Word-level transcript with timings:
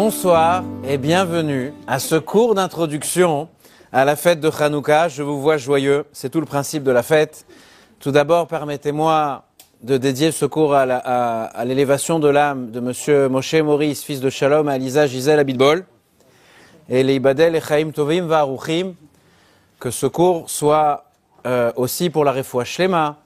Bonsoir 0.00 0.62
et 0.84 0.96
bienvenue 0.96 1.72
à 1.88 1.98
ce 1.98 2.14
cours 2.14 2.54
d'introduction 2.54 3.48
à 3.90 4.04
la 4.04 4.14
fête 4.14 4.38
de 4.38 4.48
Hanouka. 4.48 5.08
Je 5.08 5.24
vous 5.24 5.40
vois 5.40 5.56
joyeux, 5.56 6.04
c'est 6.12 6.30
tout 6.30 6.38
le 6.38 6.46
principe 6.46 6.84
de 6.84 6.92
la 6.92 7.02
fête. 7.02 7.46
Tout 7.98 8.12
d'abord, 8.12 8.46
permettez-moi 8.46 9.42
de 9.82 9.96
dédier 9.96 10.30
ce 10.30 10.46
cours 10.46 10.72
à 10.72 11.64
l'élévation 11.64 12.20
de 12.20 12.28
l'âme 12.28 12.70
de 12.70 12.78
Monsieur 12.78 13.28
Moshe 13.28 13.54
Maurice, 13.54 14.04
fils 14.04 14.20
de 14.20 14.30
Shalom, 14.30 14.68
à 14.68 14.76
Elisa 14.76 15.08
Gisèle 15.08 15.40
Abidbol, 15.40 15.84
et 16.88 17.02
les 17.02 17.16
Ibadel 17.16 17.56
et 17.56 17.60
Chaim 17.60 17.90
Tovim 17.90 18.28
que 19.80 19.90
ce 19.90 20.06
cours 20.06 20.48
soit 20.48 21.06
euh, 21.44 21.72
aussi 21.74 22.08
pour 22.08 22.24
la 22.24 22.30
refoua 22.30 22.64
Shlema 22.64 23.16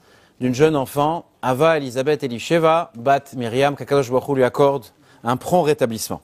d'une 0.41 0.55
jeune 0.55 0.75
enfant, 0.75 1.25
Ava 1.43 1.77
Elisabeth 1.77 2.23
Elisheva, 2.23 2.91
Bat 2.95 3.35
Myriam, 3.35 3.75
qu'Akadosh 3.75 4.09
Baruch 4.09 4.35
lui 4.35 4.43
accorde 4.43 4.85
un 5.23 5.37
prompt 5.37 5.61
rétablissement. 5.61 6.21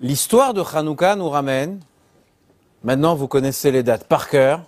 L'histoire 0.00 0.52
de 0.52 0.62
Hanouka 0.62 1.14
nous 1.14 1.28
ramène, 1.28 1.80
maintenant 2.82 3.14
vous 3.14 3.28
connaissez 3.28 3.70
les 3.70 3.82
dates 3.82 4.08
par 4.08 4.28
cœur, 4.28 4.62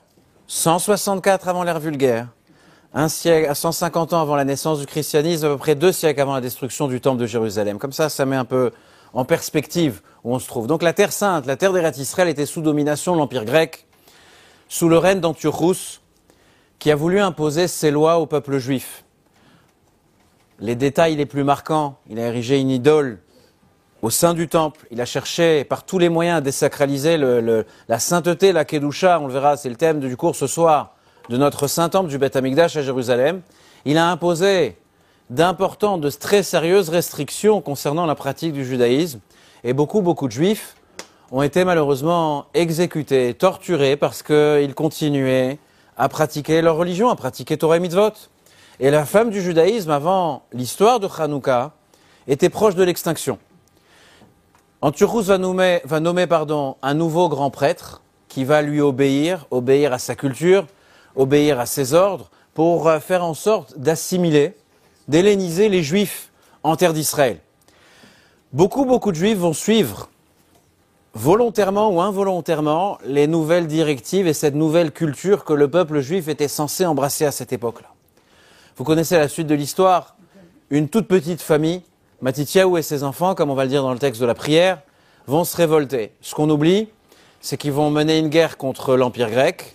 164 0.47 1.49
avant 1.49 1.65
l'ère 1.65 1.81
vulgaire, 1.81 2.29
un 2.93 3.09
siècle, 3.09 3.51
à 3.51 3.57
150 3.57 4.13
ans 4.13 4.21
avant 4.21 4.37
la 4.37 4.45
naissance 4.45 4.79
du 4.79 4.87
christianisme, 4.87 5.47
à 5.47 5.49
peu 5.49 5.57
près 5.57 5.75
deux 5.75 5.91
siècles 5.91 6.21
avant 6.21 6.35
la 6.35 6.41
destruction 6.41 6.87
du 6.87 7.01
temple 7.01 7.21
de 7.21 7.27
Jérusalem. 7.27 7.79
Comme 7.79 7.93
ça, 7.93 8.09
ça 8.09 8.25
met 8.25 8.37
un 8.37 8.45
peu 8.45 8.71
en 9.13 9.25
perspective 9.25 10.01
où 10.23 10.33
on 10.33 10.39
se 10.39 10.47
trouve. 10.47 10.69
Donc 10.69 10.83
la 10.83 10.93
terre 10.93 11.13
sainte, 11.13 11.47
la 11.47 11.57
terre 11.57 11.73
des 11.73 12.01
Israël 12.01 12.29
était 12.29 12.47
sous 12.47 12.61
domination 12.61 13.15
de 13.15 13.19
l'Empire 13.19 13.45
grec, 13.45 13.87
sous 14.69 14.89
le 14.89 14.99
règne 14.99 15.19
d'Antiochus, 15.19 16.01
qui 16.79 16.93
a 16.93 16.97
voulu 16.97 17.19
imposer 17.19 17.67
ses 17.67 17.91
lois 17.91 18.19
au 18.19 18.27
peuple 18.27 18.59
juif. 18.59 19.05
Les 20.61 20.77
détails 20.77 21.17
les 21.17 21.27
plus 21.27 21.43
marquants, 21.43 21.97
il 22.09 22.21
a 22.21 22.29
érigé 22.29 22.61
une 22.61 22.71
idole 22.71 23.19
au 24.05 24.11
sein 24.11 24.35
du 24.35 24.49
temple. 24.49 24.87
Il 24.91 25.01
a 25.01 25.07
cherché 25.07 25.65
par 25.65 25.87
tous 25.87 25.99
les 25.99 26.11
moyens 26.11 26.37
à 26.37 26.41
désacraliser 26.43 27.17
la 27.17 27.99
sainteté, 27.99 28.53
la 28.53 28.67
Kedusha, 28.67 29.19
on 29.19 29.29
le 29.29 29.33
verra, 29.33 29.57
c'est 29.57 29.71
le 29.71 29.77
thème 29.77 29.99
du 29.99 30.15
cours 30.15 30.37
ce 30.37 30.47
soir, 30.47 30.93
de 31.31 31.39
notre 31.39 31.69
saint 31.69 31.89
temple 31.89 32.11
du 32.11 32.19
Beth 32.19 32.37
Amikdash 32.37 32.77
à 32.77 32.83
Jérusalem. 32.83 33.41
Il 33.87 33.97
a 33.97 34.11
imposé 34.11 34.77
d'importantes, 35.31 36.03
de 36.03 36.11
très 36.11 36.43
sérieuses 36.43 36.91
restrictions 36.91 37.63
concernant 37.63 38.05
la 38.05 38.15
pratique 38.15 38.53
du 38.53 38.63
judaïsme. 38.63 39.21
Et 39.65 39.73
beaucoup, 39.73 40.03
beaucoup 40.03 40.27
de 40.27 40.33
juifs 40.33 40.77
ont 41.33 41.41
été 41.41 41.65
malheureusement 41.65 42.45
exécutés, 42.53 43.33
torturés 43.33 43.97
parce 43.97 44.23
qu'ils 44.23 44.75
continuaient 44.75 45.59
à 45.97 46.11
pratiquer 46.11 46.61
leur 46.61 46.77
religion, 46.77 47.09
à 47.09 47.17
pratiquer 47.17 47.57
Torah 47.57 47.79
et 47.79 47.81
Mitzvot. 47.81 48.13
Et 48.81 48.91
la 48.91 49.07
femme 49.07 49.31
du 49.31 49.41
judaïsme, 49.41 49.91
avant 49.91 50.43
l'histoire 50.53 51.01
de 51.01 51.09
Hanouka, 51.09 51.73
était 52.29 52.51
proche 52.51 52.75
de 52.75 52.83
l'extinction. 52.83 53.39
Antiochus 54.85 55.23
va 55.23 55.39
nommer, 55.39 55.81
un 56.83 56.95
nouveau 56.95 57.31
grand 57.31 57.49
prêtre 57.49 58.03
qui 58.29 58.45
va 58.45 58.61
lui 58.61 58.83
obéir, 58.83 59.47
obéir 59.51 59.95
à 59.95 59.99
sa 59.99 60.15
culture, 60.15 60.67
obéir 61.17 61.59
à 61.59 61.65
ses 61.65 61.95
ordres, 61.95 62.31
pour 62.53 62.87
euh, 62.87 63.01
faire 63.01 63.25
en 63.25 63.33
sorte 63.33 63.79
d'assimiler, 63.79 64.55
d'helléniser 65.09 65.71
les 65.71 65.83
juifs 65.83 66.29
en 66.63 66.77
terre 66.77 66.93
d'Israël. 66.93 67.39
Beaucoup, 68.53 68.85
beaucoup 68.85 69.11
de 69.11 69.17
juifs 69.17 69.39
vont 69.39 69.55
suivre 69.55 70.11
volontairement 71.15 71.89
ou 71.89 72.03
involontairement 72.03 72.99
les 73.07 73.27
nouvelles 73.27 73.69
directives 73.69 74.27
et 74.27 74.35
cette 74.35 74.55
nouvelle 74.55 74.93
culture 74.93 75.47
que 75.47 75.55
le 75.55 75.71
peuple 75.71 76.01
juif 76.01 76.29
était 76.29 76.47
censé 76.47 76.85
embrasser 76.85 77.25
à 77.25 77.33
cette 77.33 77.55
époque-là. 77.55 77.89
Vous 78.77 78.85
connaissez 78.85 79.17
la 79.17 79.29
suite 79.29 79.47
de 79.47 79.55
l'histoire. 79.55 80.15
Une 80.69 80.91
toute 80.91 81.09
petite 81.09 81.41
famille 81.41 81.81
Matityahu 82.25 82.79
et 82.79 82.83
ses 82.83 83.03
enfants, 83.03 83.35
comme 83.35 83.51
on 83.51 83.55
va 83.55 83.65
le 83.65 83.69
dire 83.69 83.83
dans 83.83 83.93
le 83.93 83.99
texte 83.99 84.19
de 84.19 84.25
la 84.25 84.33
prière, 84.33 84.81
vont 85.27 85.45
se 85.45 85.55
révolter. 85.59 86.11
Ce 86.23 86.35
qu'on 86.35 86.49
oublie, 86.49 86.89
c'est 87.43 87.59
qu'ils 87.59 87.73
vont 87.73 87.91
mener 87.91 88.19
une 88.19 88.31
guerre 88.31 88.57
contre 88.57 88.97
l'Empire 88.97 89.31
grec. 89.31 89.75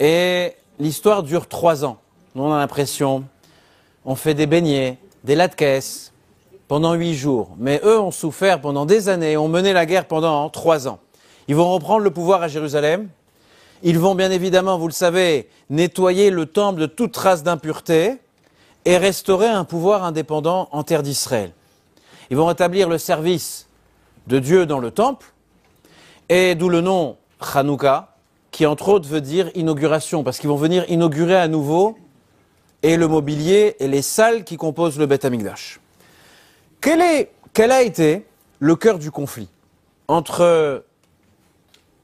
Et 0.00 0.54
l'histoire 0.78 1.22
dure 1.22 1.46
trois 1.46 1.84
ans. 1.84 1.98
On 2.36 2.50
a 2.54 2.56
l'impression, 2.56 3.24
on 4.06 4.14
fait 4.14 4.32
des 4.32 4.46
beignets, 4.46 4.96
des 5.24 5.34
latkes 5.34 6.10
pendant 6.68 6.94
huit 6.94 7.12
jours. 7.12 7.50
Mais 7.58 7.82
eux 7.84 8.00
ont 8.00 8.10
souffert 8.10 8.62
pendant 8.62 8.86
des 8.86 9.10
années, 9.10 9.36
ont 9.36 9.48
mené 9.48 9.74
la 9.74 9.84
guerre 9.84 10.06
pendant 10.06 10.48
trois 10.48 10.88
ans. 10.88 11.00
Ils 11.48 11.54
vont 11.54 11.70
reprendre 11.70 12.02
le 12.02 12.10
pouvoir 12.10 12.40
à 12.40 12.48
Jérusalem. 12.48 13.10
Ils 13.82 13.98
vont 13.98 14.14
bien 14.14 14.30
évidemment, 14.30 14.78
vous 14.78 14.88
le 14.88 14.94
savez, 14.94 15.50
nettoyer 15.68 16.30
le 16.30 16.46
temple 16.46 16.80
de 16.80 16.86
toute 16.86 17.12
trace 17.12 17.42
d'impureté 17.42 18.14
et 18.86 18.96
restaurer 18.96 19.48
un 19.48 19.64
pouvoir 19.64 20.02
indépendant 20.02 20.70
en 20.72 20.82
terre 20.82 21.02
d'Israël. 21.02 21.52
Ils 22.34 22.36
vont 22.36 22.46
rétablir 22.46 22.88
le 22.88 22.98
service 22.98 23.68
de 24.26 24.40
Dieu 24.40 24.66
dans 24.66 24.80
le 24.80 24.90
temple, 24.90 25.32
et 26.28 26.56
d'où 26.56 26.68
le 26.68 26.80
nom 26.80 27.16
Hanouka, 27.38 28.16
qui 28.50 28.66
entre 28.66 28.88
autres 28.88 29.08
veut 29.08 29.20
dire 29.20 29.52
inauguration, 29.54 30.24
parce 30.24 30.40
qu'ils 30.40 30.48
vont 30.48 30.56
venir 30.56 30.84
inaugurer 30.90 31.36
à 31.36 31.46
nouveau 31.46 31.96
et 32.82 32.96
le 32.96 33.06
mobilier 33.06 33.76
et 33.78 33.86
les 33.86 34.02
salles 34.02 34.42
qui 34.42 34.56
composent 34.56 34.98
le 34.98 35.06
Beth 35.06 35.24
Amikdash. 35.24 35.78
Quel, 36.80 37.02
est, 37.02 37.30
quel 37.52 37.70
a 37.70 37.82
été 37.82 38.26
le 38.58 38.74
cœur 38.74 38.98
du 38.98 39.12
conflit 39.12 39.48
entre 40.08 40.82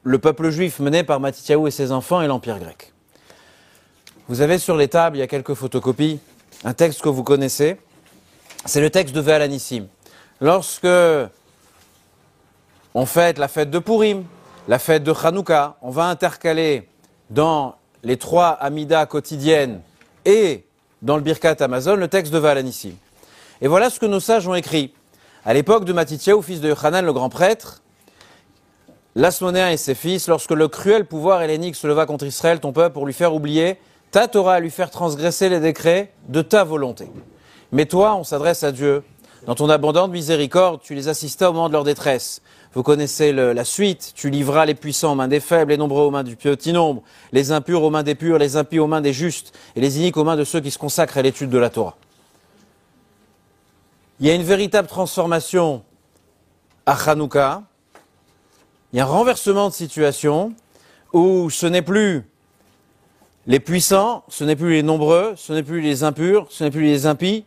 le 0.04 0.18
peuple 0.20 0.50
juif 0.50 0.78
mené 0.78 1.02
par 1.02 1.18
Matityahu 1.18 1.66
et 1.66 1.72
ses 1.72 1.91
enfants 1.91 2.22
et 2.22 2.28
l'Empire 2.28 2.60
grec? 2.60 2.92
Vous 4.28 4.42
avez 4.42 4.58
sur 4.58 4.76
les 4.76 4.86
tables, 4.86 5.16
il 5.16 5.20
y 5.20 5.24
a 5.24 5.26
quelques 5.26 5.54
photocopies, 5.54 6.20
un 6.62 6.72
texte 6.72 7.00
que 7.00 7.08
vous 7.08 7.24
connaissez. 7.24 7.78
C'est 8.64 8.80
le 8.80 8.91
texte 8.91 9.12
de 9.12 9.20
Ve'alanissim 9.20 9.88
lorsque 10.41 10.87
on 12.95 13.06
fête 13.06 13.39
la 13.39 13.49
fête 13.49 13.71
de 13.71 13.78
Purim, 13.78 14.25
la 14.69 14.78
fête 14.78 15.05
de 15.05 15.12
Hanouka, 15.12 15.77
on 15.83 15.91
va 15.91 16.05
intercaler 16.05 16.89
dans 17.31 17.77
les 18.03 18.17
trois 18.17 18.49
Amidas 18.49 19.06
quotidiennes 19.06 19.81
et 20.25 20.65
dans 21.03 21.17
le 21.17 21.23
Birkat 21.23 21.56
Amazon 21.61 21.97
le 21.97 22.09
texte 22.09 22.33
de 22.33 22.39
Valanissim. 22.39 22.95
Et 23.61 23.69
voilà 23.69 23.91
ce 23.91 24.01
que 24.01 24.06
nos 24.06 24.21
sages 24.21 24.49
ont 24.49 24.55
écrit. 24.55 24.93
À 25.45 25.55
l'époque 25.55 25.84
de 25.84 25.93
Matityahu, 25.93 26.43
fils 26.43 26.61
de 26.61 26.69
Yochanan, 26.69 27.05
le 27.05 27.12
grand 27.12 27.28
prêtre, 27.28 27.83
l'Asmonéen 29.15 29.71
et 29.71 29.77
ses 29.77 29.95
fils, 29.95 30.28
lorsque 30.28 30.51
le 30.51 30.69
cruel 30.69 31.07
pouvoir 31.07 31.43
hellénique 31.43 31.77
se 31.77 31.87
leva 31.87 32.07
contre 32.07 32.27
Israël, 32.27 32.61
ton 32.61 32.72
peuple, 32.72 32.95
pour 32.95 33.07
lui 33.07 33.12
faire 33.12 33.34
oublier, 33.34 33.78
ta 34.11 34.28
Torah 34.28 34.55
à 34.55 34.61
lui 34.61 34.71
faire 34.71 34.91
transgresser 34.91 35.49
les 35.49 35.61
décrets 35.61 36.12
de 36.28 36.43
ta 36.43 36.65
volonté. 36.65 37.07
Mais 37.72 37.87
toi, 37.87 38.17
on 38.17 38.25
s'adresse 38.25 38.65
à 38.65 38.72
Dieu, 38.72 39.03
dans 39.47 39.55
ton 39.55 39.71
abondante 39.71 40.11
miséricorde, 40.11 40.81
tu 40.83 40.95
les 40.95 41.09
assistas 41.09 41.51
au 41.51 41.53
moment 41.53 41.69
de 41.69 41.73
leur 41.73 41.84
détresse. 41.84 42.43
Vous 42.75 42.83
connaissez 42.83 43.33
la 43.33 43.65
suite. 43.65 44.12
Tu 44.15 44.31
livras 44.31 44.67
les 44.67 44.75
puissants 44.75 45.12
aux 45.12 45.15
mains 45.15 45.28
des 45.28 45.41
faibles, 45.41 45.71
les 45.71 45.77
nombreux 45.77 46.03
aux 46.03 46.11
mains 46.11 46.23
du 46.23 46.37
petit 46.37 46.73
nombre, 46.73 47.03
les 47.33 47.51
impurs 47.51 47.83
aux 47.83 47.91
mains 47.91 48.03
des 48.03 48.15
purs, 48.15 48.39
les 48.39 48.56
impies 48.56 48.78
aux 48.78 48.87
mains 48.87 49.01
des 49.01 49.12
justes, 49.12 49.56
et 49.75 49.81
les 49.81 49.99
iniques 49.99 50.17
aux 50.17 50.25
mains 50.25 50.37
de 50.37 50.45
ceux 50.45 50.61
qui 50.61 50.71
se 50.71 50.78
consacrent 50.78 51.19
à 51.19 51.23
l'étude 51.23 51.51
de 51.51 51.59
la 51.59 51.71
Torah. 51.71 51.97
Il 54.21 54.27
y 54.27 54.31
a 54.31 54.34
une 54.34 54.43
véritable 54.43 54.87
transformation 54.87 55.83
à 56.84 56.93
Hanouka. 56.93 57.62
Il 58.93 58.99
y 58.99 59.01
a 59.01 59.05
un 59.05 59.09
renversement 59.09 59.69
de 59.69 59.75
situation 59.75 60.53
où 61.12 61.49
ce 61.49 61.67
n'est 61.67 61.83
plus 61.83 62.25
les 63.47 63.59
puissants, 63.59 64.22
ce 64.28 64.45
n'est 64.45 64.57
plus 64.57 64.72
les 64.72 64.83
nombreux, 64.83 65.33
ce 65.37 65.53
n'est 65.53 65.62
plus 65.62 65.81
les 65.81 66.05
impurs, 66.05 66.47
ce 66.51 66.62
n'est 66.62 66.71
plus 66.71 66.84
les 66.84 67.07
impies, 67.07 67.45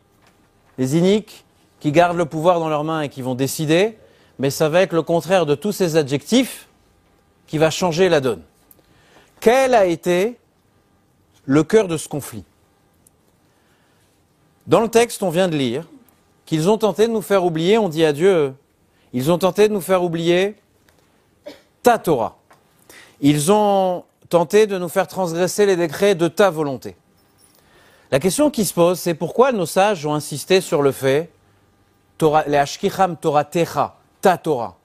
les 0.78 0.98
iniques, 0.98 1.43
qui 1.84 1.92
gardent 1.92 2.16
le 2.16 2.24
pouvoir 2.24 2.62
dans 2.62 2.70
leurs 2.70 2.86
mains 2.86 3.02
et 3.02 3.10
qui 3.10 3.22
vont 3.22 3.36
décider, 3.36 3.98
mais 4.40 4.50
ça 4.50 4.70
va 4.70 4.84
être 4.84 4.94
le 4.94 5.02
contraire 5.02 5.46
de 5.46 5.54
tous 5.54 5.74
ces 5.74 5.98
adjectifs 5.98 6.70
qui 7.46 7.58
va 7.58 7.72
changer 7.72 8.08
la 8.08 8.22
donne. 8.22 8.42
Quel 9.42 9.76
a 9.76 9.86
été 9.86 10.40
le 11.44 11.62
cœur 11.66 11.90
de 11.90 11.98
ce 11.98 12.08
conflit? 12.08 12.46
Dans 14.66 14.80
le 14.80 14.88
texte, 14.88 15.24
on 15.24 15.30
vient 15.30 15.50
de 15.50 15.58
lire 15.58 15.86
qu'ils 16.46 16.70
ont 16.70 16.78
tenté 16.78 17.06
de 17.06 17.12
nous 17.12 17.22
faire 17.22 17.44
oublier, 17.44 17.78
on 17.78 17.90
dit 17.90 18.06
à 18.06 18.14
Dieu, 18.14 18.54
ils 19.12 19.30
ont 19.30 19.38
tenté 19.38 19.68
de 19.68 19.74
nous 19.74 19.82
faire 19.82 20.06
oublier 20.06 20.56
ta 21.82 21.98
Torah. 21.98 22.38
Ils 23.20 23.52
ont 23.52 24.06
tenté 24.30 24.68
de 24.68 24.78
nous 24.78 24.88
faire 24.88 25.08
transgresser 25.10 25.66
les 25.66 25.76
décrets 25.76 26.16
de 26.16 26.30
ta 26.30 26.50
volonté. 26.50 26.96
La 28.10 28.22
question 28.22 28.50
qui 28.50 28.64
se 28.64 28.74
pose, 28.74 29.02
c'est 29.02 29.16
pourquoi 29.16 29.52
nos 29.52 29.66
sages 29.66 30.06
ont 30.06 30.14
insisté 30.14 30.62
sur 30.62 30.82
le 30.82 30.94
fait 30.94 31.30
Les 32.22 32.58
Ashkicham 32.58 33.18
Torah 33.18 33.44
Techa, 33.44 33.96
ta 34.22 34.38
Torah, 34.38 34.78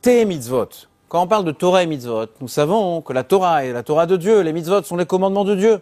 tes 0.00 0.24
mitzvot. 0.24 0.68
Quand 1.08 1.22
on 1.22 1.26
parle 1.26 1.44
de 1.44 1.50
Torah 1.50 1.82
et 1.82 1.86
mitzvot, 1.86 2.26
nous 2.40 2.48
savons 2.48 3.00
que 3.00 3.12
la 3.12 3.24
Torah 3.24 3.64
est 3.64 3.72
la 3.72 3.82
Torah 3.82 4.06
de 4.06 4.16
Dieu, 4.16 4.42
les 4.42 4.52
mitzvot 4.52 4.82
sont 4.82 4.96
les 4.96 5.06
commandements 5.06 5.44
de 5.44 5.56
Dieu. 5.56 5.80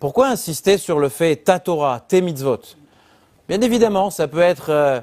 Pourquoi 0.00 0.28
insister 0.28 0.78
sur 0.78 0.98
le 0.98 1.08
fait 1.08 1.36
ta 1.36 1.60
Torah, 1.60 2.00
tes 2.00 2.22
mitzvot? 2.22 2.60
Bien 3.48 3.60
évidemment, 3.60 4.10
ça 4.10 4.26
peut 4.26 4.40
être 4.40 4.70
euh, 4.70 5.00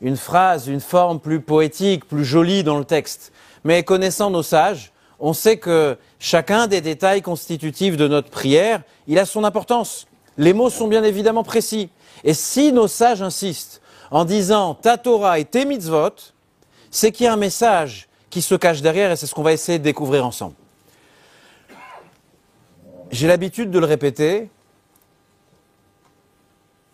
une 0.00 0.16
phrase, 0.16 0.66
une 0.66 0.80
forme 0.80 1.20
plus 1.20 1.40
poétique, 1.40 2.08
plus 2.08 2.24
jolie 2.24 2.64
dans 2.64 2.78
le 2.78 2.84
texte. 2.84 3.32
Mais 3.62 3.84
connaissant 3.84 4.30
nos 4.30 4.42
sages, 4.42 4.92
on 5.20 5.34
sait 5.34 5.58
que 5.58 5.96
chacun 6.18 6.66
des 6.66 6.80
détails 6.80 7.22
constitutifs 7.22 7.96
de 7.96 8.08
notre 8.08 8.30
prière, 8.30 8.82
il 9.06 9.18
a 9.20 9.26
son 9.26 9.44
importance. 9.44 10.06
Les 10.38 10.54
mots 10.54 10.70
sont 10.70 10.88
bien 10.88 11.04
évidemment 11.04 11.44
précis. 11.44 11.90
Et 12.24 12.34
si 12.34 12.72
nos 12.72 12.88
sages 12.88 13.22
insistent 13.22 13.81
en 14.12 14.26
disant 14.26 14.74
ta 14.74 14.98
Torah 14.98 15.38
et 15.38 15.44
tes 15.46 15.64
mitzvot, 15.64 16.10
c'est 16.90 17.10
qu'il 17.10 17.24
y 17.24 17.26
a 17.26 17.32
un 17.32 17.36
message 17.36 18.08
qui 18.28 18.42
se 18.42 18.54
cache 18.54 18.82
derrière 18.82 19.10
et 19.10 19.16
c'est 19.16 19.26
ce 19.26 19.34
qu'on 19.34 19.42
va 19.42 19.54
essayer 19.54 19.78
de 19.78 19.84
découvrir 19.84 20.24
ensemble. 20.26 20.54
J'ai 23.10 23.26
l'habitude 23.26 23.70
de 23.70 23.78
le 23.78 23.86
répéter, 23.86 24.50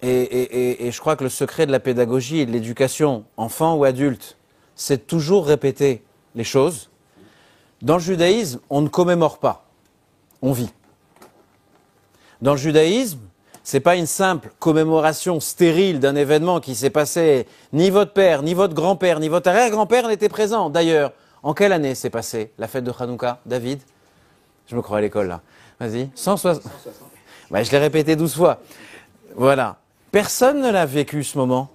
et, 0.01 0.91
je 0.93 1.01
crois 1.01 1.17
que 1.17 1.25
le 1.25 1.31
secret 1.31 1.67
de 1.67 1.73
la 1.73 1.81
pédagogie 1.81 2.39
et 2.39 2.47
de 2.47 2.53
l'éducation, 2.53 3.25
enfant 3.37 3.75
ou 3.75 3.85
adulte, 3.85 4.37
c'est 4.77 5.09
toujours 5.09 5.47
répéter 5.47 6.05
les 6.37 6.45
choses. 6.45 6.89
Dans 7.83 7.95
le 7.95 8.01
judaïsme, 8.01 8.61
on 8.71 8.81
ne 8.81 8.89
commémore 8.89 9.39
pas, 9.39 9.67
on 10.41 10.53
vit. 10.53 10.71
Dans 12.43 12.53
le 12.53 12.59
judaïsme, 12.59 13.19
c'est 13.69 13.81
pas 13.81 13.97
une 13.97 14.07
simple 14.07 14.51
commémoration 14.61 15.41
stérile 15.41 16.01
d'un 16.01 16.17
événement 16.17 16.59
qui 16.59 16.75
s'est 16.75 16.89
passé. 16.89 17.47
Ni 17.75 17.91
votre 17.91 18.15
père, 18.15 18.43
ni 18.43 18.55
votre 18.55 18.73
grand-père, 18.73 19.21
ni 19.21 19.29
votre 19.29 19.51
arrière-grand-père 19.51 20.09
n'étaient 20.09 20.31
présents. 20.31 20.71
D'ailleurs, 20.71 21.13
en 21.43 21.53
quelle 21.53 21.75
année 21.75 21.95
s'est 21.95 22.09
passée 22.09 22.51
la 22.57 22.67
fête 22.67 22.85
de 22.85 22.93
Hanouka, 22.99 23.41
David? 23.45 23.81
Je 24.69 24.75
me 24.75 24.81
crois 24.81 24.97
à 24.97 25.01
l'école 25.03 25.29
là. 25.29 25.43
Vas-y. 25.81 26.09
160. 26.15 26.63
Bah, 27.51 27.63
je 27.63 27.71
l'ai 27.71 27.77
répété 27.77 28.17
12 28.17 28.37
fois. 28.37 28.61
Voilà. 29.37 29.77
Personne 30.13 30.63
ne 30.63 30.71
l'a 30.71 30.87
vécu 30.87 31.23
ce 31.23 31.37
moment. 31.37 31.69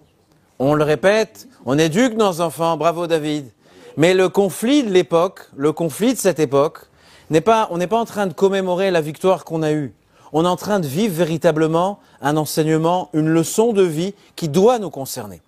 On 0.58 0.74
le 0.74 0.84
répète, 0.84 1.48
on 1.64 1.78
éduque 1.78 2.16
nos 2.16 2.42
enfants, 2.42 2.76
bravo 2.76 3.06
David. 3.06 3.52
Mais 3.98 4.16
le 4.16 4.30
conflit 4.30 4.82
de 4.82 4.90
l'époque, 4.90 5.42
le 5.56 5.72
conflit 5.72 6.16
de 6.16 6.18
cette 6.18 6.40
époque, 6.40 6.88
n'est 7.30 7.42
pas, 7.42 7.68
on 7.70 7.78
n'est 7.78 7.86
pas 7.86 8.00
en 8.00 8.06
train 8.06 8.26
de 8.26 8.34
commémorer 8.34 8.90
la 8.90 9.02
victoire 9.02 9.46
qu'on 9.46 9.62
a 9.62 9.72
eue. 9.74 9.94
On 10.34 10.46
est 10.46 10.48
en 10.48 10.56
train 10.56 10.80
de 10.80 10.88
vivre 10.88 11.16
véritablement 11.16 12.00
un 12.22 12.36
enseignement, 12.38 13.10
une 13.14 13.30
leçon 13.30 13.72
de 13.72 13.84
vie 13.84 14.14
qui 14.36 14.50
doit 14.50 14.80
nous 14.80 14.90
concerner. 14.90 15.42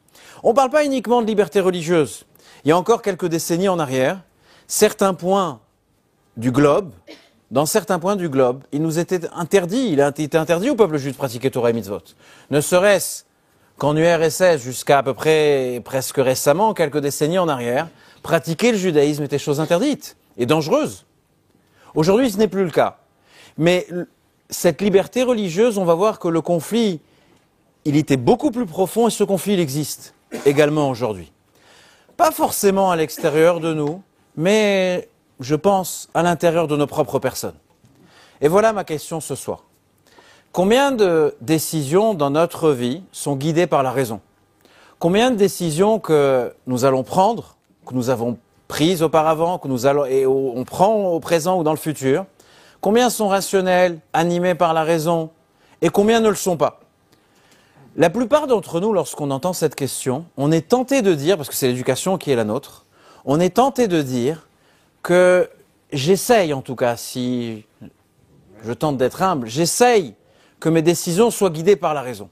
On 0.43 0.49
ne 0.49 0.55
parle 0.55 0.69
pas 0.69 0.85
uniquement 0.85 1.21
de 1.21 1.27
liberté 1.27 1.59
religieuse. 1.59 2.23
Il 2.63 2.69
y 2.69 2.71
a 2.71 2.77
encore 2.77 3.01
quelques 3.01 3.25
décennies 3.25 3.67
en 3.67 3.79
arrière, 3.79 4.21
certains 4.67 5.13
points 5.13 5.59
du 6.37 6.51
globe 6.51 6.91
dans 7.51 7.65
certains 7.65 7.99
points 7.99 8.15
du 8.15 8.27
globe, 8.27 8.63
il 8.71 8.81
nous 8.81 8.99
était 8.99 9.21
interdit, 9.33 9.89
il 9.91 10.01
a 10.01 10.09
été 10.09 10.37
interdit 10.37 10.69
au 10.69 10.75
peuple 10.75 10.97
juif 10.97 11.13
de 11.13 11.17
pratiquer 11.17 11.51
Torah 11.51 11.69
et 11.69 11.73
mitzvot. 11.73 12.01
Ne 12.49 12.59
serait-ce 12.59 13.23
qu'en 13.77 13.95
URSS, 13.95 14.57
jusqu'à 14.57 14.99
à 14.99 15.03
peu 15.03 15.13
près 15.13 15.81
presque 15.85 16.17
récemment, 16.17 16.73
quelques 16.73 16.99
décennies 16.99 17.37
en 17.37 17.47
arrière, 17.47 17.87
pratiquer 18.23 18.71
le 18.71 18.77
judaïsme 18.77 19.23
était 19.23 19.37
chose 19.37 19.59
interdite 19.59 20.17
et 20.37 20.45
dangereuse. 20.45 21.05
Aujourd'hui, 21.93 22.31
ce 22.31 22.37
n'est 22.37 22.47
plus 22.47 22.65
le 22.65 22.71
cas. 22.71 22.97
Mais 23.57 23.87
cette 24.49 24.81
liberté 24.81 25.23
religieuse, 25.23 25.77
on 25.77 25.85
va 25.85 25.95
voir 25.95 26.19
que 26.19 26.27
le 26.27 26.41
conflit, 26.41 26.99
il 27.85 27.95
était 27.95 28.17
beaucoup 28.17 28.51
plus 28.51 28.65
profond 28.65 29.07
et 29.07 29.11
ce 29.11 29.23
conflit, 29.23 29.53
il 29.53 29.59
existe 29.59 30.13
également 30.45 30.89
aujourd'hui. 30.89 31.31
Pas 32.17 32.31
forcément 32.31 32.91
à 32.91 32.95
l'extérieur 32.95 33.59
de 33.59 33.73
nous, 33.73 34.01
mais 34.35 35.09
je 35.39 35.55
pense, 35.55 36.09
à 36.13 36.23
l'intérieur 36.23 36.67
de 36.67 36.77
nos 36.77 36.87
propres 36.87 37.19
personnes. 37.19 37.55
Et 38.41 38.47
voilà 38.47 38.73
ma 38.73 38.83
question 38.83 39.19
ce 39.19 39.35
soir. 39.35 39.63
Combien 40.51 40.91
de 40.91 41.35
décisions 41.41 42.13
dans 42.13 42.29
notre 42.29 42.71
vie 42.71 43.03
sont 43.11 43.35
guidées 43.35 43.67
par 43.67 43.83
la 43.83 43.91
raison? 43.91 44.21
Combien 44.99 45.31
de 45.31 45.35
décisions 45.35 45.99
que 45.99 46.53
nous 46.67 46.85
allons 46.85 47.03
prendre, 47.03 47.57
que 47.85 47.93
nous 47.93 48.09
avons 48.09 48.37
prises 48.67 49.03
auparavant, 49.03 49.59
que 49.59 49.67
nous 49.67 49.85
allons 49.85 50.05
et 50.05 50.25
on 50.25 50.63
prend 50.63 51.07
au 51.07 51.19
présent 51.19 51.59
ou 51.59 51.63
dans 51.63 51.71
le 51.71 51.77
futur 51.77 52.25
Combien 52.85 53.09
sont 53.09 53.29
rationnelles, 53.29 53.99
animées 54.13 54.53
par 54.53 54.75
la 54.75 54.83
raison 54.83 55.31
et 55.81 55.89
combien 55.89 56.19
ne 56.19 56.29
le 56.29 56.35
sont 56.35 56.55
pas? 56.55 56.81
La 57.95 58.11
plupart 58.11 58.45
d'entre 58.45 58.79
nous, 58.79 58.93
lorsqu'on 58.93 59.31
entend 59.31 59.53
cette 59.53 59.73
question, 59.73 60.27
on 60.37 60.51
est 60.51 60.67
tenté 60.67 61.01
de 61.01 61.15
dire, 61.15 61.35
parce 61.35 61.49
que 61.49 61.55
c'est 61.55 61.67
l'éducation 61.67 62.19
qui 62.19 62.29
est 62.29 62.35
la 62.35 62.43
nôtre, 62.43 62.85
on 63.25 63.39
est 63.39 63.55
tenté 63.55 63.87
de 63.87 64.03
dire 64.03 64.47
que 65.01 65.49
j'essaye, 65.91 66.53
en 66.53 66.61
tout 66.61 66.75
cas, 66.75 66.95
si 66.95 67.65
je 68.63 68.71
tente 68.71 68.97
d'être 68.97 69.23
humble, 69.23 69.47
j'essaye 69.47 70.13
que 70.59 70.69
mes 70.69 70.83
décisions 70.83 71.31
soient 71.31 71.49
guidées 71.49 71.77
par 71.77 71.95
la 71.95 72.03
raison. 72.03 72.29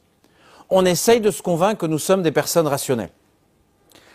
On 0.69 0.85
essaye 0.85 1.19
de 1.19 1.31
se 1.31 1.41
convaincre 1.41 1.79
que 1.79 1.87
nous 1.87 1.97
sommes 1.97 2.21
des 2.21 2.31
personnes 2.31 2.67
rationnelles. 2.67 3.09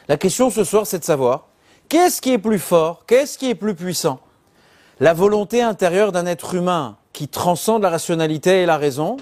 La 0.07 0.17
question 0.17 0.51
ce 0.51 0.63
soir, 0.63 0.87
c'est 0.87 1.01
de 1.01 1.05
savoir 1.05 1.49
qu'est-ce 1.89 2.23
qui 2.23 2.31
est 2.31 2.39
plus 2.39 2.61
fort, 2.61 3.07
qu'est-ce 3.09 3.37
qui 3.37 3.51
est 3.51 3.57
plus 3.57 3.75
puissant? 3.75 4.21
La 5.01 5.15
volonté 5.15 5.63
intérieure 5.63 6.11
d'un 6.11 6.27
être 6.27 6.55
humain 6.55 6.97
qui 7.13 7.29
transcende 7.29 7.83
la 7.83 7.91
rationalité 7.91 8.63
et 8.63 8.67
la 8.67 8.77
raison, 8.77 9.17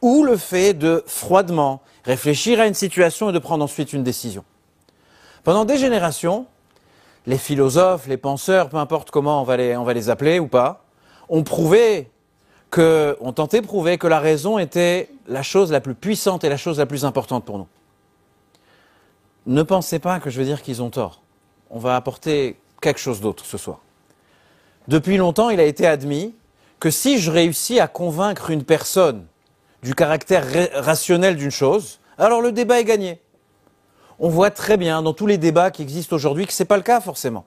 ou 0.00 0.24
le 0.24 0.36
fait 0.36 0.74
de 0.74 1.04
froidement 1.06 1.80
réfléchir 2.04 2.60
à 2.60 2.66
une 2.66 2.74
situation 2.74 3.30
et 3.30 3.32
de 3.32 3.38
prendre 3.38 3.64
ensuite 3.64 3.92
une 3.92 4.02
décision. 4.02 4.44
Pendant 5.44 5.64
des 5.64 5.78
générations, 5.78 6.46
les 7.26 7.38
philosophes, 7.38 8.08
les 8.08 8.16
penseurs, 8.16 8.68
peu 8.68 8.76
importe 8.76 9.12
comment 9.12 9.40
on 9.40 9.44
va 9.44 9.56
les, 9.56 10.10
appeler 10.10 10.40
ou 10.40 10.48
pas, 10.48 10.84
ont 11.28 11.44
prouvé 11.44 12.10
que, 12.70 13.16
ont 13.20 13.32
tenté 13.32 13.60
de 13.60 13.66
prouver 13.66 13.98
que 13.98 14.08
la 14.08 14.18
raison 14.18 14.58
était 14.58 15.08
la 15.28 15.42
chose 15.42 15.70
la 15.70 15.80
plus 15.80 15.94
puissante 15.94 16.42
et 16.42 16.48
la 16.48 16.56
chose 16.56 16.78
la 16.78 16.86
plus 16.86 17.04
importante 17.04 17.44
pour 17.44 17.58
nous. 17.58 17.68
Ne 19.46 19.62
pensez 19.62 20.00
pas 20.00 20.18
que 20.18 20.30
je 20.30 20.38
veux 20.38 20.44
dire 20.44 20.62
qu'ils 20.62 20.82
ont 20.82 20.90
tort. 20.90 21.22
On 21.70 21.78
va 21.78 21.94
apporter 21.94 22.58
quelque 22.80 23.00
chose 23.00 23.20
d'autre 23.20 23.44
ce 23.44 23.58
soir. 23.58 23.80
Depuis 24.88 25.16
longtemps, 25.16 25.50
il 25.50 25.60
a 25.60 25.64
été 25.64 25.86
admis 25.86 26.34
que 26.80 26.90
si 26.90 27.18
je 27.18 27.30
réussis 27.30 27.78
à 27.78 27.86
convaincre 27.86 28.50
une 28.50 28.64
personne 28.64 29.24
du 29.82 29.94
caractère 29.94 30.44
rationnel 30.74 31.36
d'une 31.36 31.50
chose, 31.50 32.00
alors 32.18 32.40
le 32.40 32.52
débat 32.52 32.80
est 32.80 32.84
gagné. 32.84 33.20
On 34.18 34.28
voit 34.28 34.50
très 34.50 34.76
bien 34.76 35.02
dans 35.02 35.12
tous 35.12 35.26
les 35.26 35.38
débats 35.38 35.70
qui 35.70 35.82
existent 35.82 36.14
aujourd'hui 36.14 36.46
que 36.46 36.52
ce 36.52 36.62
n'est 36.62 36.66
pas 36.66 36.76
le 36.76 36.82
cas 36.82 37.00
forcément. 37.00 37.44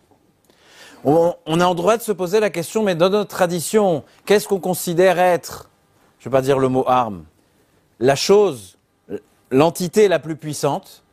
On, 1.04 1.60
a 1.60 1.66
en 1.66 1.76
droit 1.76 1.98
de 1.98 2.02
se 2.02 2.12
poser 2.12 2.40
la 2.40 2.50
question, 2.50 2.82
mais 2.82 2.96
dans 2.96 3.10
notre 3.10 3.30
tradition, 3.30 4.04
qu'est-ce 4.26 4.48
qu'on 4.48 4.60
considère 4.60 5.20
être, 5.20 5.70
je 6.18 6.28
ne 6.28 6.32
vais 6.32 6.38
pas 6.38 6.42
dire 6.42 6.58
le 6.58 6.68
mot 6.68 6.84
arme, 6.88 7.26
la 8.00 8.16
chose, 8.16 8.78
l'entité 9.52 10.08
la 10.08 10.18
plus 10.18 10.36
puissante? 10.36 11.04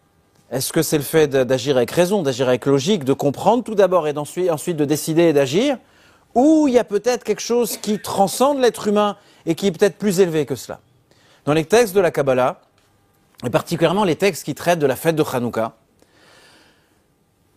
Est-ce 0.51 0.73
que 0.73 0.83
c'est 0.83 0.97
le 0.97 1.03
fait 1.05 1.29
d'agir 1.29 1.77
avec 1.77 1.91
raison, 1.91 2.23
d'agir 2.23 2.49
avec 2.49 2.65
logique, 2.65 3.05
de 3.05 3.13
comprendre 3.13 3.65
tout 3.65 3.75
d'abord 3.75 4.09
et 4.09 4.15
ensuite 4.17 4.77
de 4.77 4.85
décider 4.87 5.25
et 5.25 5.33
d'agir? 5.35 5.77
Ou 6.35 6.67
il 6.69 6.75
y 6.75 6.79
a 6.79 6.85
peut-être 6.85 7.25
quelque 7.25 7.43
chose 7.43 7.77
qui 7.77 7.99
transcende 7.99 8.59
l'être 8.59 8.89
humain 8.89 9.17
et 9.47 9.55
qui 9.55 9.67
est 9.67 9.73
peut-être 9.73 9.99
plus 9.99 10.21
élevé 10.21 10.47
que 10.47 10.55
cela 10.55 10.81
Dans 11.45 11.53
les 11.53 11.65
textes 11.65 11.95
de 11.95 12.01
la 12.01 12.11
Kabbalah, 12.11 12.61
et 13.45 13.51
particulièrement 13.51 14.05
les 14.05 14.17
textes 14.17 14.45
qui 14.45 14.55
traitent 14.55 14.79
de 14.79 14.87
la 14.87 14.97
fête 14.97 15.17
de 15.17 15.25
Hanouka, 15.25 15.75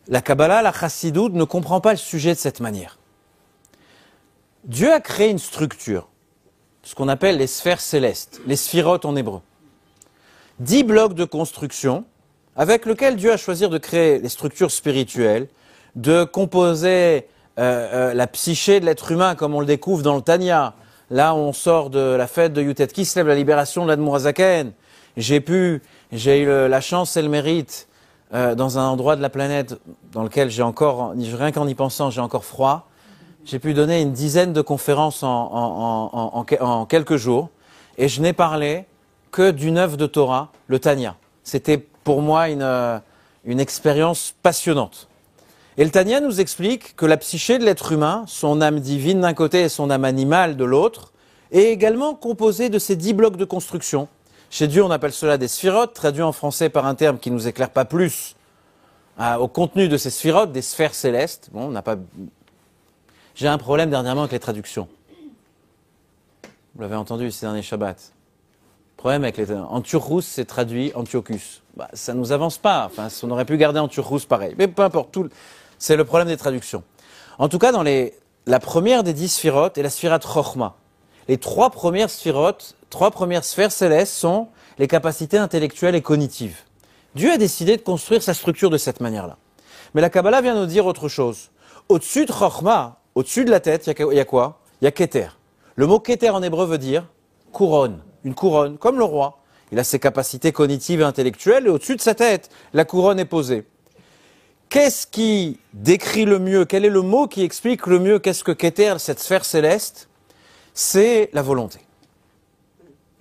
la 0.07 0.21
Kabbalah, 0.21 0.61
la 0.61 0.71
Chassidoute 0.71 1.33
ne 1.33 1.43
comprend 1.43 1.81
pas 1.81 1.91
le 1.91 1.97
sujet 1.97 2.33
de 2.33 2.39
cette 2.39 2.59
manière. 2.59 2.99
Dieu 4.65 4.91
a 4.91 4.99
créé 4.99 5.29
une 5.29 5.39
structure, 5.39 6.09
ce 6.83 6.95
qu'on 6.95 7.07
appelle 7.07 7.37
les 7.37 7.47
sphères 7.47 7.81
célestes, 7.81 8.41
les 8.45 8.55
sphirotes 8.55 9.05
en 9.05 9.15
hébreu. 9.15 9.41
Dix 10.59 10.83
blocs 10.83 11.13
de 11.13 11.25
construction 11.25 12.05
avec 12.55 12.85
lesquels 12.85 13.15
Dieu 13.15 13.31
a 13.31 13.37
choisi 13.37 13.67
de 13.67 13.77
créer 13.77 14.19
les 14.19 14.29
structures 14.29 14.71
spirituelles, 14.71 15.47
de 15.95 16.23
composer 16.23 17.27
euh, 17.57 18.09
euh, 18.11 18.13
la 18.13 18.27
psyché 18.27 18.79
de 18.79 18.85
l'être 18.85 19.11
humain 19.11 19.35
comme 19.35 19.55
on 19.55 19.59
le 19.59 19.65
découvre 19.65 20.03
dans 20.03 20.15
le 20.15 20.21
Tanya. 20.21 20.73
Là, 21.09 21.35
on 21.35 21.53
sort 21.53 21.89
de 21.89 21.99
la 21.99 22.27
fête 22.27 22.53
de 22.53 22.61
Yutet 22.61 22.87
Kislev, 22.87 23.27
la 23.27 23.35
libération 23.35 23.83
de 23.83 23.89
l'Admorazaken. 23.89 24.71
J'ai 25.17 25.39
pu, 25.39 25.81
j'ai 26.11 26.41
eu 26.41 26.67
la 26.67 26.81
chance 26.81 27.15
et 27.15 27.21
le 27.21 27.29
mérite 27.29 27.87
euh, 28.33 28.55
dans 28.55 28.79
un 28.79 28.87
endroit 28.87 29.15
de 29.15 29.21
la 29.21 29.29
planète 29.29 29.79
dans 30.11 30.23
lequel 30.23 30.49
j'ai 30.49 30.63
encore, 30.63 31.13
rien 31.15 31.51
qu'en 31.51 31.67
y 31.67 31.75
pensant, 31.75 32.09
j'ai 32.09 32.21
encore 32.21 32.43
froid. 32.43 32.89
J'ai 33.45 33.59
pu 33.59 33.75
donner 33.75 34.01
une 34.01 34.11
dizaine 34.11 34.51
de 34.51 34.61
conférences 34.61 35.21
en, 35.21 36.45
quelques 36.89 37.17
jours 37.17 37.49
et 37.99 38.09
je 38.09 38.21
n'ai 38.21 38.33
parlé 38.33 38.85
que 39.31 39.51
d'une 39.51 39.77
œuvre 39.77 39.95
de 39.95 40.07
Torah, 40.07 40.51
le 40.67 40.79
Tanya. 40.79 41.15
C'était 41.43 41.77
pour 41.77 42.23
moi 42.23 42.49
une, 42.49 42.63
euh, 42.63 42.97
une 43.45 43.59
expérience 43.59 44.33
passionnante. 44.41 45.07
Tanya 45.91 46.19
nous 46.21 46.39
explique 46.39 46.95
que 46.95 47.05
la 47.05 47.17
psyché 47.17 47.59
de 47.59 47.65
l'être 47.65 47.91
humain, 47.91 48.23
son 48.27 48.61
âme 48.61 48.79
divine 48.79 49.21
d'un 49.21 49.33
côté 49.33 49.61
et 49.61 49.69
son 49.69 49.89
âme 49.89 50.05
animale 50.05 50.57
de 50.57 50.65
l'autre, 50.65 51.11
est 51.51 51.71
également 51.71 52.15
composée 52.15 52.69
de 52.69 52.79
ces 52.79 52.95
dix 52.95 53.13
blocs 53.13 53.37
de 53.37 53.45
construction 53.45 54.07
chez 54.49 54.67
Dieu, 54.67 54.83
on 54.83 54.91
appelle 54.91 55.11
cela 55.11 55.37
des 55.37 55.49
sphirotes, 55.49 55.93
traduit 55.93 56.23
en 56.23 56.31
français 56.31 56.69
par 56.69 56.85
un 56.85 56.95
terme 56.95 57.17
qui 57.19 57.29
nous 57.29 57.45
éclaire 57.47 57.69
pas 57.69 57.83
plus 57.83 58.35
hein, 59.17 59.37
au 59.37 59.49
contenu 59.49 59.89
de 59.89 59.97
ces 59.97 60.09
sphirotes, 60.09 60.53
des 60.53 60.61
sphères 60.61 60.95
célestes. 60.95 61.49
Bon, 61.51 61.65
on 61.65 61.71
n'a 61.71 61.81
pas. 61.81 61.97
J'ai 63.35 63.49
un 63.49 63.57
problème 63.57 63.89
dernièrement 63.89 64.21
avec 64.21 64.31
les 64.31 64.39
traductions. 64.39 64.87
Vous 66.73 66.81
l'avez 66.81 66.95
entendu 66.95 67.31
ces 67.31 67.45
derniers 67.45 67.63
Shabbats. 67.63 67.95
Problème 68.95 69.23
avec 69.23 69.35
les. 69.35 69.51
Antiochus, 69.51 70.21
c'est 70.21 70.45
traduit 70.45 70.93
Antiochus. 70.95 71.61
Bah, 71.75 71.89
ça 71.91 72.13
ne 72.13 72.19
nous 72.19 72.31
avance 72.31 72.57
pas. 72.57 72.85
Enfin, 72.85 73.09
on 73.23 73.31
aurait 73.31 73.43
pu 73.43 73.57
garder 73.57 73.79
Antiochus 73.79 74.25
pareil. 74.25 74.55
Mais 74.57 74.69
peu 74.69 74.83
importe, 74.83 75.11
tout... 75.11 75.29
c'est 75.85 75.95
le 75.95 76.03
problème 76.03 76.27
des 76.27 76.37
traductions. 76.37 76.83
En 77.37 77.47
tout 77.47 77.59
cas, 77.59 77.71
dans 77.71 77.83
les... 77.83 78.15
la 78.47 78.59
première 78.59 79.03
des 79.03 79.13
dix 79.13 79.27
sphirotes 79.27 79.77
est 79.77 79.83
la 79.83 79.91
sphirat 79.91 80.19
Chochma. 80.19 80.75
Les 81.27 81.37
trois 81.37 81.69
premières 81.69 82.09
sphirotes 82.09 82.75
trois 82.89 83.11
premières 83.11 83.43
sphères 83.43 83.71
célestes 83.71 84.13
sont 84.13 84.47
les 84.79 84.87
capacités 84.87 85.37
intellectuelles 85.37 85.93
et 85.93 86.01
cognitives. 86.01 86.57
Dieu 87.13 87.31
a 87.31 87.37
décidé 87.37 87.77
de 87.77 87.83
construire 87.83 88.23
sa 88.23 88.33
structure 88.33 88.71
de 88.71 88.77
cette 88.77 88.99
manière-là. 88.99 89.37
Mais 89.93 90.01
la 90.01 90.09
Kabbalah 90.09 90.41
vient 90.41 90.55
nous 90.55 90.65
dire 90.65 90.87
autre 90.87 91.07
chose. 91.07 91.51
Au-dessus 91.87 92.25
de 92.25 92.31
Chochma, 92.31 92.97
au-dessus 93.13 93.45
de 93.45 93.51
la 93.51 93.59
tête, 93.59 93.85
il 93.85 94.13
y, 94.15 94.19
a 94.19 94.25
quoi? 94.25 94.61
Il 94.81 94.85
y 94.85 94.87
a 94.87 94.91
Keter. 94.91 95.27
Le 95.75 95.85
mot 95.85 95.99
Keter 95.99 96.31
en 96.31 96.41
hébreu 96.41 96.65
veut 96.65 96.79
dire 96.79 97.05
couronne, 97.51 97.99
une 98.23 98.33
couronne, 98.33 98.79
comme 98.79 98.97
le 98.97 99.03
roi. 99.03 99.39
Il 99.71 99.77
a 99.77 99.83
ses 99.83 99.99
capacités 99.99 100.51
cognitives 100.51 101.01
et 101.01 101.03
intellectuelles, 101.03 101.67
et 101.67 101.69
au-dessus 101.69 101.95
de 101.95 102.01
sa 102.01 102.15
tête, 102.15 102.49
la 102.73 102.85
couronne 102.85 103.19
est 103.19 103.25
posée. 103.25 103.65
Qu'est-ce 104.75 105.07
qui 105.07 105.57
décrit 105.71 106.25
le 106.25 106.37
mieux? 106.37 106.65
Quel 106.65 106.83
est 106.83 106.89
le 106.89 107.01
mot 107.01 107.27
qui 107.27 107.43
explique 107.43 107.87
le 107.87 107.97
mieux 107.97 108.19
qu'est-ce 108.19 108.43
que 108.43 108.51
Keter, 108.51 108.95
cette 108.97 109.21
sphère 109.21 109.45
céleste? 109.45 110.09
C'est 110.73 111.29
la 111.31 111.41
volonté. 111.41 111.79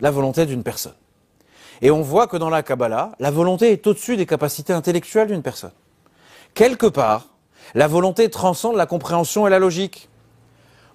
La 0.00 0.10
volonté 0.10 0.46
d'une 0.46 0.64
personne. 0.64 0.96
Et 1.80 1.92
on 1.92 2.02
voit 2.02 2.26
que 2.26 2.36
dans 2.36 2.50
la 2.50 2.64
Kabbalah, 2.64 3.12
la 3.20 3.30
volonté 3.30 3.70
est 3.70 3.86
au-dessus 3.86 4.16
des 4.16 4.26
capacités 4.26 4.72
intellectuelles 4.72 5.28
d'une 5.28 5.42
personne. 5.42 5.70
Quelque 6.54 6.86
part, 6.86 7.28
la 7.76 7.86
volonté 7.86 8.30
transcende 8.30 8.74
la 8.74 8.86
compréhension 8.86 9.46
et 9.46 9.50
la 9.50 9.60
logique. 9.60 10.08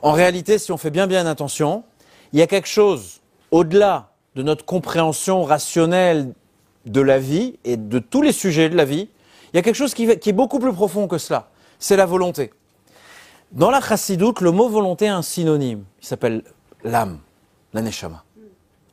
En 0.02 0.12
réalité, 0.12 0.58
si 0.58 0.74
on 0.74 0.78
fait 0.78 0.92
bien 0.92 1.08
bien 1.08 1.26
attention, 1.26 1.86
il 2.34 2.40
y 2.40 2.42
a 2.42 2.48
quelque 2.48 2.68
chose 2.68 3.22
au-delà 3.52 4.12
de 4.36 4.44
notre 4.44 4.66
compréhension 4.66 5.42
rationnelle 5.46 6.34
de 6.86 7.00
la 7.00 7.18
vie 7.18 7.58
et 7.64 7.78
de 7.78 8.00
tous 8.00 8.22
les 8.22 8.34
sujets 8.34 8.68
de 8.68 8.76
la 8.76 8.84
vie, 8.84 9.08
il 9.54 9.58
y 9.58 9.60
a 9.60 9.62
quelque 9.62 9.76
chose 9.76 9.94
qui, 9.94 10.10
est 10.10 10.34
beaucoup 10.34 10.60
plus 10.60 10.74
profond 10.74 11.08
que 11.08 11.18
cela. 11.18 11.50
C'est 11.80 11.96
la 11.96 12.06
volonté. 12.06 12.52
Dans 13.52 13.72
la 13.72 13.82
chassidoute, 13.82 14.42
le 14.42 14.52
mot 14.52 14.70
volonté 14.70 15.08
a 15.08 15.16
un 15.16 15.22
synonyme. 15.22 15.84
Il 16.02 16.08
s'appelle 16.08 16.44
l'âme, 16.84 17.20
la 17.74 17.82
neshama. 17.82 18.24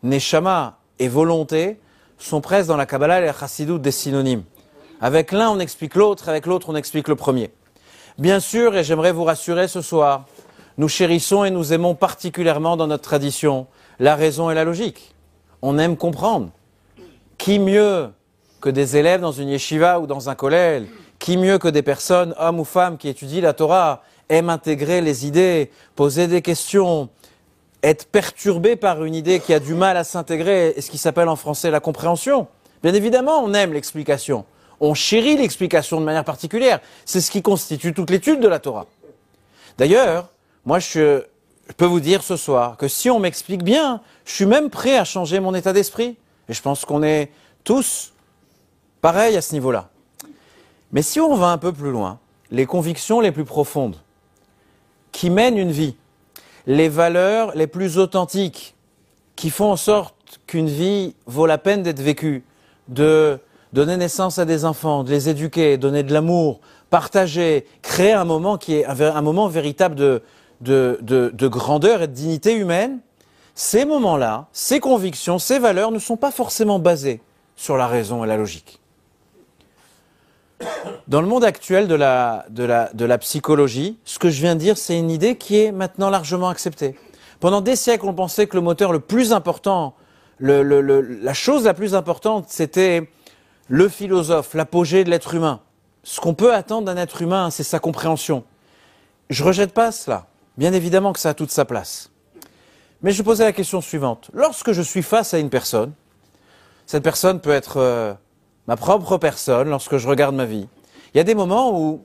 Neshama 0.03 0.79
et 0.99 1.09
volonté 1.09 1.79
sont 2.19 2.41
presque 2.41 2.69
dans 2.69 2.77
la 2.77 2.87
Kabbalah 2.87 3.21
et 3.21 3.27
la 3.27 3.35
chassidoute 3.35 3.83
des 3.83 3.91
synonymes. 3.91 4.45
Avec 5.01 5.33
l'un, 5.33 5.51
on 5.51 5.59
explique 5.59 5.95
l'autre, 5.95 6.29
avec 6.29 6.47
l'autre, 6.47 6.71
on 6.71 6.77
explique 6.77 7.09
le 7.09 7.17
premier. 7.17 7.51
Bien 8.19 8.41
sûr, 8.41 8.75
et 8.75 8.83
j'aimerais 8.83 9.13
vous 9.13 9.25
rassurer 9.25 9.69
ce 9.69 9.83
soir, 9.83 10.25
nous 10.79 10.89
chérissons 10.89 11.45
et 11.45 11.51
nous 11.51 11.75
aimons 11.75 11.95
particulièrement 11.95 12.79
dans 12.79 12.87
notre 12.87 13.03
tradition 13.03 13.67
la 13.99 14.15
raison 14.15 14.51
et 14.51 14.55
la 14.55 14.65
logique. 14.65 15.15
On 15.61 15.79
aime 15.79 15.97
comprendre. 15.97 16.51
Qui 17.37 17.59
mieux 17.59 18.11
que 18.61 18.69
des 18.69 18.97
élèves 18.97 19.21
dans 19.21 19.33
une 19.33 19.49
yeshiva 19.49 20.01
ou 20.01 20.07
dans 20.07 20.29
un 20.29 20.35
collège 20.35 20.85
Qui 21.19 21.37
mieux 21.37 21.59
que 21.59 21.69
des 21.69 21.83
personnes, 21.83 22.35
hommes 22.39 22.61
ou 22.61 22.65
femmes, 22.65 22.99
qui 22.99 23.09
étudient 23.09 23.43
la 23.43 23.53
Torah, 23.53 24.03
aiment 24.29 24.51
intégrer 24.51 25.01
les 25.01 25.27
idées, 25.27 25.71
poser 25.95 26.27
des 26.27 26.43
questions, 26.43 27.09
être 27.83 28.07
perturbés 28.07 28.77
par 28.77 29.05
une 29.05 29.15
idée 29.15 29.41
qui 29.41 29.55
a 29.55 29.61
du 29.61 29.75
mal 29.75 29.97
à 29.97 30.05
s'intégrer, 30.05 30.75
et 30.77 30.81
ce 30.81 30.91
qui 30.91 30.99
s'appelle 30.99 31.29
en 31.29 31.37
français 31.37 31.71
la 31.71 31.81
compréhension 31.81 32.49
Bien 32.83 32.95
évidemment, 32.95 33.43
on 33.43 33.55
aime 33.55 33.73
l'explication. 33.73 34.45
On 34.81 34.95
chérit 34.95 35.37
l'explication 35.37 36.01
de 36.01 36.05
manière 36.05 36.25
particulière. 36.25 36.81
C'est 37.05 37.21
ce 37.21 37.31
qui 37.31 37.43
constitue 37.43 37.95
toute 37.95 38.11
l'étude 38.11 38.41
de 38.41 38.49
la 38.49 38.59
Torah. 38.59 38.87
D'ailleurs, 39.79 40.29
moi, 40.65 40.79
je, 40.79 41.23
peux 41.77 41.87
vous 41.87 42.01
dire 42.01 42.23
ce 42.23 42.37
soir 42.37 42.77
que 42.77 42.89
si 42.89 43.11
on 43.11 43.19
m'explique 43.19 43.63
bien, 43.63 44.01
je 44.25 44.33
suis 44.33 44.47
même 44.47 44.71
prêt 44.71 44.97
à 44.97 45.05
changer 45.05 45.41
mon 45.41 45.55
état 45.55 45.73
d'esprit. 45.73 46.17
Et 46.49 46.53
je 46.53 46.63
pense 46.63 46.85
qu'on 46.85 47.03
est 47.03 47.31
tous 47.65 48.13
pareils 49.01 49.37
à 49.37 49.43
ce 49.43 49.53
niveau-là. 49.53 49.91
Mais 50.93 51.03
si 51.03 51.21
on 51.21 51.35
va 51.35 51.49
un 51.49 51.59
peu 51.59 51.73
plus 51.73 51.91
loin, 51.91 52.19
les 52.51 52.67
convictions 52.67 53.21
les 53.21 53.33
plus 53.33 53.45
profondes 53.45 53.97
qui 55.13 55.31
mènent 55.31 55.59
une 55.59 55.73
vie, 55.73 55.97
les 56.67 56.89
valeurs 56.89 57.57
les 57.57 57.67
plus 57.67 57.99
authentiques 57.99 58.75
qui 59.35 59.51
font 59.51 59.73
en 59.73 59.77
sorte 59.77 60.15
qu'une 60.47 60.69
vie 60.69 61.15
vaut 61.27 61.47
la 61.47 61.59
peine 61.59 61.83
d'être 61.83 62.01
vécue, 62.01 62.45
de 62.89 63.39
donner 63.73 63.97
naissance 63.97 64.39
à 64.39 64.45
des 64.45 64.65
enfants, 64.65 65.05
de 65.05 65.11
les 65.11 65.29
éduquer, 65.29 65.77
donner 65.77 66.03
de 66.03 66.13
l'amour, 66.13 66.61
partager, 66.91 67.67
créer 67.83 68.13
un 68.13 68.25
moment 68.25 68.59
qui 68.59 68.75
est 68.75 68.85
un, 68.87 69.23
moment 69.23 69.49
véritable 69.49 69.95
de, 69.95 70.23
de, 70.61 71.49
grandeur 71.49 72.03
et 72.03 72.09
de 72.09 72.13
dignité 72.13 72.55
humaine, 72.55 73.01
ces 73.55 73.85
moments-là, 73.85 74.47
ces 74.53 74.81
convictions, 74.81 75.39
ces 75.39 75.59
valeurs 75.59 75.91
ne 75.91 75.99
sont 75.99 76.17
pas 76.17 76.31
forcément 76.31 76.79
basées 76.79 77.21
sur 77.57 77.77
la 77.77 77.87
raison 77.87 78.25
et 78.25 78.27
la 78.27 78.37
logique. 78.37 78.81
Dans 81.09 81.21
le 81.21 81.27
monde 81.27 81.45
actuel 81.45 81.87
de 81.89 81.95
la, 81.95 82.47
de 82.51 82.65
la, 82.65 82.91
de 82.93 83.05
la 83.05 83.19
psychologie, 83.19 83.99
ce 84.05 84.19
que 84.19 84.31
je 84.31 84.41
viens 84.41 84.55
de 84.55 84.61
dire, 84.61 84.77
c'est 84.77 84.99
une 84.99 85.11
idée 85.11 85.37
qui 85.37 85.59
est 85.61 85.73
maintenant 85.73 86.11
largement 86.11 86.49
acceptée. 86.49 86.99
Pendant 87.41 87.61
des 87.61 87.77
siècles, 87.77 88.07
on 88.07 88.15
pensait 88.15 88.47
que 88.47 88.57
le 88.57 88.63
moteur 88.63 88.93
le 88.93 89.01
plus 89.01 89.33
important, 89.33 89.95
le, 90.39 90.63
le, 90.63 91.01
la 91.01 91.35
chose 91.35 91.65
la 91.65 91.75
plus 91.75 91.95
importante, 91.95 92.47
c'était 92.49 93.09
le 93.69 93.89
philosophe, 93.89 94.55
l'apogée 94.55 95.05
de 95.05 95.11
l'être 95.11 95.35
humain. 95.35 95.61
Ce 96.03 96.21
qu'on 96.21 96.35
peut 96.35 96.55
attendre 96.55 96.87
d'un 96.87 96.97
être 96.97 97.23
humain, 97.23 97.51
c'est 97.51 97.63
sa 97.63 97.79
compréhension. 97.79 98.45
Je 99.29 99.43
rejette 99.45 99.73
pas 99.73 99.93
cela. 99.93 100.27
Bien 100.57 100.73
évidemment 100.73 101.13
que 101.13 101.19
ça 101.19 101.31
a 101.31 101.35
toute 101.35 101.51
sa 101.51 101.65
place. 101.65 102.11
Mais 103.03 103.13
je 103.13 103.23
posais 103.23 103.45
la 103.45 103.53
question 103.53 103.81
suivante. 103.81 104.31
Lorsque 104.33 104.73
je 104.73 104.83
suis 104.83 105.03
face 105.03 105.35
à 105.35 105.39
une 105.39 105.51
personne, 105.51 105.93
cette 106.87 107.03
personne 107.03 107.41
peut 107.41 107.51
être 107.51 107.79
euh, 107.79 108.15
ma 108.67 108.77
propre 108.77 109.17
personne 109.17 109.69
lorsque 109.69 109.97
je 109.97 110.09
regarde 110.09 110.35
ma 110.35 110.45
vie. 110.45 110.69
Il 111.15 111.19
y 111.19 111.21
a 111.21 111.25
des 111.25 111.35
moments 111.35 111.79
où 111.79 112.03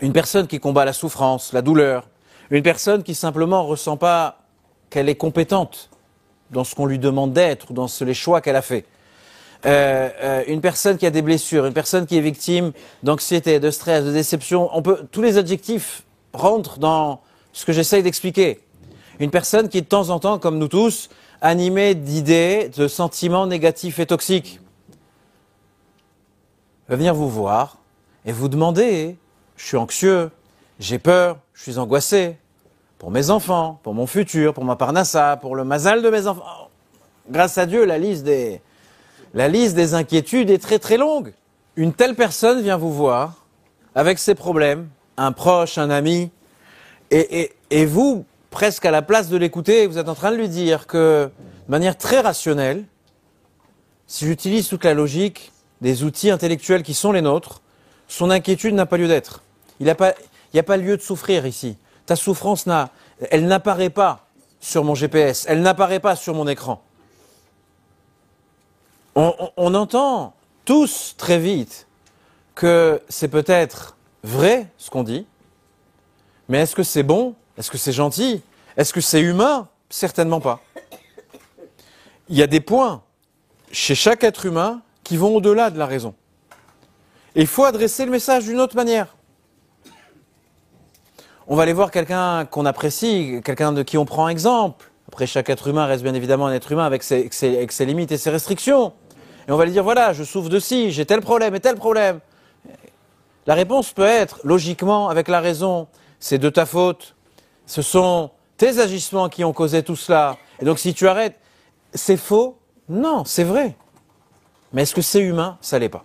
une 0.00 0.12
personne 0.12 0.46
qui 0.46 0.60
combat 0.60 0.84
la 0.84 0.92
souffrance, 0.92 1.52
la 1.52 1.62
douleur, 1.62 2.08
une 2.50 2.62
personne 2.62 3.02
qui 3.02 3.14
simplement 3.14 3.64
ressent 3.64 3.96
pas 3.96 4.38
qu'elle 4.88 5.08
est 5.08 5.16
compétente 5.16 5.90
dans 6.50 6.64
ce 6.64 6.74
qu'on 6.74 6.86
lui 6.86 6.98
demande 6.98 7.32
d'être 7.32 7.72
dans 7.72 7.86
les 8.00 8.14
choix 8.14 8.40
qu'elle 8.40 8.56
a 8.56 8.62
faits. 8.62 8.84
Euh, 9.66 10.08
euh, 10.22 10.42
une 10.46 10.60
personne 10.60 10.96
qui 10.96 11.06
a 11.06 11.10
des 11.10 11.22
blessures, 11.22 11.66
une 11.66 11.74
personne 11.74 12.06
qui 12.06 12.16
est 12.16 12.22
victime 12.22 12.72
d'anxiété, 13.02 13.60
de 13.60 13.70
stress, 13.70 14.04
de 14.04 14.12
déception, 14.12 14.70
on 14.72 14.82
peut, 14.82 15.06
tous 15.12 15.22
les 15.22 15.36
adjectifs 15.36 16.02
rentrent 16.32 16.78
dans 16.78 17.20
ce 17.52 17.66
que 17.66 17.72
j'essaye 17.72 18.02
d'expliquer. 18.02 18.60
Une 19.20 19.30
personne 19.30 19.68
qui 19.68 19.78
est 19.78 19.82
de 19.82 19.86
temps 19.86 20.08
en 20.08 20.18
temps, 20.18 20.38
comme 20.38 20.58
nous 20.58 20.68
tous, 20.68 21.10
animée 21.42 21.94
d'idées, 21.94 22.70
de 22.74 22.88
sentiments 22.88 23.46
négatifs 23.46 23.98
et 23.98 24.06
toxiques, 24.06 24.60
va 26.90 26.96
venir 26.96 27.14
vous 27.14 27.30
voir 27.30 27.76
et 28.26 28.32
vous 28.32 28.48
demander, 28.48 29.16
je 29.56 29.64
suis 29.64 29.76
anxieux, 29.76 30.32
j'ai 30.80 30.98
peur, 30.98 31.38
je 31.54 31.62
suis 31.62 31.78
angoissé, 31.78 32.36
pour 32.98 33.12
mes 33.12 33.30
enfants, 33.30 33.78
pour 33.84 33.94
mon 33.94 34.08
futur, 34.08 34.52
pour 34.52 34.64
ma 34.64 34.74
parnassa, 34.74 35.36
pour 35.36 35.54
le 35.54 35.62
mazal 35.62 36.02
de 36.02 36.10
mes 36.10 36.26
enfants. 36.26 36.68
Grâce 37.30 37.58
à 37.58 37.66
Dieu, 37.66 37.84
la 37.84 37.96
liste 37.96 38.24
des, 38.24 38.60
la 39.34 39.46
liste 39.46 39.76
des 39.76 39.94
inquiétudes 39.94 40.50
est 40.50 40.58
très 40.58 40.80
très 40.80 40.96
longue. 40.96 41.32
Une 41.76 41.92
telle 41.92 42.16
personne 42.16 42.60
vient 42.60 42.76
vous 42.76 42.92
voir 42.92 43.46
avec 43.94 44.18
ses 44.18 44.34
problèmes, 44.34 44.88
un 45.16 45.30
proche, 45.30 45.78
un 45.78 45.90
ami, 45.90 46.32
et, 47.12 47.86
vous, 47.86 48.24
presque 48.50 48.84
à 48.84 48.90
la 48.90 49.02
place 49.02 49.28
de 49.28 49.36
l'écouter, 49.36 49.86
vous 49.86 49.98
êtes 49.98 50.08
en 50.08 50.14
train 50.16 50.32
de 50.32 50.36
lui 50.36 50.48
dire 50.48 50.88
que, 50.88 51.30
de 51.66 51.70
manière 51.70 51.96
très 51.96 52.20
rationnelle, 52.20 52.84
si 54.08 54.26
j'utilise 54.26 54.66
toute 54.66 54.84
la 54.84 54.94
logique 54.94 55.52
des 55.80 56.04
outils 56.04 56.30
intellectuels 56.30 56.82
qui 56.82 56.94
sont 56.94 57.12
les 57.12 57.22
nôtres, 57.22 57.60
son 58.08 58.30
inquiétude 58.30 58.74
n'a 58.74 58.86
pas 58.86 58.96
lieu 58.96 59.08
d'être. 59.08 59.42
Il 59.78 59.84
n'y 59.84 59.90
a, 59.90 60.62
pas 60.62 60.76
lieu 60.76 60.96
de 60.96 61.02
souffrir 61.02 61.46
ici. 61.46 61.76
Ta 62.06 62.16
souffrance, 62.16 62.66
n'apparaît 62.66 63.90
pas 63.90 64.26
sur 64.60 64.84
mon 64.84 64.94
GPS, 64.94 65.46
elle 65.48 65.62
n'apparaît 65.62 66.00
pas 66.00 66.16
sur 66.16 66.34
mon 66.34 66.46
écran 66.46 66.82
on, 69.14 69.74
entend 69.74 70.34
tous 70.64 71.14
très 71.16 71.38
vite 71.38 71.86
que 72.54 73.00
c'est 73.08 73.28
peut-être 73.28 73.96
vrai 74.22 74.68
ce 74.78 74.90
qu'on 74.90 75.02
dit, 75.02 75.26
mais 76.48 76.58
est-ce 76.58 76.74
que 76.74 76.82
c'est 76.82 77.02
bon? 77.02 77.34
Est-ce 77.56 77.70
que 77.70 77.78
c'est 77.78 77.92
gentil? 77.92 78.42
Est-ce 78.76 78.92
que 78.92 79.00
c'est 79.00 79.20
humain? 79.20 79.68
Certainement 79.88 80.40
pas. 80.40 80.60
Il 82.28 82.36
y 82.36 82.42
a 82.42 82.46
des 82.46 82.60
points 82.60 83.02
chez 83.72 83.94
chaque 83.94 84.24
être 84.24 84.46
humain 84.46 84.82
qui 85.10 85.16
vont 85.16 85.34
au-delà 85.34 85.70
de 85.70 85.78
la 85.78 85.86
raison. 85.86 86.14
Et 87.34 87.40
il 87.40 87.48
faut 87.48 87.64
adresser 87.64 88.04
le 88.04 88.12
message 88.12 88.44
d'une 88.44 88.60
autre 88.60 88.76
manière. 88.76 89.16
On 91.48 91.56
va 91.56 91.64
aller 91.64 91.72
voir 91.72 91.90
quelqu'un 91.90 92.44
qu'on 92.44 92.64
apprécie, 92.64 93.40
quelqu'un 93.44 93.72
de 93.72 93.82
qui 93.82 93.98
on 93.98 94.04
prend 94.04 94.28
exemple. 94.28 94.88
Après, 95.08 95.26
chaque 95.26 95.50
être 95.50 95.66
humain 95.66 95.86
reste 95.86 96.04
bien 96.04 96.14
évidemment 96.14 96.46
un 96.46 96.52
être 96.52 96.70
humain 96.70 96.86
avec 96.86 97.02
ses, 97.02 97.28
limites 97.80 98.12
et 98.12 98.18
ses 98.18 98.30
restrictions. 98.30 98.92
Et 99.48 99.50
on 99.50 99.56
va 99.56 99.64
lui 99.64 99.72
dire, 99.72 99.82
voilà, 99.82 100.12
je 100.12 100.22
souffre 100.22 100.48
de 100.48 100.60
ci, 100.60 100.92
j'ai 100.92 101.04
tel 101.04 101.22
problème 101.22 101.56
et 101.56 101.60
tel 101.60 101.74
problème. 101.74 102.20
La 103.48 103.54
réponse 103.54 103.92
peut 103.92 104.04
être, 104.04 104.38
logiquement, 104.44 105.08
avec 105.08 105.26
la 105.26 105.40
raison, 105.40 105.88
c'est 106.20 106.38
de 106.38 106.50
ta 106.50 106.66
faute. 106.66 107.16
Ce 107.66 107.82
sont 107.82 108.30
tes 108.58 108.78
agissements 108.78 109.28
qui 109.28 109.42
ont 109.42 109.52
causé 109.52 109.82
tout 109.82 109.96
cela. 109.96 110.36
Et 110.60 110.64
donc 110.64 110.78
si 110.78 110.94
tu 110.94 111.08
arrêtes, 111.08 111.34
c'est 111.94 112.16
faux? 112.16 112.58
Non, 112.88 113.24
c'est 113.24 113.42
vrai. 113.42 113.74
Mais 114.72 114.82
est-ce 114.82 114.94
que 114.94 115.02
c'est 115.02 115.20
humain? 115.20 115.58
Ça 115.60 115.78
l'est 115.78 115.88
pas. 115.88 116.04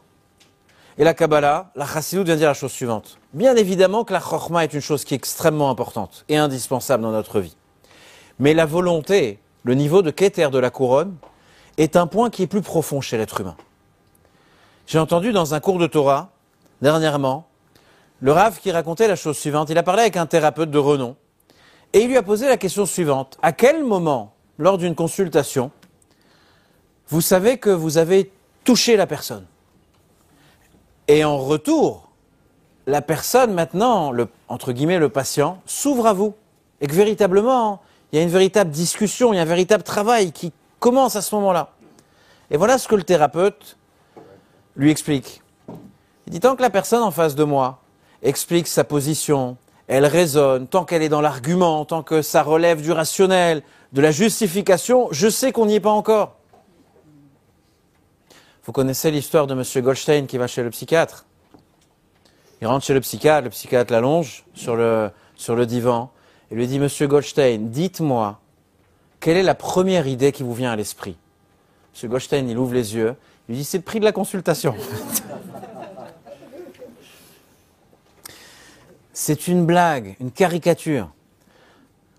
Et 0.98 1.04
la 1.04 1.14
Kabbalah, 1.14 1.72
la 1.76 1.86
Chassidut 1.86 2.24
vient 2.24 2.36
dire 2.36 2.48
la 2.48 2.54
chose 2.54 2.72
suivante. 2.72 3.20
Bien 3.34 3.56
évidemment 3.56 4.06
que 4.06 4.14
la 4.14 4.22
Chorma 4.22 4.64
est 4.64 4.74
une 4.74 4.82
chose 4.82 5.04
qui 5.04 5.14
est 5.14 5.18
extrêmement 5.18 5.70
importante 5.70 6.24
et 6.30 6.38
indispensable 6.38 7.04
dans 7.04 7.12
notre 7.12 7.42
vie. 7.42 7.58
Mais 8.40 8.54
la 8.54 8.66
volonté, 8.66 9.40
le 9.64 9.76
niveau 9.76 10.02
de 10.02 10.10
Keter 10.10 10.50
de 10.50 10.60
la 10.60 10.70
couronne, 10.70 11.16
est 11.78 11.98
un 11.98 12.08
point 12.08 12.30
qui 12.30 12.44
est 12.44 12.48
plus 12.48 12.62
profond 12.62 13.02
chez 13.02 13.18
l'être 13.18 13.42
humain. 13.42 13.58
J'ai 14.88 15.00
entendu 15.00 15.34
dans 15.34 15.54
un 15.54 15.60
cours 15.60 15.80
de 15.80 15.88
Torah, 15.88 16.30
dernièrement, 16.82 17.48
le 18.22 18.32
Rav 18.32 18.60
qui 18.60 18.72
racontait 18.72 19.08
la 19.08 19.16
chose 19.18 19.38
suivante. 19.38 19.70
Il 19.70 19.78
a 19.78 19.84
parlé 19.84 20.04
avec 20.04 20.16
un 20.16 20.26
thérapeute 20.26 20.72
de 20.72 20.78
renom 20.78 21.18
et 21.92 22.00
il 22.00 22.08
lui 22.08 22.18
a 22.18 22.24
posé 22.24 22.48
la 22.48 22.58
question 22.58 22.86
suivante. 22.86 23.38
À 23.42 23.52
quel 23.52 23.84
moment, 23.84 24.34
lors 24.58 24.78
d'une 24.78 24.96
consultation, 24.96 25.72
vous 27.08 27.22
savez 27.22 27.58
que 27.58 27.70
vous 27.70 27.98
avez 27.98 28.32
touché 28.66 28.98
la 28.98 29.08
personne 29.08 29.46
Et 31.08 31.24
en 31.24 31.38
retour, 31.38 32.10
la 32.88 33.02
personne 33.02 33.54
maintenant, 33.54 34.12
le, 34.12 34.28
entre 34.50 34.74
guillemets 34.74 35.00
le 35.00 35.10
patient, 35.10 35.62
s'ouvre 35.66 36.08
à 36.08 36.14
vous. 36.14 36.36
Et 36.82 36.88
que 36.88 36.94
véritablement, 36.94 37.82
il 38.12 38.18
y 38.18 38.20
a 38.20 38.24
une 38.24 38.30
véritable 38.30 38.72
discussion, 38.72 39.32
il 39.32 39.38
y 39.38 39.40
a 39.40 39.44
un 39.44 39.46
véritable 39.46 39.84
travail 39.84 40.34
qui 40.34 40.52
commence 40.80 41.16
à 41.16 41.22
ce 41.22 41.34
moment-là. 41.36 41.72
Et 42.52 42.58
voilà 42.58 42.78
ce 42.78 42.88
que 42.88 42.96
le 42.96 43.04
thérapeute 43.04 43.78
lui 44.76 44.92
explique. 44.92 45.42
Il 46.28 46.34
dit 46.34 46.40
tant 46.40 46.56
que 46.56 46.62
la 46.62 46.70
personne 46.70 47.02
en 47.02 47.12
face 47.12 47.36
de 47.36 47.44
moi 47.44 47.80
explique 48.22 48.68
sa 48.68 48.84
position, 48.84 49.58
elle 49.88 50.06
raisonne, 50.06 50.68
tant 50.68 50.84
qu'elle 50.84 51.04
est 51.04 51.10
dans 51.10 51.22
l'argument, 51.22 51.86
tant 51.86 52.04
que 52.04 52.22
ça 52.22 52.42
relève 52.44 52.82
du 52.82 52.92
rationnel, 52.92 53.62
de 53.94 54.02
la 54.02 54.12
justification, 54.12 55.08
je 55.12 55.30
sais 55.30 55.52
qu'on 55.52 55.68
n'y 55.68 55.76
est 55.76 55.80
pas 55.80 55.92
encore. 55.92 56.35
Vous 58.66 58.72
connaissez 58.72 59.12
l'histoire 59.12 59.46
de 59.46 59.54
M. 59.54 59.64
Goldstein 59.84 60.26
qui 60.26 60.40
va 60.40 60.48
chez 60.48 60.64
le 60.64 60.72
psychiatre? 60.72 61.28
Il 62.62 62.68
rentre 62.68 62.84
chez 62.84 62.96
le 62.96 63.02
psychiatre, 63.02 63.44
le 63.44 63.52
psychiatre 63.52 63.94
l'allonge 63.94 64.44
sur 64.56 64.76
le, 64.76 65.12
sur 65.36 65.56
le 65.56 65.68
divan 65.68 66.10
et 66.50 66.56
lui 66.56 66.66
dit 66.66 66.80
Monsieur 66.80 67.06
Goldstein, 67.06 67.70
dites-moi, 67.70 68.40
quelle 69.20 69.38
est 69.38 69.44
la 69.44 69.54
première 69.54 70.08
idée 70.08 70.32
qui 70.32 70.42
vous 70.42 70.56
vient 70.56 70.72
à 70.72 70.76
l'esprit? 70.76 71.16
M. 72.02 72.10
Goldstein, 72.10 72.50
il 72.50 72.58
ouvre 72.58 72.74
les 72.74 72.96
yeux, 72.96 73.16
il 73.48 73.52
lui 73.52 73.60
dit 73.60 73.66
C'est 73.66 73.78
le 73.78 73.84
prix 73.84 74.00
de 74.00 74.06
la 74.06 74.12
consultation. 74.12 74.74
C'est 79.14 79.48
une 79.48 79.64
blague, 79.68 80.16
une 80.20 80.32
caricature. 80.32 81.12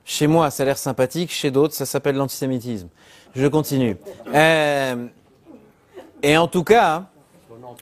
Chez 0.05 0.29
moi, 0.29 0.53
ça 0.53 0.63
a 0.63 0.67
l'air 0.67 0.79
sympathique, 0.79 1.33
chez 1.33 1.51
d'autres, 1.51 1.75
ça 1.75 1.87
s'appelle 1.87 2.15
l'antisémitisme. 2.15 2.89
Je 3.35 3.49
continue. 3.49 3.97
Euh, 4.33 5.09
et 6.23 6.37
en 6.37 6.49
tout 6.49 6.65
cas, 6.65 7.05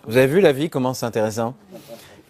vous 0.07 0.17
avez 0.17 0.26
vu 0.26 0.41
la 0.41 0.53
vie, 0.53 0.71
comment 0.71 0.95
c'est 0.95 1.07
intéressant. 1.07 1.55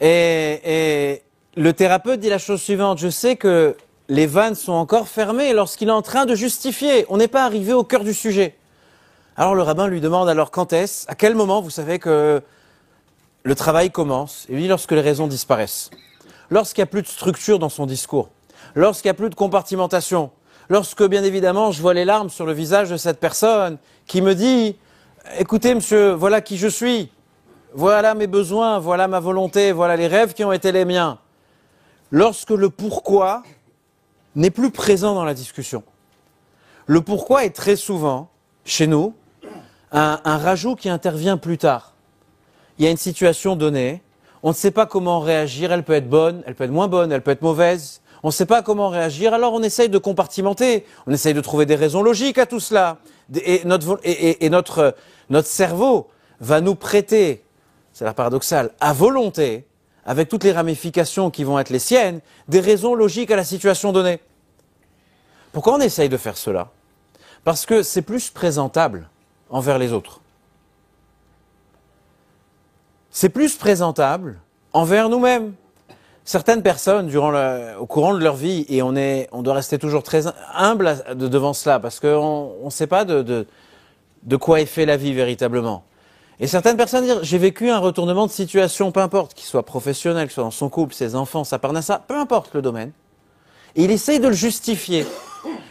Et, 0.01 0.61
et, 0.65 1.23
le 1.57 1.73
thérapeute 1.73 2.21
dit 2.21 2.29
la 2.29 2.39
chose 2.39 2.61
suivante, 2.61 2.99
je 2.99 3.09
sais 3.09 3.37
que 3.37 3.77
les 4.09 4.27
vannes 4.27 4.57
sont 4.57 4.73
encore 4.73 5.09
fermées 5.09 5.53
lorsqu'il 5.53 5.89
est 5.89 5.93
en 5.93 6.03
train 6.03 6.27
de 6.27 6.35
justifier. 6.35 7.07
On 7.09 7.17
n'est 7.17 7.29
pas 7.29 7.45
arrivé 7.45 7.73
au 7.73 7.85
cœur 7.85 8.03
du 8.03 8.13
sujet. 8.13 8.57
Alors 9.37 9.55
le 9.55 9.63
rabbin 9.63 9.87
lui 9.87 10.01
demande 10.01 10.29
alors 10.29 10.51
quand 10.51 10.73
est-ce, 10.73 11.09
à 11.09 11.15
quel 11.15 11.35
moment 11.35 11.61
vous 11.61 11.71
savez 11.71 11.99
que 11.99 12.43
le 13.43 13.55
travail 13.55 13.91
commence? 13.91 14.47
Et 14.49 14.55
lui, 14.55 14.69
lorsque 14.69 14.93
les 14.93 15.01
raisons 15.01 15.27
disparaissent 15.27 15.91
lorsqu'il 16.51 16.83
n'y 16.83 16.85
a 16.85 16.87
plus 16.87 17.03
de 17.03 17.09
structure 17.09 17.59
dans 17.59 17.69
son 17.69 17.87
discours, 17.87 18.29
lorsqu'il 18.75 19.09
n'y 19.09 19.13
a 19.13 19.15
plus 19.15 19.31
de 19.31 19.35
compartimentation, 19.35 20.31
lorsque 20.69 21.03
bien 21.05 21.25
évidemment 21.25 21.73
je 21.73 21.81
vois 21.81 21.95
les 21.95 22.05
larmes 22.05 22.31
sur 22.31 22.47
le 22.47 22.53
visage 22.53 22.91
de 22.91 22.97
cette 22.97 23.21
personne 23.21 23.79
qui 24.07 24.23
me 24.23 24.35
dit 24.35 24.77
écoutez 25.39 25.75
monsieur, 25.75 26.13
voilà 26.13 26.41
qui 26.41 26.57
je 26.57 26.69
suis, 26.69 27.11
voilà 27.73 28.15
mes 28.15 28.27
besoins, 28.27 28.79
voilà 28.79 29.09
ma 29.09 29.21
volonté, 29.21 29.73
voilà 29.73 29.97
les 29.97 30.07
rêves 30.07 30.33
qui 30.35 30.45
ont 30.45 30.53
été 30.53 30.73
les 30.73 30.85
miens. 30.85 31.19
Lorsque 32.11 32.51
le 32.51 32.71
pourquoi 32.71 33.43
n'est 34.37 34.51
plus 34.51 34.71
présent 34.71 35.15
dans 35.15 35.25
la 35.25 35.35
discussion. 35.35 35.83
Le 36.87 37.01
pourquoi 37.01 37.45
est 37.45 37.51
très 37.51 37.77
souvent, 37.77 38.29
chez 38.65 38.87
nous, 38.87 39.15
un, 39.93 40.19
rajout 40.25 40.75
qui 40.75 40.89
intervient 40.89 41.37
plus 41.37 41.57
tard. 41.57 41.95
Il 42.79 42.85
y 42.85 42.89
a 42.89 42.91
une 42.91 42.97
situation 42.97 43.55
donnée, 43.57 44.03
on 44.43 44.49
ne 44.49 44.55
sait 44.55 44.73
pas 44.73 44.87
comment 44.87 45.21
réagir, 45.21 45.73
elle 45.73 45.85
peut 45.85 45.93
être 45.93 46.09
bonne, 46.09 46.43
elle 46.47 46.55
peut 46.55 46.65
être 46.65 46.71
moins 46.71 46.89
bonne, 46.89 47.13
elle 47.13 47.23
peut 47.23 47.31
être 47.31 47.43
mauvaise. 47.43 48.03
On 48.25 48.29
ne 48.29 48.33
sait 48.33 48.47
pas 48.47 48.63
comment 48.63 48.89
réagir, 48.89 49.35
alors 49.35 49.53
on 49.53 49.63
essaye 49.63 49.89
de 49.89 49.99
compartimenter, 49.99 50.85
on 51.07 51.13
essaye 51.13 51.35
de 51.35 51.41
trouver 51.41 51.67
des 51.67 51.77
raisons 51.77 52.03
logiques 52.03 52.39
à 52.39 52.47
tout 52.47 52.59
cela. 52.59 52.99
Et 53.33 53.63
notre, 53.65 54.95
cerveau 55.45 56.09
va 56.41 56.61
nous 56.61 56.75
prêter, 56.75 57.45
c'est 57.93 58.05
l'air 58.05 58.15
paradoxal, 58.15 58.73
à 58.81 58.93
volonté, 58.93 59.65
avec 60.05 60.29
toutes 60.29 60.43
les 60.43 60.53
ramifications 60.53 61.31
qui 61.31 61.45
vont 61.45 61.61
être 61.61 61.71
les 61.71 61.79
siennes, 61.79 62.21
des 62.49 62.61
raisons 62.61 62.97
logiques 62.97 63.31
à 63.31 63.37
la 63.37 63.45
situation 63.45 63.93
donnée. 63.93 64.19
Pourquoi 65.53 65.75
on 65.75 65.81
essaye 65.81 66.09
de 66.09 66.17
faire 66.17 66.37
cela? 66.37 66.71
Parce 67.45 67.65
que 67.65 67.85
c'est 67.85 68.03
plus 68.03 68.31
présentable 68.31 69.09
envers 69.51 69.79
les 69.79 69.93
autres 69.93 70.21
c'est 73.15 73.29
plus 73.29 73.55
présentable 73.55 74.41
envers 74.73 75.09
nous-mêmes. 75.09 75.55
Certaines 76.25 76.63
personnes, 76.63 77.09
durant 77.09 77.33
au 77.79 77.87
courant 77.87 78.15
de 78.15 78.23
leur 78.23 78.35
vie, 78.35 78.65
et 78.71 78.83
on, 78.83 78.97
est, 78.97 79.29
on 79.31 79.43
doit 79.43 79.55
rester 79.55 79.79
toujours 79.79 80.03
très 80.03 80.25
humble 80.55 80.97
devant 81.15 81.53
cela, 81.53 81.79
parce 81.79 82.01
qu'on 82.01 82.65
ne 82.65 82.71
sait 82.71 82.87
pas 82.87 83.05
de, 83.05 83.47
de, 84.23 84.37
quoi 84.37 84.63
est 84.63 84.67
fait 84.67 84.87
la 84.87 84.97
vie 84.97 85.13
véritablement. 85.13 85.85
Et 86.41 86.47
certaines 86.47 86.79
personnes 86.79 87.05
disent, 87.05 87.19
j'ai 87.23 87.37
vécu 87.37 87.69
un 87.69 87.79
retournement 87.79 88.27
de 88.27 88.33
situation, 88.33 88.91
peu 88.91 89.01
importe, 89.01 89.35
qu'il 89.35 89.45
soit 89.45 89.65
professionnel, 89.65 90.29
qu'il 90.29 90.35
soit 90.35 90.45
dans 90.45 90.51
son 90.51 90.71
couple, 90.71 90.95
ses 90.95 91.15
enfants, 91.15 91.45
sa 91.45 91.59
parnassa, 91.59 92.03
peu 92.09 92.19
importe 92.19 92.55
le 92.55 92.63
domaine. 92.63 92.93
Et 93.77 93.85
il 93.85 93.91
essaye 93.91 94.19
de 94.19 94.29
le 94.29 94.35
justifier. 94.35 95.07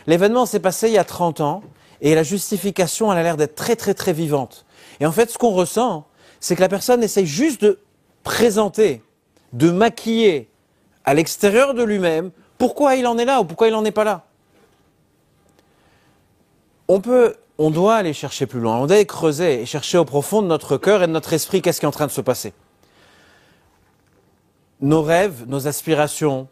L'événement 0.06 0.46
s'est 0.46 0.60
passé 0.60 0.88
il 0.88 0.94
y 0.94 1.00
a 1.00 1.04
30 1.04 1.42
ans, 1.42 1.64
et 2.00 2.14
la 2.14 2.24
justification, 2.24 3.12
elle 3.12 3.18
a 3.18 3.24
l'air 3.24 3.38
d'être 3.38 3.56
très 3.56 3.76
très 3.76 3.96
très 3.96 4.14
vivante. 4.14 4.66
Et 5.00 5.08
en 5.08 5.12
fait, 5.12 5.32
ce 5.32 5.40
qu'on 5.40 5.52
ressent, 5.52 6.06
c'est 6.40 6.56
que 6.56 6.62
la 6.62 6.70
personne 6.70 7.02
essaye 7.02 7.26
juste 7.26 7.62
de 7.62 7.80
présenter, 8.24 9.02
de 9.54 9.72
maquiller 9.72 10.50
à 11.06 11.14
l'extérieur 11.14 11.74
de 11.74 11.84
lui-même 11.84 12.32
pourquoi 12.58 12.96
il 12.96 13.08
en 13.08 13.18
est 13.18 13.26
là 13.26 13.42
ou 13.42 13.46
pourquoi 13.46 13.68
il 13.68 13.72
n'en 13.72 13.86
est 13.86 13.92
pas 13.92 14.04
là. 14.04 14.26
On 16.88 17.00
peut, 17.00 17.36
on 17.58 17.72
doit 17.72 17.96
aller 17.96 18.14
chercher 18.14 18.46
plus 18.46 18.60
loin, 18.60 18.78
on 18.78 18.88
doit 18.88 18.98
aller 18.98 19.06
creuser 19.06 19.62
et 19.62 19.66
chercher 19.66 19.98
au 19.98 20.06
profond 20.06 20.42
de 20.42 20.48
notre 20.48 20.78
cœur 20.78 21.02
et 21.02 21.08
de 21.08 21.12
notre 21.12 21.34
esprit 21.34 21.62
qu'est-ce 21.62 21.80
qui 21.80 21.86
est 21.86 21.88
en 21.88 21.92
train 21.92 22.08
de 22.08 22.12
se 22.12 22.22
passer. 22.22 22.54
Nos 24.82 25.02
rêves, 25.02 25.46
nos 25.48 25.68
aspirations, 25.68 26.48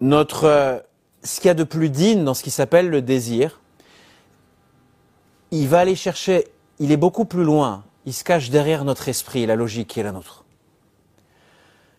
notre, 0.00 0.44
euh, 0.44 0.78
ce 1.22 1.40
qu'il 1.40 1.48
y 1.48 1.50
a 1.50 1.54
de 1.54 1.64
plus 1.64 1.90
digne 1.90 2.24
dans 2.24 2.34
ce 2.34 2.42
qui 2.42 2.50
s'appelle 2.50 2.90
le 2.90 3.02
désir, 3.02 3.60
il 5.52 5.68
va 5.68 5.78
aller 5.78 5.94
chercher, 5.94 6.48
il 6.80 6.90
est 6.90 6.96
beaucoup 6.96 7.24
plus 7.24 7.44
loin 7.44 7.84
il 8.06 8.14
se 8.14 8.22
cache 8.22 8.50
derrière 8.50 8.84
notre 8.84 9.08
esprit, 9.08 9.44
la 9.46 9.56
logique 9.56 9.88
qui 9.88 10.00
est 10.00 10.04
la 10.04 10.12
nôtre. 10.12 10.45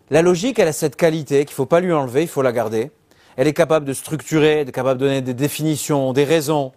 La 0.10 0.22
logique, 0.22 0.60
elle 0.60 0.70
a 0.70 0.74
cette 0.74 0.96
qualité 0.96 1.44
qu'il 1.44 1.54
ne 1.54 1.56
faut 1.56 1.66
pas 1.66 1.82
lui 1.82 1.92
enlever, 1.92 2.22
il 2.22 2.28
faut 2.28 2.42
la 2.42 2.54
garder. 2.54 2.92
Elle 3.36 3.48
est 3.48 3.54
capable 3.54 3.86
de 3.86 3.94
structurer, 3.94 4.62
elle 4.62 4.70
est 4.70 4.72
capable 4.72 5.00
de 5.00 5.06
donner 5.06 5.22
des 5.22 5.34
définitions, 5.34 6.14
des 6.14 6.24
raisons. 6.24 6.72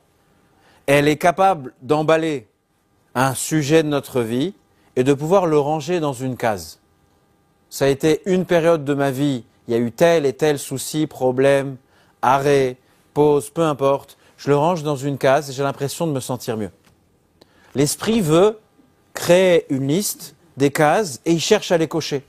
Elle 0.87 1.07
est 1.07 1.17
capable 1.17 1.73
d'emballer 1.81 2.49
un 3.15 3.35
sujet 3.35 3.83
de 3.83 3.89
notre 3.89 4.21
vie 4.21 4.55
et 4.97 5.05
de 5.05 5.15
pouvoir 5.15 5.47
le 5.47 5.59
ranger 5.59 6.01
dans 6.01 6.13
une 6.13 6.37
case. 6.37 6.81
Ça 7.71 7.85
a 7.85 7.89
été 7.89 8.21
une 8.27 8.45
période 8.45 8.85
de 8.85 8.95
ma 8.95 9.13
vie, 9.13 9.45
il 9.69 9.75
y 9.75 9.77
a 9.77 9.81
eu 9.81 9.93
tel 9.93 10.27
et 10.27 10.33
tel 10.33 10.59
souci, 10.59 11.07
problème, 11.07 11.77
arrêt, 12.23 12.77
pause, 13.15 13.51
peu 13.51 13.63
importe. 13.63 14.19
Je 14.37 14.49
le 14.49 14.57
range 14.57 14.83
dans 14.83 14.97
une 14.97 15.19
case 15.19 15.51
et 15.51 15.53
j'ai 15.53 15.63
l'impression 15.63 16.07
de 16.09 16.13
me 16.13 16.21
sentir 16.21 16.57
mieux. 16.57 16.71
L'esprit 17.77 18.21
veut 18.21 18.59
crée 19.15 19.67
une 19.71 19.87
liste, 19.87 20.35
des 20.57 20.71
cases, 20.71 21.21
et 21.25 21.33
il 21.33 21.41
cherche 21.41 21.71
à 21.71 21.79
les 21.79 21.89
cocher. 21.89 22.25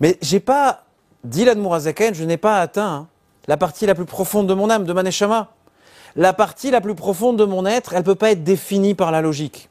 Mais 0.00 0.18
j'ai 0.22 0.40
pas, 0.40 0.84
dit 1.24 1.44
l'Admourazaken, 1.44 2.14
je 2.14 2.24
n'ai 2.24 2.38
pas 2.38 2.60
atteint 2.60 2.88
hein, 2.88 3.08
la 3.46 3.56
partie 3.56 3.86
la 3.86 3.94
plus 3.94 4.06
profonde 4.06 4.46
de 4.46 4.54
mon 4.54 4.70
âme, 4.70 4.84
de 4.84 4.92
Maneshama. 4.92 5.52
La 6.16 6.32
partie 6.32 6.70
la 6.70 6.80
plus 6.80 6.94
profonde 6.94 7.38
de 7.38 7.44
mon 7.44 7.66
être, 7.66 7.92
elle 7.92 8.00
ne 8.00 8.04
peut 8.04 8.14
pas 8.14 8.32
être 8.32 8.42
définie 8.42 8.94
par 8.94 9.10
la 9.10 9.20
logique. 9.20 9.68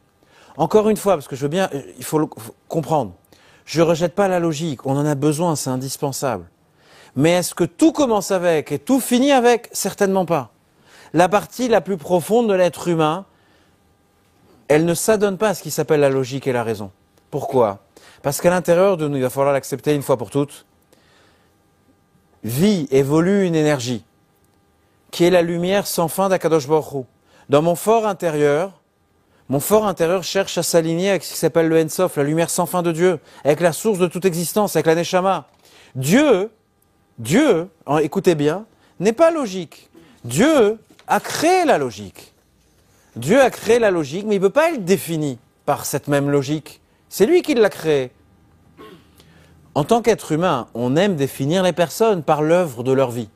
Encore 0.58 0.90
une 0.90 0.98
fois, 0.98 1.16
parce 1.16 1.28
que 1.28 1.36
je 1.36 1.42
veux 1.42 1.50
bien, 1.50 1.70
il 1.98 2.04
faut, 2.04 2.20
le, 2.20 2.28
comprendre. 2.68 3.14
Je 3.66 3.82
ne 3.82 3.86
rejette 3.86 4.16
pas 4.16 4.28
la 4.28 4.40
logique, 4.40 4.86
on 4.86 4.98
en 4.98 5.06
a 5.06 5.16
besoin, 5.16 5.56
c'est 5.56 5.70
indispensable. 5.70 6.46
Mais 7.16 7.32
est-ce 7.32 7.56
que 7.56 7.64
tout 7.64 7.92
commence 7.92 8.32
avec 8.32 8.72
et 8.72 8.80
tout 8.80 9.00
finit 9.00 9.32
avec? 9.32 9.70
Certainement 9.72 10.26
pas. 10.26 10.52
La 11.14 11.28
partie 11.28 11.68
la 11.68 11.82
plus 11.82 11.98
profonde 11.98 12.48
de 12.48 12.54
l'être 12.54 12.88
humain, 12.88 13.26
elle 14.68 14.86
ne 14.86 14.94
s'adonne 14.94 15.38
pas 15.38 15.50
à 15.50 15.54
ce 15.54 15.64
qui 15.64 15.72
s'appelle 15.72 16.00
la 16.02 16.10
logique 16.10 16.46
et 16.48 16.54
la 16.54 16.64
raison. 16.64 16.92
Pourquoi? 17.32 17.80
Parce 18.22 18.42
qu'à 18.42 18.50
l'intérieur 18.50 18.98
de 18.98 19.08
nous, 19.08 19.18
il 19.18 19.22
va 19.22 19.30
falloir 19.30 19.54
l'accepter 19.54 19.94
une 19.94 20.02
fois 20.02 20.18
pour 20.18 20.30
toutes, 20.30 20.66
vit, 22.44 22.88
évolue 22.92 23.46
une 23.46 23.56
énergie 23.56 24.04
qui 25.12 25.24
est 25.26 25.30
la 25.30 25.42
lumière 25.42 25.88
sans 25.88 26.08
fin 26.08 26.30
d'Akadosh 26.30 26.68
Baruch 26.68 27.06
Dans 27.50 27.62
mon 27.62 27.76
fort 27.76 28.06
intérieur, 28.06 28.80
mon 29.48 29.60
fort 29.60 29.88
intérieur 29.88 30.24
cherche 30.24 30.58
à 30.58 30.64
s'aligner 30.64 31.10
avec 31.10 31.24
ce 31.24 31.32
qui 31.32 31.38
s'appelle 31.38 31.68
le 31.68 31.82
Ensof, 31.82 32.18
la 32.18 32.24
lumière 32.24 32.50
sans 32.50 32.68
fin 32.68 32.84
de 32.84 32.92
Dieu, 32.92 33.20
avec 33.44 33.60
la 33.62 33.74
source 33.74 33.98
de 33.98 34.08
toute 34.08 34.26
existence, 34.26 34.76
avec 34.76 34.86
la 34.86 34.96
Neshama. 34.96 35.48
Dieu, 35.96 36.52
Dieu, 37.18 37.68
écoutez 38.02 38.36
bien, 38.36 38.66
n'est 39.00 39.14
pas 39.14 39.32
logique. 39.32 39.90
Dieu 40.24 40.78
a 41.08 41.20
créé 41.20 41.66
la 41.66 41.80
logique. 41.80 42.34
Dieu 43.16 43.42
a 43.42 43.50
créé 43.50 43.80
la 43.80 43.90
logique, 43.90 44.26
mais 44.28 44.36
il 44.36 44.40
ne 44.42 44.46
peut 44.46 44.52
pas 44.52 44.72
être 44.72 44.86
défini 44.86 45.40
par 45.66 45.86
cette 45.86 46.08
même 46.08 46.30
logique. 46.30 46.79
C'est 47.10 47.26
lui 47.26 47.42
qui 47.42 47.56
l'a 47.56 47.70
créé. 47.70 48.12
En 49.76 49.84
tant 49.84 50.02
qu'être 50.02 50.32
humain, 50.32 50.68
on 50.74 50.96
aime 50.96 51.16
définir 51.16 51.64
les 51.64 51.74
personnes 51.74 52.24
par 52.24 52.42
l'œuvre 52.42 52.84
de 52.84 52.92
leur 52.92 53.12
vie. 53.12 53.30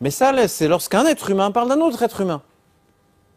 Mais 0.00 0.10
ça, 0.10 0.32
c'est 0.48 0.68
lorsqu'un 0.68 1.06
être 1.06 1.30
humain 1.30 1.50
parle 1.50 1.68
d'un 1.68 1.80
autre 1.80 2.02
être 2.02 2.20
humain. 2.20 2.42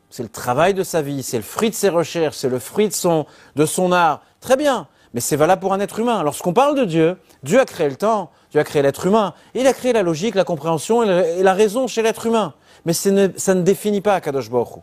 C'est 0.10 0.24
le 0.24 0.30
travail 0.30 0.74
de 0.74 0.84
sa 0.84 1.02
vie, 1.02 1.22
c'est 1.22 1.38
le 1.38 1.44
fruit 1.44 1.70
de 1.70 1.76
ses 1.76 1.90
recherches, 1.90 2.38
c'est 2.38 2.50
le 2.50 2.60
fruit 2.60 2.88
de 2.88 2.94
son, 2.94 3.92
art. 3.92 4.22
Très 4.40 4.56
bien, 4.56 4.88
mais 5.14 5.20
c'est 5.20 5.36
valable 5.36 5.62
pour 5.62 5.74
un 5.74 5.80
être 5.80 6.00
humain. 6.00 6.24
Lorsqu'on 6.24 6.54
parle 6.54 6.78
de 6.78 6.86
Dieu, 6.86 7.18
Dieu 7.44 7.60
a 7.60 7.66
créé 7.66 7.90
le 7.90 7.98
temps, 7.98 8.32
Dieu 8.52 8.62
a 8.62 8.64
créé 8.64 8.82
l'être 8.82 9.06
humain, 9.06 9.34
il 9.54 9.68
a 9.68 9.74
créé 9.74 9.92
la 9.92 10.04
logique, 10.04 10.36
la 10.36 10.46
compréhension 10.46 11.04
et 11.04 11.44
la 11.44 11.54
raison 11.54 11.88
chez 11.88 12.02
l'être 12.02 12.26
humain. 12.26 12.54
Mais 12.86 12.94
ça 12.94 13.12
ne, 13.12 13.62
définit 13.62 14.02
pas 14.02 14.22
Kadosh 14.22 14.50
Baruch 14.50 14.80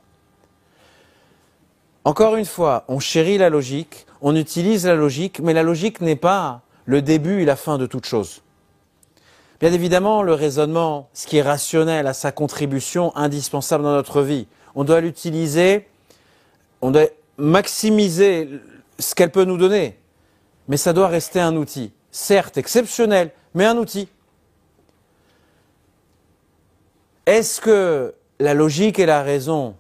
Encore 2.05 2.37
une 2.37 2.45
fois, 2.45 2.85
on 2.89 2.99
chérit 2.99 3.39
la 3.39 3.49
logique, 3.49 4.07
on 4.27 4.35
utilise 4.35 4.87
la 4.87 4.95
logique, 4.95 5.41
mais 5.41 5.53
la 5.53 5.63
logique 5.63 6.01
n'est 6.01 6.17
pas 6.17 6.63
le 6.87 7.03
début 7.03 7.43
et 7.43 7.45
la 7.45 7.57
fin 7.57 7.77
de 7.77 7.85
toute 7.85 8.07
chose. 8.07 8.41
Bien 9.61 9.71
évidemment, 9.71 10.23
le 10.23 10.33
raisonnement, 10.33 11.11
ce 11.13 11.27
qui 11.27 11.37
est 11.37 11.43
rationnel, 11.43 12.07
a 12.07 12.15
sa 12.15 12.33
contribution 12.33 13.15
indispensable 13.17 13.85
dans 13.85 13.93
notre 13.93 14.23
vie. 14.23 14.47
On 14.75 14.83
doit 14.83 15.03
l'utiliser, 15.03 15.87
on 16.81 16.91
doit 16.91 17.09
maximiser 17.37 18.49
ce 18.99 19.15
qu'elle 19.15 19.31
peut 19.31 19.45
nous 19.45 19.59
donner. 19.59 19.99
Mais 20.69 20.79
ça 20.79 20.95
doit 20.95 21.09
rester 21.09 21.41
un 21.41 21.55
outil, 21.55 21.93
certes 22.11 22.57
exceptionnel, 22.57 23.31
mais 23.53 23.67
un 23.67 23.77
outil. 23.77 24.09
Est-ce 27.27 27.61
que 27.61 28.15
la 28.41 28.55
logique 28.55 28.99
et 28.99 29.05
la 29.07 29.23
raison, 29.23 29.77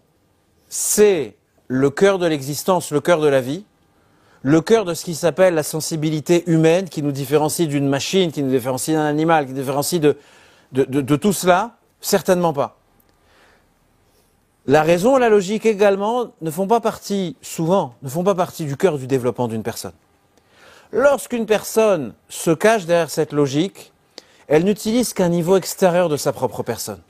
c'est 0.69 1.35
le 1.67 1.89
cœur 1.89 2.19
de 2.19 2.27
l'existence, 2.27 2.91
le 2.91 3.01
cœur 3.01 3.23
de 3.23 3.29
la 3.29 3.41
vie, 3.41 3.65
le 4.45 4.61
cœur 4.61 4.85
de 4.85 4.93
ce 4.93 5.07
qui 5.07 5.15
s'appelle 5.15 5.55
la 5.55 5.63
sensibilité 5.63 6.45
humaine 6.51 6.91
qui 6.91 7.03
nous 7.03 7.13
différencie 7.13 7.67
d'une 7.67 7.89
machine, 7.89 8.31
qui 8.31 8.43
nous 8.43 8.51
différencie 8.51 8.95
d'un 8.95 9.07
animal, 9.07 9.47
qui 9.47 9.53
nous 9.53 9.59
différencie 9.59 10.01
de, 10.01 11.17
tout 11.17 11.33
cela 11.33 11.77
Certainement 12.03 12.53
pas. 12.53 12.77
La 14.67 14.83
raison 14.83 15.17
et 15.17 15.21
la 15.21 15.31
logique 15.31 15.65
également 15.65 16.33
ne 16.43 16.51
font 16.51 16.67
pas 16.67 16.81
partie, 16.81 17.37
souvent, 17.41 17.95
ne 18.03 18.11
font 18.11 18.23
pas 18.23 18.35
partie 18.35 18.67
du 18.67 18.77
cœur 18.77 18.99
du 18.99 19.07
développement 19.07 19.49
d'une 19.49 19.63
personne. 19.63 19.95
Lorsqu'une 20.93 21.47
personne 21.47 22.13
se 22.29 22.51
cache 22.51 22.85
derrière 22.85 23.09
cette 23.09 23.33
logique, 23.33 23.95
elle 24.47 24.65
n'utilise 24.65 25.15
qu'un 25.15 25.31
niveau 25.31 25.57
extérieur 25.57 26.11
de 26.11 26.19
sa 26.19 26.35
propre 26.35 26.63
personne. 26.63 27.01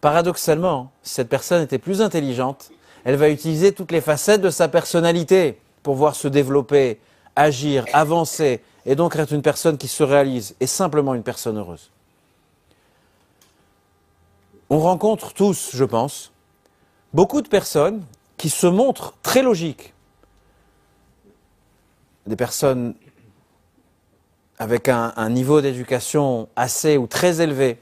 Paradoxalement, 0.00 0.90
si 1.02 1.12
cette 1.12 1.28
personne 1.28 1.62
était 1.62 1.78
plus 1.78 2.00
intelligente, 2.00 2.70
elle 3.04 3.16
va 3.16 3.28
utiliser 3.28 3.72
toutes 3.72 3.92
les 3.92 4.00
facettes 4.00 4.40
de 4.40 4.48
sa 4.48 4.68
personnalité 4.68 5.58
pour 5.82 5.94
voir 5.94 6.14
se 6.14 6.28
développer, 6.28 7.00
agir, 7.36 7.84
avancer, 7.92 8.60
et 8.86 8.94
donc 8.94 9.16
être 9.16 9.32
une 9.32 9.42
personne 9.42 9.78
qui 9.78 9.88
se 9.88 10.02
réalise 10.02 10.54
et 10.60 10.66
simplement 10.66 11.14
une 11.14 11.22
personne 11.22 11.58
heureuse. 11.58 11.90
On 14.68 14.78
rencontre 14.78 15.32
tous, 15.34 15.70
je 15.74 15.84
pense, 15.84 16.32
beaucoup 17.12 17.42
de 17.42 17.48
personnes 17.48 18.04
qui 18.36 18.48
se 18.48 18.66
montrent 18.66 19.14
très 19.22 19.42
logiques. 19.42 19.92
Des 22.26 22.36
personnes 22.36 22.94
avec 24.58 24.88
un, 24.88 25.30
niveau 25.30 25.62
d'éducation 25.62 26.48
assez 26.54 26.98
ou 26.98 27.06
très 27.06 27.40
élevé, 27.40 27.80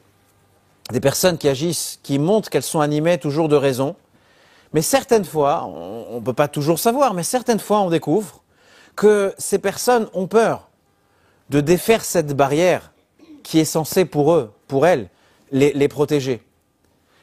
des 0.92 1.00
personnes 1.00 1.36
qui 1.36 1.48
agissent, 1.48 1.98
qui 2.04 2.20
montrent 2.20 2.48
qu'elles 2.50 2.62
sont 2.62 2.80
animées 2.80 3.18
toujours 3.18 3.48
de 3.48 3.56
raison, 3.56 3.96
mais 4.72 4.82
certaines 4.82 5.24
fois, 5.24 5.64
on 5.64 6.16
ne 6.16 6.24
peut 6.24 6.32
pas 6.32 6.48
toujours 6.48 6.78
savoir, 6.78 7.14
mais 7.14 7.22
certaines 7.22 7.60
fois 7.60 7.80
on 7.80 7.90
découvre 7.90 8.42
que 8.96 9.34
ces 9.38 9.58
personnes 9.58 10.08
ont 10.12 10.26
peur 10.26 10.68
de 11.50 11.60
défaire 11.60 12.04
cette 12.04 12.36
barrière 12.36 12.92
qui 13.42 13.60
est 13.60 13.64
censée 13.64 14.04
pour 14.04 14.32
eux, 14.32 14.52
pour 14.66 14.86
elles, 14.86 15.08
les, 15.50 15.88
protéger 15.88 16.42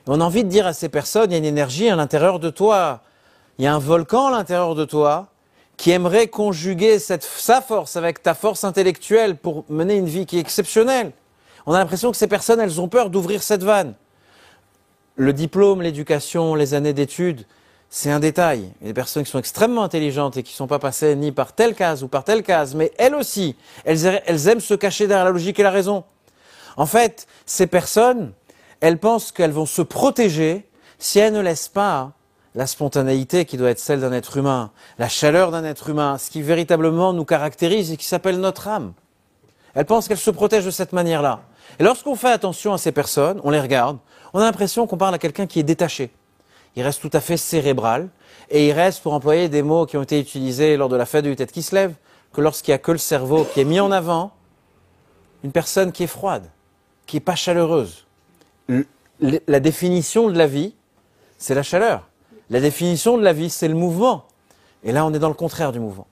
on 0.08 0.22
a 0.22 0.24
envie 0.24 0.44
de 0.44 0.50
dire 0.50 0.68
à 0.68 0.74
ces 0.74 0.90
personnes, 0.90 1.32
il 1.32 1.34
y 1.34 1.36
a 1.36 1.40
une 1.40 1.46
énergie 1.46 1.90
à 1.90 1.96
l'intérieur 1.96 2.40
de 2.40 2.50
toi, 2.50 3.02
il 3.58 3.66
y 3.66 3.68
a 3.68 3.74
un 3.74 3.80
volcan 3.80 4.28
à 4.28 4.32
l'intérieur 4.32 4.76
de 4.76 4.86
toi 4.86 5.28
qui 5.78 5.92
aimerait 5.92 6.28
conjuguer 6.28 7.00
sa 7.00 7.62
force 7.62 7.96
avec 7.96 8.22
ta 8.22 8.34
force 8.34 8.64
intellectuelle 8.64 9.36
pour 9.36 9.66
mener 9.68 9.96
une 9.96 10.06
vie 10.06 10.26
qui 10.26 10.38
est 10.38 10.42
exceptionnelle. 10.42 11.12
On 11.66 11.74
a 11.74 11.80
l'impression 11.80 12.12
que 12.12 12.18
ces 12.18 12.28
personnes, 12.28 12.60
elles 12.60 12.80
ont 12.80 12.88
peur 12.88 13.10
d'ouvrir 13.10 13.42
cette 13.42 13.64
vanne. 13.64 13.96
Le 15.18 15.32
diplôme, 15.32 15.82
l'éducation, 15.82 16.56
les 16.56 16.74
années 16.74 16.92
d'études, 16.92 17.46
c'est 17.90 18.12
un 18.12 18.20
détail. 18.20 18.70
Il 18.82 18.84
y 18.84 18.86
a 18.86 18.88
des 18.88 18.94
personnes 18.94 19.24
qui 19.24 19.32
sont 19.32 19.40
extrêmement 19.40 19.84
intelligentes 19.84 20.36
et 20.36 20.44
qui 20.44 20.52
ne 20.52 20.58
sont 20.58 20.68
pas 20.68 20.80
passées 20.80 21.16
ni 21.16 21.32
par 21.32 21.54
telle 21.54 21.74
case 21.74 22.04
ou 22.04 22.10
par 22.10 22.26
telle 22.26 22.44
case, 22.44 22.76
mais 22.76 22.92
elles 22.98 23.16
aussi, 23.16 23.56
elles, 23.86 24.06
aiment 24.06 24.60
se 24.60 24.74
cacher 24.74 25.08
derrière 25.08 25.24
la 25.24 25.32
logique 25.32 25.58
et 25.58 25.64
la 25.64 25.72
raison. 25.72 26.04
En 26.76 26.86
fait, 26.86 27.28
ces 27.46 27.68
personnes, 27.68 28.34
elles 28.82 28.98
pensent 28.98 29.32
qu'elles 29.32 29.52
vont 29.52 29.66
se 29.66 29.82
protéger 29.82 30.68
si 31.00 31.20
elles 31.20 31.32
ne 31.32 31.40
laissent 31.40 31.70
pas 31.70 32.12
la 32.54 32.68
spontanéité 32.68 33.46
qui 33.46 33.56
doit 33.56 33.70
être 33.70 33.80
celle 33.80 34.02
d'un 34.02 34.12
être 34.12 34.36
humain, 34.36 34.72
la 34.98 35.08
chaleur 35.08 35.52
d'un 35.52 35.64
être 35.64 35.90
humain, 35.90 36.18
ce 36.18 36.30
qui 36.30 36.42
véritablement 36.42 37.14
nous 37.14 37.26
caractérise 37.26 37.92
et 37.92 37.98
qui 37.98 38.06
s'appelle 38.06 38.42
notre 38.42 38.68
âme. 38.68 38.92
Elles 39.76 39.86
pensent 39.86 40.10
qu'elles 40.10 40.18
se 40.18 40.32
protègent 40.32 40.66
de 40.66 40.72
cette 40.72 40.92
manière-là. 40.92 41.42
Et 41.80 41.84
lorsqu'on 41.84 42.16
fait 42.16 42.32
attention 42.32 42.74
à 42.74 42.78
ces 42.78 42.92
personnes, 42.92 43.40
on 43.44 43.50
les 43.50 43.60
regarde, 43.60 43.98
on 44.34 44.40
a 44.40 44.44
l'impression 44.44 44.88
qu'on 44.88 44.98
parle 44.98 45.16
à 45.16 45.20
quelqu'un 45.20 45.48
qui 45.48 45.60
est 45.60 45.64
détaché. 45.64 46.12
Il 46.76 46.84
reste 46.84 47.02
tout 47.02 47.10
à 47.14 47.22
fait 47.22 47.38
cérébral, 47.38 48.10
et 48.50 48.68
il 48.68 48.72
reste, 48.74 49.02
pour 49.02 49.14
employer 49.14 49.50
des 49.50 49.64
mots 49.64 49.86
qui 49.86 49.98
ont 49.98 50.04
été 50.04 50.20
utilisés 50.20 50.78
lors 50.78 50.90
de 50.90 50.96
la 50.96 51.06
fête 51.06 51.26
de 51.26 51.34
tête 51.34 51.52
qui 51.52 51.64
se 51.64 51.74
lève, 51.74 51.94
que 52.34 52.42
lorsqu'il 52.42 52.72
n'y 52.72 52.76
a 52.76 52.80
que 52.80 52.92
le 52.92 52.98
cerveau 52.98 53.46
qui 53.46 53.62
est 53.62 53.66
mis 53.66 53.80
en 53.80 53.92
avant, 53.92 54.32
une 55.44 55.52
personne 55.52 55.92
qui 55.92 56.04
est 56.04 56.08
froide, 56.08 56.50
qui 57.06 57.16
n'est 57.16 57.22
pas 57.22 57.36
chaleureuse, 57.36 58.06
la 59.20 59.60
définition 59.60 60.30
de 60.30 60.38
la 60.38 60.48
vie, 60.48 60.74
c'est 61.38 61.56
la 61.56 61.64
chaleur. 61.64 62.08
La 62.50 62.60
définition 62.60 63.18
de 63.18 63.24
la 63.24 63.34
vie, 63.34 63.50
c'est 63.50 63.68
le 63.68 63.74
mouvement. 63.74 64.26
Et 64.84 64.92
là, 64.92 65.06
on 65.06 65.14
est 65.14 65.20
dans 65.20 65.30
le 65.30 65.34
contraire 65.34 65.72
du 65.72 65.80
mouvement. 65.80 66.08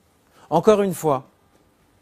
Encore 0.50 0.82
une 0.82 0.94
fois, 0.94 1.24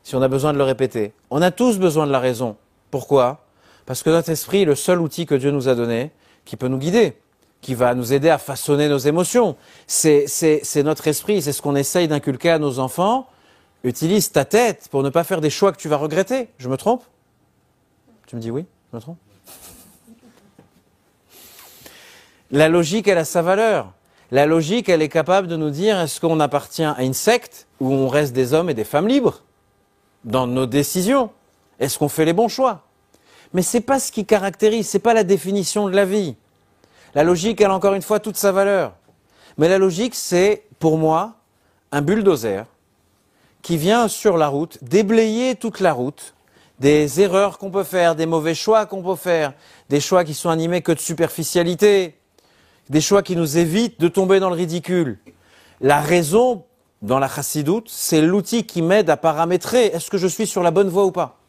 si 0.03 0.17
on 0.17 0.23
a 0.23 0.29
besoin 0.29 0.53
de 0.53 0.59
le 0.59 0.65
répéter, 0.65 1.13
on 1.31 1.43
a 1.43 1.51
tous 1.51 1.79
besoin 1.79 2.07
de 2.07 2.13
la 2.13 2.19
raison. 2.19 2.57
Pourquoi? 2.91 3.42
Parce 3.87 4.03
que 4.03 4.11
notre 4.11 4.31
esprit 4.31 4.63
est 4.63 4.67
le 4.67 4.75
seul 4.75 5.01
outil 5.01 5.27
que 5.27 5.35
Dieu 5.35 5.51
nous 5.51 5.69
a 5.69 5.75
donné 5.75 6.11
qui 6.45 6.57
peut 6.57 6.69
nous 6.69 6.79
guider, 6.79 7.17
qui 7.61 7.75
va 7.75 7.95
nous 7.95 8.13
aider 8.13 8.29
à 8.29 8.39
façonner 8.39 8.89
nos 8.89 8.99
émotions. 8.99 9.57
C'est 9.87 10.83
notre 10.85 11.09
esprit, 11.09 11.43
c'est 11.43 11.53
ce 11.53 11.63
qu'on 11.63 11.77
essaye 11.77 12.09
d'inculquer 12.09 12.51
à 12.51 12.59
nos 12.59 12.79
enfants. 12.79 13.29
Utilise 13.85 14.31
ta 14.31 14.45
tête 14.45 14.89
pour 14.91 15.03
ne 15.03 15.11
pas 15.11 15.25
faire 15.25 15.41
des 15.41 15.51
choix 15.51 15.73
que 15.73 15.77
tu 15.77 15.89
vas 15.89 15.97
regretter. 15.97 16.49
Je 16.59 16.69
me 16.69 16.77
trompe? 16.77 17.03
Tu 18.27 18.37
me 18.37 18.41
dis 18.41 18.51
oui? 18.51 18.65
Je 18.91 18.97
me 18.97 19.01
trompe? 19.01 19.19
La 22.51 22.69
logique, 22.69 23.09
elle 23.09 23.19
a 23.19 23.25
sa 23.25 23.43
valeur. 23.43 23.93
La 24.31 24.47
logique, 24.47 24.89
elle 24.89 25.03
est 25.03 25.09
capable 25.09 25.49
de 25.49 25.57
nous 25.57 25.71
dire 25.71 25.99
est-ce 25.99 26.21
qu'on 26.21 26.41
appartient 26.41 26.85
à 26.85 27.03
une 27.03 27.15
secte 27.15 27.67
où 27.81 27.93
on 27.93 28.09
reste 28.09 28.33
des 28.33 28.55
hommes 28.55 28.71
et 28.71 28.75
des 28.75 28.85
femmes 28.85 29.09
libres 29.09 29.43
dans 30.25 30.47
nos 30.47 30.67
décisions? 30.67 31.31
Est-ce 31.81 31.99
qu'on 31.99 32.09
fait 32.09 32.25
les 32.25 32.33
bons 32.33 32.49
choix? 32.49 32.85
Mais 33.53 33.63
c'est 33.63 33.81
pas 33.81 33.99
ce 33.99 34.11
qui 34.11 34.25
caractérise, 34.25 34.89
c'est 34.89 34.99
pas 34.99 35.15
la 35.15 35.25
définition 35.25 35.89
de 35.89 35.95
la 35.95 36.05
vie. 36.05 36.37
La 37.15 37.25
logique, 37.25 37.61
elle 37.61 37.71
a 37.71 37.75
encore 37.75 37.95
une 37.95 38.03
fois 38.03 38.21
toute 38.21 38.37
sa 38.37 38.53
valeur. 38.53 38.95
Mais 39.59 39.69
la 39.69 39.79
logique, 39.79 40.15
c'est 40.15 40.65
pour 40.79 40.97
moi 40.97 41.35
un 41.91 42.01
bulldozer 42.01 42.65
qui 43.61 43.77
vient 43.77 44.09
sur 44.09 44.37
la 44.37 44.49
route 44.49 44.79
déblayer 44.83 45.55
toute 45.55 45.81
la 45.81 45.93
route 45.93 46.35
des 46.79 47.21
erreurs 47.21 47.59
qu'on 47.59 47.71
peut 47.71 47.85
faire, 47.85 48.17
des 48.17 48.27
mauvais 48.27 48.55
choix 48.55 48.87
qu'on 48.87 49.03
peut 49.03 49.15
faire, 49.15 49.53
des 49.89 50.01
choix 50.01 50.25
qui 50.25 50.35
sont 50.35 50.49
animés 50.49 50.83
que 50.83 50.91
de 50.91 50.99
superficialité, 50.99 52.17
des 52.91 53.01
choix 53.01 53.23
qui 53.23 53.37
nous 53.37 53.59
évitent 53.59 54.01
de 54.01 54.09
tomber 54.09 54.41
dans 54.41 54.49
le 54.49 54.57
ridicule. 54.57 55.19
La 55.81 56.01
raison, 56.01 56.65
dans 57.01 57.19
la 57.19 57.29
chassidoute, 57.29 57.89
c'est 57.89 58.21
l'outil 58.21 58.65
qui 58.65 58.83
m'aide 58.83 59.11
à 59.11 59.17
paramétrer 59.17 59.87
est-ce 59.87 60.11
que 60.11 60.19
je 60.19 60.27
suis 60.27 60.47
sur 60.47 60.63
la 60.63 60.71
bonne 60.71 60.89
voie 60.89 61.05
ou 61.05 61.13
pas. 61.13 61.42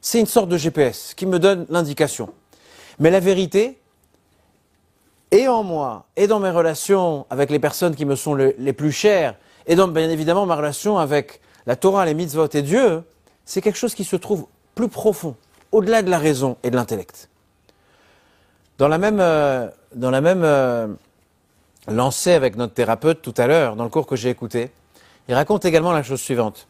C'est 0.00 0.20
une 0.20 0.26
sorte 0.26 0.48
de 0.48 0.56
GPS 0.56 1.14
qui 1.14 1.26
me 1.26 1.38
donne 1.38 1.66
l'indication. 1.68 2.32
Mais 2.98 3.10
la 3.10 3.20
vérité, 3.20 3.78
et 5.30 5.48
en 5.48 5.62
moi, 5.62 6.06
et 6.16 6.26
dans 6.26 6.40
mes 6.40 6.50
relations 6.50 7.26
avec 7.30 7.50
les 7.50 7.58
personnes 7.58 7.94
qui 7.94 8.04
me 8.04 8.16
sont 8.16 8.34
les 8.34 8.72
plus 8.72 8.92
chères, 8.92 9.34
et 9.66 9.74
dans 9.74 9.86
bien 9.86 10.08
évidemment 10.08 10.46
ma 10.46 10.56
relation 10.56 10.98
avec 10.98 11.40
la 11.66 11.76
Torah, 11.76 12.06
les 12.06 12.14
mitzvot 12.14 12.48
et 12.54 12.62
Dieu, 12.62 13.02
c'est 13.44 13.60
quelque 13.60 13.76
chose 13.76 13.94
qui 13.94 14.04
se 14.04 14.16
trouve 14.16 14.46
plus 14.74 14.88
profond, 14.88 15.36
au-delà 15.70 16.02
de 16.02 16.10
la 16.10 16.18
raison 16.18 16.56
et 16.62 16.70
de 16.70 16.76
l'intellect. 16.76 17.28
Dans 18.78 18.88
la 18.88 18.96
même, 18.96 19.20
euh, 19.20 19.68
euh, 20.02 20.88
lancée 21.88 22.32
avec 22.32 22.56
notre 22.56 22.74
thérapeute 22.74 23.20
tout 23.20 23.34
à 23.36 23.46
l'heure, 23.46 23.76
dans 23.76 23.84
le 23.84 23.90
cours 23.90 24.06
que 24.06 24.16
j'ai 24.16 24.30
écouté, 24.30 24.70
il 25.28 25.34
raconte 25.34 25.64
également 25.64 25.92
la 25.92 26.02
chose 26.02 26.20
suivante. 26.20 26.68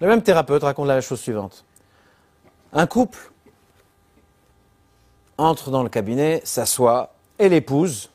Le 0.00 0.06
même 0.06 0.22
thérapeute 0.22 0.62
raconte 0.62 0.86
la 0.86 1.00
chose 1.00 1.20
suivante. 1.20 1.64
Un 2.72 2.86
couple 2.86 3.18
entre 5.38 5.70
dans 5.70 5.82
le 5.82 5.88
cabinet, 5.88 6.42
s'assoit, 6.44 7.14
et 7.38 7.48
l'épouse, 7.48 8.10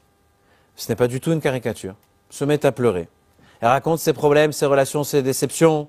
ce 0.75 0.89
n'est 0.89 0.95
pas 0.95 1.07
du 1.07 1.19
tout 1.19 1.31
une 1.31 1.41
caricature, 1.41 1.95
se 2.29 2.45
met 2.45 2.65
à 2.65 2.71
pleurer. 2.71 3.07
Elle 3.59 3.69
raconte 3.69 3.99
ses 3.99 4.13
problèmes, 4.13 4.51
ses 4.51 4.65
relations, 4.65 5.03
ses 5.03 5.23
déceptions. 5.23 5.87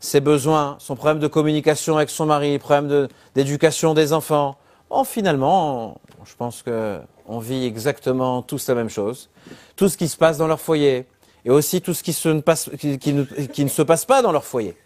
ses 0.00 0.20
besoins, 0.20 0.76
son 0.80 0.96
problème 0.96 1.18
de 1.18 1.28
communication 1.28 1.96
avec 1.96 2.10
son 2.10 2.26
mari, 2.26 2.58
problème 2.58 3.08
d'éducation 3.34 3.94
des 3.94 4.12
enfants. 4.12 4.58
Bon, 4.90 5.02
finalement, 5.02 5.98
je 6.26 6.34
pense 6.34 6.62
qu'on 6.62 7.38
vit 7.38 7.64
exactement 7.64 8.42
tous 8.42 8.68
la 8.68 8.74
même 8.74 8.90
chose. 8.90 9.30
Tout 9.76 9.88
ce 9.88 9.96
qui 9.96 10.08
se 10.08 10.18
passe 10.18 10.36
dans 10.36 10.46
leur 10.46 10.60
foyer 10.60 11.06
et 11.46 11.50
aussi 11.50 11.80
tout 11.80 11.94
ce 11.94 12.02
qui, 12.02 12.12
ne 12.12 13.68
se 13.68 13.82
passe 13.82 14.04
pas 14.04 14.20
dans 14.20 14.32
leur 14.32 14.44
foyer. 14.44 14.76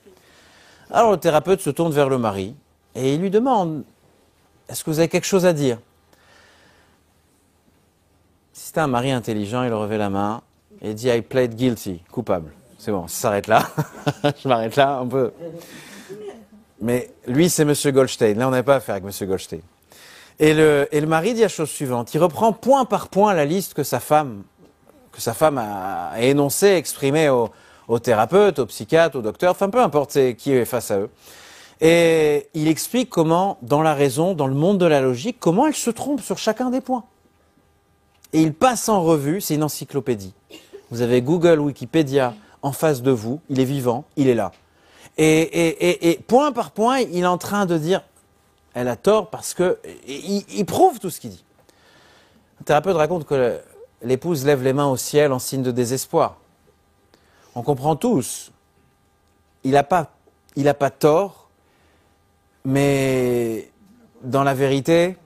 Alors 0.90 1.10
le 1.10 1.16
thérapeute 1.16 1.60
se 1.60 1.70
tourne 1.70 1.92
vers 1.92 2.08
le 2.08 2.18
mari 2.18 2.54
et 2.94 3.14
il 3.14 3.20
lui 3.20 3.30
demande 3.30 3.84
Est-ce 4.68 4.84
que 4.84 4.90
vous 4.90 4.98
avez 4.98 5.08
quelque 5.08 5.26
chose 5.26 5.46
à 5.46 5.52
dire? 5.52 5.78
Si 8.52 8.66
c'était 8.66 8.80
un 8.80 8.88
mari 8.88 9.12
intelligent, 9.12 9.62
il 9.62 9.72
aurait 9.72 9.98
la 9.98 10.10
main 10.10 10.42
et 10.80 10.94
dit 10.94 11.08
I 11.08 11.22
plead 11.22 11.54
guilty, 11.54 12.02
coupable. 12.10 12.52
C'est 12.78 12.92
bon, 12.92 13.08
ça 13.08 13.22
s'arrête 13.22 13.46
là. 13.48 13.68
Je 14.42 14.48
m'arrête 14.48 14.76
là, 14.76 14.98
un 14.98 15.06
peu. 15.06 15.32
Mais 16.80 17.10
lui, 17.26 17.50
c'est 17.50 17.62
M. 17.62 17.74
Goldstein. 17.92 18.38
Là, 18.38 18.46
on 18.46 18.52
n'a 18.52 18.62
pas 18.62 18.76
affaire 18.76 18.94
avec 18.96 19.04
M. 19.04 19.28
Goldstein. 19.28 19.60
Et 20.38 20.54
le, 20.54 21.06
mari 21.06 21.34
dit 21.34 21.40
la 21.40 21.48
chose 21.48 21.68
suivante. 21.68 22.14
Il 22.14 22.18
reprend 22.18 22.52
point 22.52 22.84
par 22.84 23.08
point 23.08 23.34
la 23.34 23.44
liste 23.44 23.74
que 23.74 23.82
sa 23.82 23.98
femme, 23.98 24.44
que 25.10 25.20
sa 25.20 25.34
femme 25.34 25.58
a, 25.58 26.12
énoncée, 26.20 26.68
exprimée 26.68 27.28
au, 27.28 27.50
au 27.88 27.98
thérapeute, 27.98 28.60
au 28.60 28.66
psychiatre, 28.66 29.18
au 29.18 29.22
docteur, 29.22 29.50
enfin 29.50 29.68
peu 29.68 29.80
importe 29.80 30.34
qui 30.36 30.52
est 30.52 30.64
face 30.64 30.92
à 30.92 31.00
eux. 31.00 31.10
Et 31.80 32.48
il 32.54 32.68
explique 32.68 33.08
comment, 33.08 33.58
dans 33.62 33.82
la 33.82 33.94
raison, 33.94 34.34
dans 34.34 34.46
le 34.46 34.54
monde 34.54 34.78
de 34.78 34.86
la 34.86 35.00
logique, 35.00 35.38
comment 35.38 35.66
elle 35.66 35.74
se 35.74 35.90
trompe 35.90 36.20
sur 36.20 36.38
chacun 36.38 36.70
des 36.70 36.80
points. 36.80 37.04
Et 38.32 38.42
il 38.42 38.52
passe 38.52 38.88
en 38.88 39.02
revue, 39.02 39.40
c'est 39.40 39.54
une 39.54 39.62
encyclopédie. 39.62 40.34
Vous 40.90 41.02
avez 41.02 41.22
Google, 41.22 41.60
Wikipédia, 41.60 42.34
en 42.62 42.72
face 42.72 43.02
de 43.02 43.10
vous, 43.10 43.40
il 43.48 43.60
est 43.60 43.64
vivant, 43.64 44.04
il 44.16 44.28
est 44.28 44.34
là. 44.34 44.52
Et, 45.16 46.20
point 46.26 46.52
par 46.52 46.70
point, 46.70 47.00
il 47.00 47.22
est 47.22 47.26
en 47.26 47.38
train 47.38 47.66
de 47.66 47.76
dire, 47.76 48.02
elle 48.74 48.88
a 48.88 48.96
tort 48.96 49.30
parce 49.30 49.54
que 49.54 49.78
il, 50.06 50.64
prouve 50.64 50.98
tout 50.98 51.10
ce 51.10 51.20
qu'il 51.20 51.30
dit. 51.30 51.44
Un 52.60 52.64
thérapeute 52.64 52.96
raconte 52.96 53.26
que 53.26 53.60
l'épouse 54.02 54.44
lève 54.44 54.62
les 54.62 54.72
mains 54.72 54.86
au 54.86 54.96
ciel 54.96 55.32
en 55.32 55.38
signe 55.38 55.62
de 55.62 55.70
désespoir. 55.70 56.36
On 57.54 57.62
comprend 57.62 57.96
tous. 57.96 58.52
Il 59.64 59.72
n'a 59.72 59.82
pas, 59.82 60.10
tort, 60.90 61.37
mais 62.68 63.70
dans 64.22 64.44
la 64.44 64.52
vérité, 64.52 65.16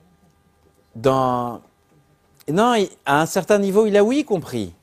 dans 0.95 1.59
non, 2.49 2.73
à 3.05 3.21
un 3.21 3.25
certain 3.25 3.59
niveau, 3.59 3.85
il 3.85 3.97
a 3.97 4.03
oui 4.03 4.23
compris. 4.23 4.73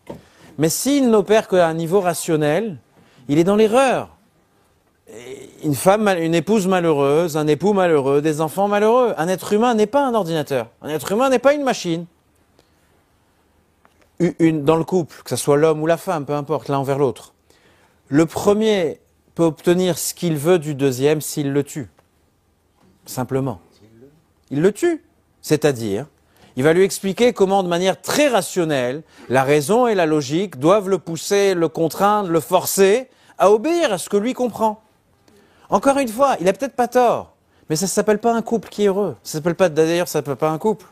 Mais 0.59 0.69
s'il 0.69 1.09
n'opère 1.09 1.49
qu'à 1.49 1.67
un 1.67 1.73
niveau 1.73 2.01
rationnel, 2.01 2.77
il 3.29 3.39
est 3.39 3.45
dans 3.45 3.57
l'erreur. 3.57 4.15
Une 5.65 5.75
femme, 5.75 6.07
une 6.09 6.35
épouse 6.35 6.67
malheureuse, 6.67 7.39
un 7.39 7.47
époux 7.47 7.73
malheureux, 7.73 8.21
des 8.21 8.43
enfants 8.43 8.69
malheureux. 8.69 9.15
Un 9.17 9.29
être 9.29 9.55
humain 9.55 9.73
n'est 9.73 9.87
pas 9.87 10.07
un 10.07 10.13
ordinateur. 10.13 10.69
Un 10.83 10.91
être 10.91 11.13
humain 11.13 11.31
n'est 11.31 11.39
pas 11.39 11.55
une 11.55 11.65
machine. 11.65 12.05
Une, 14.39 14.65
dans 14.65 14.77
le 14.77 14.85
couple, 14.85 15.23
que 15.23 15.31
ce 15.31 15.37
soit 15.37 15.57
l'homme 15.57 15.81
ou 15.81 15.87
la 15.87 15.97
femme, 15.97 16.27
peu 16.27 16.35
importe, 16.35 16.69
l'un 16.69 16.79
envers 16.79 16.99
l'autre. 16.99 17.33
Le 18.09 18.27
premier 18.27 19.01
peut 19.35 19.45
obtenir 19.45 19.97
ce 19.97 20.13
qu'il 20.13 20.37
veut 20.37 20.59
du 20.59 20.75
deuxième 20.75 21.23
s'il 21.23 21.55
le 21.55 21.65
tue. 21.65 21.89
Simplement. 23.11 23.61
Il 24.51 24.63
le 24.63 24.73
tue. 24.73 25.03
C'est-à-dire, 25.43 26.07
il 26.55 26.63
va 26.63 26.73
lui 26.73 26.85
expliquer 26.85 27.33
comment, 27.33 27.65
de 27.65 27.69
manière 27.69 28.01
très 28.01 28.29
rationnelle, 28.29 29.03
la 29.29 29.43
raison 29.43 29.89
et 29.89 29.97
la 29.97 30.07
logique 30.07 30.59
doivent 30.59 30.89
le 30.89 30.99
pousser, 30.99 31.55
le 31.55 31.69
contraindre, 31.69 32.29
le 32.31 32.39
forcer 32.39 33.09
à 33.37 33.51
obéir 33.51 33.93
à 33.93 33.99
ce 33.99 34.09
que 34.09 34.17
lui 34.17 34.33
comprend. 34.33 34.81
Encore 35.71 35.99
une 35.99 36.09
fois, 36.09 36.37
il 36.39 36.47
n'a 36.47 36.53
peut-être 36.53 36.77
pas 36.77 36.87
tort, 36.87 37.35
mais 37.69 37.75
ça 37.75 37.87
ne 37.87 37.91
s'appelle 37.91 38.19
pas 38.19 38.33
un 38.33 38.43
couple 38.43 38.69
qui 38.69 38.85
est 38.85 38.89
heureux. 38.89 39.17
Ça 39.25 39.39
s'appelle 39.39 39.57
pas, 39.57 39.69
d'ailleurs, 39.69 40.07
ça 40.07 40.21
s'appelle 40.21 40.37
pas 40.37 40.51
un 40.51 40.59
couple. 40.59 40.87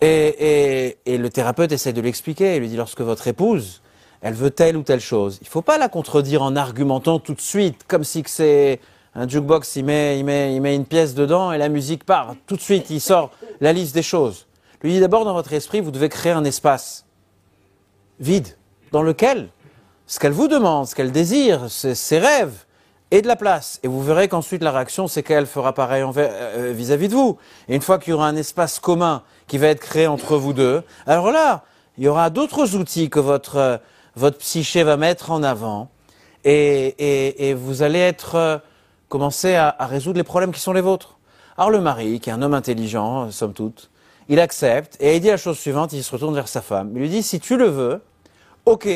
Et, 0.00 0.98
le 1.06 1.28
thérapeute 1.30 1.72
essaie 1.72 1.92
de 1.92 2.00
l'expliquer. 2.00 2.56
Il 2.56 2.60
lui 2.60 2.68
dit 2.68 2.76
lorsque 2.76 3.00
votre 3.00 3.26
épouse, 3.26 3.82
elle 4.20 4.34
veut 4.34 4.50
telle 4.50 4.76
ou 4.76 4.82
telle 4.82 5.00
chose, 5.00 5.38
il 5.40 5.46
ne 5.46 5.50
faut 5.50 5.62
pas 5.62 5.78
la 5.78 5.88
contredire 5.88 6.42
en 6.42 6.54
argumentant 6.54 7.18
tout 7.18 7.34
de 7.34 7.40
suite, 7.40 7.84
comme 7.88 8.04
si 8.04 8.22
c'est 8.26 8.78
un 9.14 9.28
jukebox, 9.28 9.76
il 9.76 9.84
met, 9.84 10.18
il, 10.18 10.24
met, 10.24 10.54
il 10.54 10.60
met 10.60 10.74
une 10.74 10.86
pièce 10.86 11.14
dedans 11.14 11.52
et 11.52 11.58
la 11.58 11.68
musique 11.68 12.04
part. 12.04 12.34
Tout 12.46 12.56
de 12.56 12.62
suite, 12.62 12.88
il 12.90 13.00
sort 13.00 13.30
la 13.60 13.72
liste 13.72 13.94
des 13.94 14.02
choses. 14.02 14.46
Lui 14.82 14.92
dit 14.92 15.00
d'abord 15.00 15.24
dans 15.24 15.34
votre 15.34 15.52
esprit, 15.52 15.80
vous 15.80 15.90
devez 15.90 16.08
créer 16.08 16.32
un 16.32 16.44
espace 16.44 17.04
vide 18.20 18.48
dans 18.90 19.02
lequel 19.02 19.48
ce 20.06 20.18
qu'elle 20.18 20.32
vous 20.32 20.48
demande, 20.48 20.86
ce 20.86 20.94
qu'elle 20.94 21.12
désire, 21.12 21.70
ses, 21.70 22.18
rêves, 22.18 22.64
et 23.10 23.22
de 23.22 23.28
la 23.28 23.36
place. 23.36 23.78
Et 23.82 23.88
vous 23.88 24.02
verrez 24.02 24.28
qu'ensuite 24.28 24.62
la 24.62 24.70
réaction, 24.72 25.06
c'est 25.06 25.22
qu'elle 25.22 25.46
fera 25.46 25.74
pareil 25.74 26.02
euh, 26.16 26.72
vis-à-vis 26.74 27.08
de 27.08 27.14
vous. 27.14 27.38
Et 27.68 27.74
une 27.76 27.82
fois 27.82 27.98
qu'il 27.98 28.10
y 28.10 28.14
aura 28.14 28.26
un 28.26 28.36
espace 28.36 28.80
commun 28.80 29.22
qui 29.46 29.58
va 29.58 29.68
être 29.68 29.80
créé 29.80 30.06
entre 30.06 30.36
vous 30.36 30.54
deux, 30.54 30.82
alors 31.06 31.30
là, 31.30 31.62
il 31.98 32.04
y 32.04 32.08
aura 32.08 32.30
d'autres 32.30 32.74
outils 32.74 33.10
que 33.10 33.20
votre, 33.20 33.56
euh, 33.56 33.76
votre 34.16 34.38
psyché 34.38 34.82
va 34.82 34.96
mettre 34.96 35.30
en 35.30 35.42
avant. 35.42 35.90
Et, 36.44 36.94
et, 36.98 37.50
et 37.50 37.54
vous 37.54 37.82
allez 37.82 38.00
être 38.00 38.62
euh, 39.12 39.18
commencer 39.18 39.54
à, 39.54 39.76
résoudre 39.80 40.16
les 40.18 40.24
problèmes 40.24 40.52
qui 40.52 40.60
sont 40.60 40.72
les 40.72 40.80
vôtres. 40.80 41.18
Alors 41.56 41.70
le 41.70 41.80
mari, 41.80 42.20
qui 42.20 42.30
est 42.30 42.32
un 42.32 42.40
homme 42.42 42.54
intelligent, 42.54 43.30
somme 43.30 43.52
toute, 43.52 43.90
il 44.28 44.40
accepte 44.40 44.96
et 45.00 45.16
il 45.16 45.20
dit 45.20 45.28
la 45.28 45.36
chose 45.36 45.58
suivante, 45.58 45.92
il 45.92 46.02
se 46.02 46.10
retourne 46.10 46.34
vers 46.34 46.48
sa 46.48 46.62
femme. 46.62 46.90
Il 46.94 47.00
lui 47.00 47.08
dit, 47.08 47.22
si 47.22 47.38
tu 47.38 47.56
le 47.56 47.66
veux, 47.66 48.00
ok, 48.64 48.88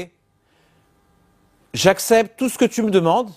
j'accepte 1.75 2.39
tout 2.39 2.49
ce 2.49 2.57
que 2.57 2.65
tu 2.65 2.83
me 2.83 2.91
demandes, 2.91 3.31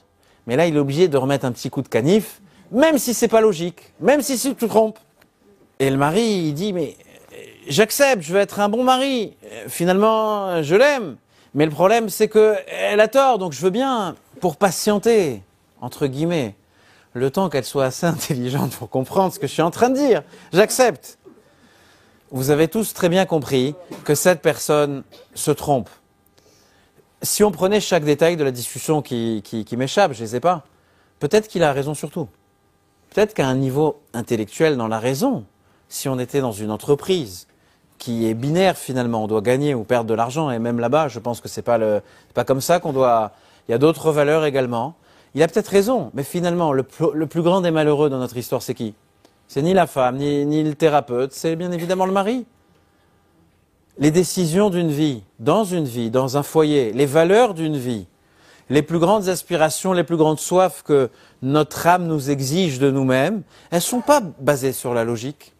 mais 0.47 0.55
là 0.55 0.67
il 0.67 0.75
est 0.75 0.79
obligé 0.79 1.07
de 1.07 1.17
remettre 1.17 1.45
un 1.45 1.51
petit 1.51 1.69
coup 1.69 1.81
de 1.81 1.89
canif, 1.89 2.41
même 2.71 2.97
si 2.97 3.13
c'est 3.13 3.27
pas 3.27 3.41
logique, 3.41 3.93
même 3.99 4.21
si 4.21 4.39
tu 4.39 4.55
te 4.55 4.65
trompes. 4.65 4.99
Et 5.79 5.89
le 5.89 5.97
mari, 5.97 6.21
il 6.21 6.53
dit, 6.53 6.71
mais 6.71 6.95
euh, 7.33 7.35
j'accepte, 7.67 8.21
je 8.21 8.33
veux 8.33 8.39
être 8.39 8.59
un 8.59 8.69
bon 8.69 8.83
mari. 8.83 9.35
Euh, 9.45 9.65
finalement, 9.67 10.61
je 10.61 10.75
l'aime. 10.75 11.15
Mais 11.53 11.65
le 11.65 11.71
problème, 11.71 12.09
c'est 12.09 12.27
qu'elle 12.27 12.99
a 12.99 13.07
tort, 13.07 13.39
donc 13.39 13.53
je 13.53 13.61
veux 13.61 13.69
bien, 13.69 14.15
pour 14.39 14.57
patienter, 14.57 15.41
entre 15.81 16.05
guillemets, 16.07 16.55
le 17.13 17.31
temps 17.31 17.49
qu'elle 17.49 17.65
soit 17.65 17.85
assez 17.85 18.05
intelligente 18.05 18.71
pour 18.75 18.89
comprendre 18.89 19.33
ce 19.33 19.39
que 19.39 19.47
je 19.47 19.53
suis 19.53 19.61
en 19.61 19.71
train 19.71 19.89
de 19.89 19.95
dire. 19.95 20.23
J'accepte. 20.53 21.17
Vous 22.31 22.51
avez 22.51 22.67
tous 22.67 22.93
très 22.93 23.09
bien 23.09 23.25
compris 23.25 23.75
que 24.03 24.13
cette 24.13 24.41
personne 24.41 25.03
se 25.33 25.49
trompe. 25.51 25.89
Si 27.21 27.43
on 27.43 27.51
prenait 27.51 27.81
chaque 27.81 28.03
détail 28.03 28.37
de 28.37 28.43
la 28.43 28.51
discussion 28.51 29.01
qui, 29.01 29.43
m'échappe, 29.75 30.13
je 30.13 30.23
ne 30.23 30.35
ai 30.35 30.39
pas, 30.39 30.63
peut-être 31.19 31.47
qu'il 31.47 31.63
a 31.63 31.73
raison 31.73 31.93
sur 31.93 32.11
tout. 32.11 32.27
Peut-être 33.09 33.33
qu'à 33.33 33.47
un 33.47 33.55
niveau 33.55 33.99
intellectuel 34.13 34.77
dans 34.77 34.87
la 34.87 34.99
raison, 34.99 35.43
si 35.89 36.07
on 36.07 36.19
était 36.19 36.39
dans 36.39 36.51
une 36.51 36.69
entreprise 36.69 37.47
qui 37.97 38.27
est 38.27 38.35
binaire 38.35 38.77
finalement, 38.77 39.23
on 39.23 39.27
doit 39.27 39.41
gagner 39.41 39.73
ou 39.73 39.83
perdre 39.83 40.09
de 40.09 40.13
l'argent, 40.13 40.51
et 40.51 40.59
même 40.59 40.79
là-bas, 40.79 41.07
je 41.07 41.19
pense 41.19 41.41
que 41.41 41.49
c'est 41.49 41.63
pas 41.63 41.79
pas 42.33 42.45
comme 42.45 42.61
ça 42.61 42.79
qu'on 42.79 42.93
doit. 42.93 43.31
Il 43.67 43.71
y 43.71 43.73
a 43.73 43.79
d'autres 43.79 44.11
valeurs 44.11 44.45
également. 44.45 44.95
Il 45.35 45.43
a 45.43 45.47
peut-être 45.47 45.67
raison, 45.67 46.11
mais 46.13 46.23
finalement, 46.23 46.73
le, 46.73 46.83
plus 46.83 47.41
grand 47.41 47.61
des 47.61 47.71
malheureux 47.71 48.09
dans 48.09 48.17
notre 48.17 48.37
histoire, 48.37 48.61
c'est 48.61 48.73
qui? 48.73 48.95
C'est 49.47 49.61
ni 49.61 49.73
la 49.73 49.87
femme, 49.87 50.17
ni, 50.17 50.63
le 50.63 50.75
thérapeute, 50.75 51.33
c'est 51.33 51.55
bien 51.55 51.71
évidemment 51.71 52.05
le 52.05 52.11
mari. 52.11 52.45
Les 53.97 54.11
décisions 54.11 54.69
d'une 54.69 54.91
vie, 54.91 55.23
dans 55.39 55.63
une 55.63 55.85
vie, 55.85 56.09
dans 56.09 56.37
un 56.37 56.43
foyer, 56.43 56.93
les 56.93 57.05
valeurs 57.05 57.53
d'une 57.53 57.77
vie, 57.77 58.07
les 58.69 58.81
plus 58.81 58.99
grandes 58.99 59.27
aspirations, 59.27 59.93
les 59.93 60.03
plus 60.03 60.17
grandes 60.17 60.39
soifs 60.39 60.83
que 60.83 61.09
notre 61.41 61.85
âme 61.87 62.07
nous 62.07 62.29
exige 62.29 62.79
de 62.79 62.91
nous-mêmes, 62.91 63.41
elles 63.71 63.77
ne 63.77 63.81
sont 63.81 64.01
pas 64.01 64.21
basées 64.21 64.73
sur 64.73 64.93
la 64.93 65.03
logique. 65.03 65.53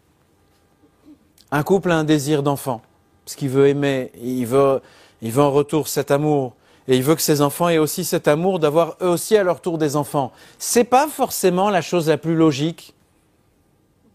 Un 1.50 1.62
couple 1.62 1.90
a 1.90 1.96
un 1.96 2.04
désir 2.04 2.42
d'enfant, 2.42 2.82
parce 3.24 3.36
qu'il 3.36 3.50
veut 3.50 3.68
aimer, 3.68 4.12
il 4.22 4.46
veut, 4.46 4.80
il 5.20 5.32
veut 5.32 5.42
en 5.42 5.50
retour 5.50 5.88
cet 5.88 6.10
amour, 6.10 6.54
et 6.90 6.96
il 6.96 7.04
veut 7.04 7.14
que 7.14 7.22
ses 7.22 7.40
enfants 7.40 7.68
aient 7.68 7.78
aussi 7.78 8.04
cet 8.04 8.26
amour 8.26 8.58
d'avoir 8.58 8.96
eux 9.00 9.06
aussi 9.06 9.36
à 9.36 9.44
leur 9.44 9.60
tour 9.60 9.78
des 9.78 9.94
enfants. 9.94 10.32
C'est 10.58 10.82
pas 10.82 11.06
forcément 11.06 11.70
la 11.70 11.82
chose 11.82 12.08
la 12.08 12.18
plus 12.18 12.34
logique. 12.34 12.96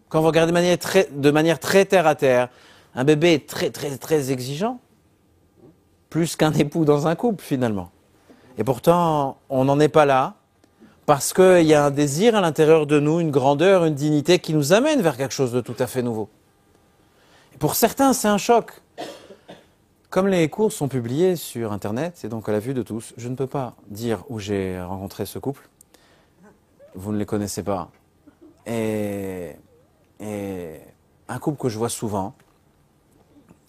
Quand 0.10 0.20
vous 0.20 0.28
regardez 0.28 0.52
de 0.52 1.32
manière 1.32 1.58
très, 1.60 1.86
terre 1.86 2.06
à 2.06 2.16
terre, 2.16 2.50
un 2.94 3.06
bébé 3.06 3.34
est 3.34 3.48
très 3.48 3.70
très 3.70 3.98
très 3.98 4.30
exigeant, 4.30 4.82
plus 6.10 6.36
qu'un 6.36 6.52
époux 6.52 6.84
dans 6.84 7.08
un 7.08 7.16
couple 7.16 7.42
finalement. 7.42 7.92
Et 8.58 8.66
pourtant, 8.66 9.38
on 9.48 9.64
n'en 9.64 9.80
est 9.80 9.88
pas 9.88 10.06
là 10.06 10.34
parce 11.06 11.32
qu'il 11.32 11.66
y 11.66 11.74
a 11.74 11.86
un 11.86 11.92
désir 11.92 12.36
à 12.36 12.42
l'intérieur 12.42 12.88
de 12.88 13.00
nous, 13.00 13.22
une 13.22 13.32
grandeur, 13.32 13.86
une 13.86 13.96
dignité 13.96 14.40
qui 14.40 14.54
nous 14.54 14.74
amène 14.74 15.02
vers 15.02 15.16
quelque 15.16 15.34
chose 15.34 15.54
de 15.54 15.62
tout 15.62 15.76
à 15.80 15.88
fait 15.88 16.02
nouveau. 16.02 16.28
Pour 17.58 17.76
certains, 17.76 18.12
c'est 18.12 18.28
un 18.28 18.38
choc. 18.38 18.74
Comme 20.16 20.30
les 20.30 20.48
cours 20.48 20.72
sont 20.72 20.88
publiés 20.88 21.36
sur 21.36 21.74
Internet, 21.74 22.22
et 22.24 22.30
donc 22.30 22.48
à 22.48 22.54
la 22.54 22.60
vue 22.60 22.74
de 22.74 22.84
tous, 22.84 23.14
je 23.18 23.28
ne 23.28 23.36
peux 23.36 23.48
pas 23.48 23.76
dire 23.90 24.24
où 24.30 24.40
j'ai 24.40 24.80
rencontré 24.80 25.26
ce 25.26 25.40
couple. 25.40 25.68
Vous 26.94 27.12
ne 27.12 27.18
les 27.18 27.26
connaissez 27.26 27.64
pas. 27.64 27.90
Et, 28.66 29.58
un 30.22 31.40
couple 31.40 31.62
que 31.62 31.68
je 31.68 31.78
vois 31.78 31.90
souvent, 31.90 32.34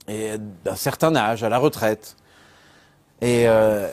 et 0.07 0.39
d'un 0.65 0.77
certain 0.77 1.17
âge, 1.17 1.43
à 1.43 1.49
la 1.49 1.59
retraite. 1.59 2.15
Et 3.21 3.49
euh, 3.49 3.91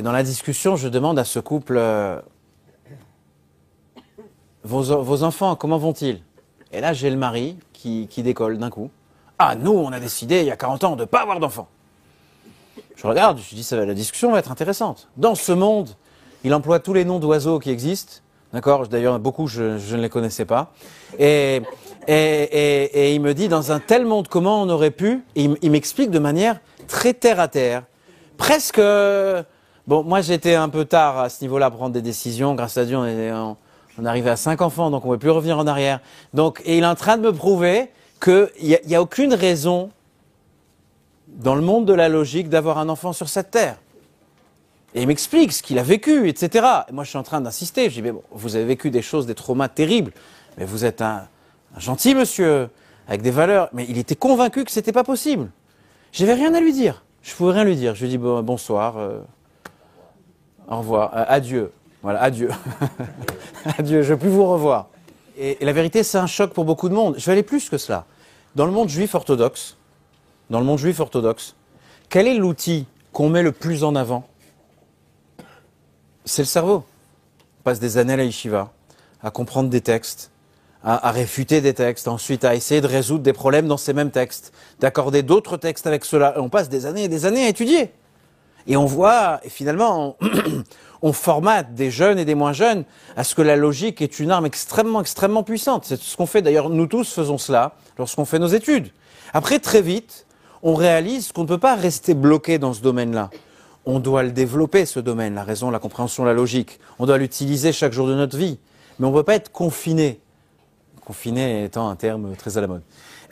dans 0.00 0.12
la 0.12 0.22
discussion, 0.22 0.76
je 0.76 0.86
demande 0.86 1.18
à 1.18 1.24
ce 1.24 1.40
couple 1.40 1.78
euh, 1.78 2.20
vos, 4.62 5.02
vos 5.02 5.24
enfants, 5.24 5.56
comment 5.56 5.78
vont-ils? 5.78 6.22
Et 6.70 6.80
là, 6.80 6.92
j'ai 6.92 7.10
le 7.10 7.16
mari 7.16 7.58
qui, 7.72 8.06
qui 8.08 8.22
décolle 8.22 8.56
d'un 8.56 8.70
coup. 8.70 8.88
Ah, 9.40 9.56
nous, 9.56 9.72
on 9.72 9.90
a 9.90 9.98
décidé 9.98 10.42
il 10.42 10.46
y 10.46 10.52
a 10.52 10.56
40 10.56 10.84
ans 10.84 10.94
de 10.94 11.00
ne 11.00 11.04
pas 11.04 11.22
avoir 11.22 11.40
d'enfants. 11.40 11.66
Je 12.98 13.06
regarde, 13.06 13.38
je 13.38 13.54
dis, 13.54 13.62
ça, 13.62 13.76
la 13.76 13.94
discussion 13.94 14.32
va 14.32 14.40
être 14.40 14.50
intéressante. 14.50 15.06
Dans 15.16 15.36
ce 15.36 15.52
monde, 15.52 15.90
il 16.42 16.52
emploie 16.52 16.80
tous 16.80 16.92
les 16.92 17.04
noms 17.04 17.20
d'oiseaux 17.20 17.60
qui 17.60 17.70
existent. 17.70 18.14
D'accord? 18.52 18.88
D'ailleurs, 18.88 19.20
beaucoup, 19.20 19.46
je, 19.46 19.78
je 19.78 19.94
ne 19.94 20.02
les 20.02 20.08
connaissais 20.08 20.44
pas. 20.44 20.72
Et, 21.16 21.62
et, 22.08 22.12
et, 22.12 22.84
et 22.84 23.14
il 23.14 23.20
me 23.20 23.34
dit, 23.34 23.46
dans 23.46 23.70
un 23.70 23.78
tel 23.78 24.04
monde, 24.04 24.26
comment 24.26 24.62
on 24.62 24.68
aurait 24.68 24.90
pu? 24.90 25.22
Et 25.36 25.48
il, 25.62 25.70
m'explique 25.70 26.10
de 26.10 26.18
manière 26.18 26.58
très 26.88 27.14
terre 27.14 27.38
à 27.38 27.46
terre. 27.46 27.84
Presque. 28.36 28.80
Bon, 29.86 30.02
moi, 30.02 30.20
j'étais 30.20 30.56
un 30.56 30.68
peu 30.68 30.84
tard 30.84 31.18
à 31.20 31.28
ce 31.28 31.42
niveau-là 31.42 31.70
pour 31.70 31.78
prendre 31.78 31.94
des 31.94 32.02
décisions. 32.02 32.56
Grâce 32.56 32.76
à 32.78 32.84
Dieu, 32.84 32.96
on 32.96 33.04
est, 33.04 33.30
on, 33.30 33.56
est 34.04 34.08
arrivé 34.08 34.28
à 34.28 34.36
cinq 34.36 34.60
enfants, 34.60 34.90
donc 34.90 35.04
on 35.04 35.06
ne 35.06 35.14
pouvait 35.14 35.18
plus 35.18 35.30
revenir 35.30 35.56
en 35.56 35.68
arrière. 35.68 36.00
Donc, 36.34 36.62
et 36.64 36.78
il 36.78 36.82
est 36.82 36.86
en 36.86 36.96
train 36.96 37.16
de 37.16 37.22
me 37.22 37.32
prouver 37.32 37.90
qu'il 38.20 38.48
n'y 38.60 38.76
y 38.88 38.94
a 38.96 39.00
aucune 39.00 39.34
raison 39.34 39.90
dans 41.38 41.54
le 41.54 41.62
monde 41.62 41.86
de 41.86 41.94
la 41.94 42.08
logique 42.08 42.48
d'avoir 42.48 42.78
un 42.78 42.88
enfant 42.88 43.12
sur 43.12 43.28
cette 43.28 43.52
terre. 43.52 43.76
Et 44.94 45.02
il 45.02 45.06
m'explique 45.06 45.52
ce 45.52 45.62
qu'il 45.62 45.78
a 45.78 45.82
vécu, 45.82 46.28
etc. 46.28 46.66
Et 46.88 46.92
moi, 46.92 47.04
je 47.04 47.10
suis 47.10 47.18
en 47.18 47.22
train 47.22 47.40
d'insister. 47.40 47.88
Je 47.88 47.94
dis, 47.94 48.02
mais 48.02 48.12
bon, 48.12 48.22
vous 48.32 48.56
avez 48.56 48.64
vécu 48.64 48.90
des 48.90 49.02
choses, 49.02 49.26
des 49.26 49.34
traumas 49.34 49.68
terribles, 49.68 50.12
mais 50.56 50.64
vous 50.64 50.84
êtes 50.84 51.00
un, 51.00 51.28
gentil 51.76 52.14
monsieur, 52.14 52.68
avec 53.06 53.22
des 53.22 53.30
valeurs. 53.30 53.68
Mais 53.72 53.86
il 53.88 53.98
était 53.98 54.16
convaincu 54.16 54.64
que 54.64 54.72
c'était 54.72 54.92
pas 54.92 55.04
possible. 55.04 55.50
J'avais 56.12 56.34
rien 56.34 56.54
à 56.54 56.60
lui 56.60 56.72
dire. 56.72 57.04
Je 57.22 57.34
pouvais 57.34 57.52
rien 57.52 57.64
lui 57.64 57.76
dire. 57.76 57.94
Je 57.94 58.02
lui 58.02 58.08
dis, 58.08 58.18
bon, 58.18 58.42
bonsoir, 58.42 58.96
euh, 58.96 59.20
au 60.68 60.78
revoir, 60.78 61.16
euh, 61.16 61.24
adieu. 61.28 61.70
Voilà, 62.02 62.22
adieu. 62.22 62.50
adieu, 63.78 64.02
je 64.02 64.14
ne 64.14 64.18
plus 64.18 64.30
vous 64.30 64.46
revoir. 64.46 64.88
Et, 65.36 65.58
et 65.60 65.64
la 65.64 65.72
vérité, 65.72 66.02
c'est 66.02 66.18
un 66.18 66.26
choc 66.26 66.52
pour 66.52 66.64
beaucoup 66.64 66.88
de 66.88 66.94
monde. 66.94 67.14
Je 67.18 67.26
vais 67.26 67.32
aller 67.32 67.42
plus 67.42 67.68
que 67.68 67.78
cela. 67.78 68.06
Dans 68.56 68.64
le 68.64 68.72
monde 68.72 68.88
juif 68.88 69.14
orthodoxe, 69.14 69.77
dans 70.50 70.60
le 70.60 70.64
monde 70.64 70.78
juif 70.78 71.00
orthodoxe, 71.00 71.54
quel 72.08 72.26
est 72.26 72.34
l'outil 72.34 72.86
qu'on 73.12 73.28
met 73.28 73.42
le 73.42 73.52
plus 73.52 73.84
en 73.84 73.94
avant? 73.94 74.26
C'est 76.24 76.42
le 76.42 76.46
cerveau. 76.46 76.84
On 77.60 77.62
passe 77.62 77.80
des 77.80 77.98
années 77.98 78.14
à 78.14 78.16
la 78.16 78.24
yeshiva, 78.24 78.72
à 79.22 79.30
comprendre 79.30 79.68
des 79.68 79.80
textes, 79.80 80.30
à, 80.84 81.10
réfuter 81.10 81.60
des 81.60 81.74
textes, 81.74 82.08
ensuite 82.08 82.44
à 82.44 82.54
essayer 82.54 82.80
de 82.80 82.86
résoudre 82.86 83.22
des 83.22 83.32
problèmes 83.32 83.66
dans 83.66 83.76
ces 83.76 83.92
mêmes 83.92 84.10
textes, 84.10 84.52
d'accorder 84.80 85.22
d'autres 85.22 85.56
textes 85.56 85.86
avec 85.86 86.04
cela. 86.04 86.34
On 86.36 86.48
passe 86.48 86.68
des 86.68 86.86
années 86.86 87.04
et 87.04 87.08
des 87.08 87.26
années 87.26 87.44
à 87.44 87.48
étudier. 87.48 87.92
Et 88.66 88.76
on 88.76 88.86
voit, 88.86 89.40
et 89.42 89.48
finalement, 89.48 90.16
on, 90.20 90.28
on 91.02 91.12
formate 91.12 91.74
des 91.74 91.90
jeunes 91.90 92.18
et 92.18 92.24
des 92.24 92.34
moins 92.34 92.52
jeunes 92.52 92.84
à 93.16 93.24
ce 93.24 93.34
que 93.34 93.42
la 93.42 93.56
logique 93.56 94.02
est 94.02 94.20
une 94.20 94.30
arme 94.30 94.46
extrêmement, 94.46 95.00
extrêmement 95.00 95.42
puissante. 95.42 95.84
C'est 95.84 96.00
ce 96.00 96.16
qu'on 96.16 96.26
fait, 96.26 96.42
d'ailleurs, 96.42 96.70
nous 96.70 96.86
tous 96.86 97.12
faisons 97.12 97.38
cela 97.38 97.72
lorsqu'on 97.98 98.24
fait 98.24 98.38
nos 98.38 98.48
études. 98.48 98.90
Après, 99.32 99.58
très 99.58 99.82
vite, 99.82 100.26
on 100.62 100.74
réalise 100.74 101.32
qu'on 101.32 101.42
ne 101.42 101.48
peut 101.48 101.58
pas 101.58 101.74
rester 101.74 102.14
bloqué 102.14 102.58
dans 102.58 102.72
ce 102.72 102.82
domaine-là. 102.82 103.30
On 103.86 104.00
doit 104.00 104.22
le 104.22 104.32
développer, 104.32 104.84
ce 104.84 105.00
domaine, 105.00 105.34
la 105.34 105.44
raison, 105.44 105.70
la 105.70 105.78
compréhension, 105.78 106.24
la 106.24 106.34
logique. 106.34 106.78
On 106.98 107.06
doit 107.06 107.18
l'utiliser 107.18 107.72
chaque 107.72 107.92
jour 107.92 108.06
de 108.06 108.14
notre 108.14 108.36
vie. 108.36 108.58
Mais 108.98 109.06
on 109.06 109.10
ne 109.10 109.16
peut 109.16 109.22
pas 109.22 109.34
être 109.34 109.50
confiné. 109.50 110.20
Confiné 111.04 111.64
étant 111.64 111.88
un 111.88 111.96
terme 111.96 112.34
très 112.36 112.58
à 112.58 112.60
la 112.60 112.66
mode. 112.66 112.82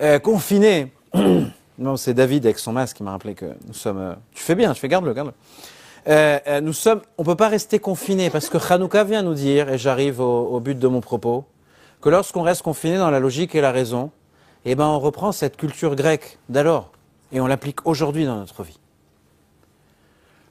Euh, 0.01 0.19
confiné. 0.19 0.93
non, 1.79 1.97
c'est 1.97 2.15
David 2.15 2.47
avec 2.47 2.59
son 2.59 2.73
masque 2.73 2.97
qui 2.97 3.03
m'a 3.03 3.11
rappelé 3.11 3.35
que 3.35 3.47
nous 3.67 3.75
sommes. 3.75 3.99
euh, 3.99 4.15
tu 4.33 4.43
fais 4.43 4.55
bien, 4.55 4.73
tu 4.73 4.81
fais 4.81 4.89
garde-le, 4.89 5.13
garde-le. 5.13 5.35
Euh, 6.09 6.61
nous 6.61 6.73
sommes. 6.73 7.03
On 7.19 7.23
ne 7.23 7.27
peut 7.27 7.35
pas 7.35 7.49
rester 7.49 7.79
confiné 7.79 8.31
parce 8.31 8.49
que 8.49 8.59
Hanouka 8.73 9.05
vient 9.05 9.23
nous 9.23 9.35
dire, 9.35 9.69
et 9.69 9.77
j'arrive 9.77 10.21
au, 10.21 10.47
au 10.47 10.61
but 10.61 10.79
de 10.79 10.89
mon 10.89 11.01
propos, 11.01 11.45
que 12.01 12.09
lorsqu'on 12.09 12.43
reste 12.43 12.63
confiné 12.63 12.97
dans 12.97 13.11
la 13.11 13.21
logique 13.21 13.55
et 13.55 13.61
la 13.61 13.73
raison, 13.73 14.11
eh 14.65 14.75
ben 14.75 14.87
on 14.87 15.01
reprend 15.01 15.33
cette 15.33 15.57
culture 15.57 15.97
grecque 15.97 16.39
d'alors 16.49 16.93
et 17.33 17.41
on 17.41 17.47
l'applique 17.47 17.87
aujourd'hui 17.87 18.25
dans 18.25 18.37
notre 18.37 18.63
vie. 18.63 18.79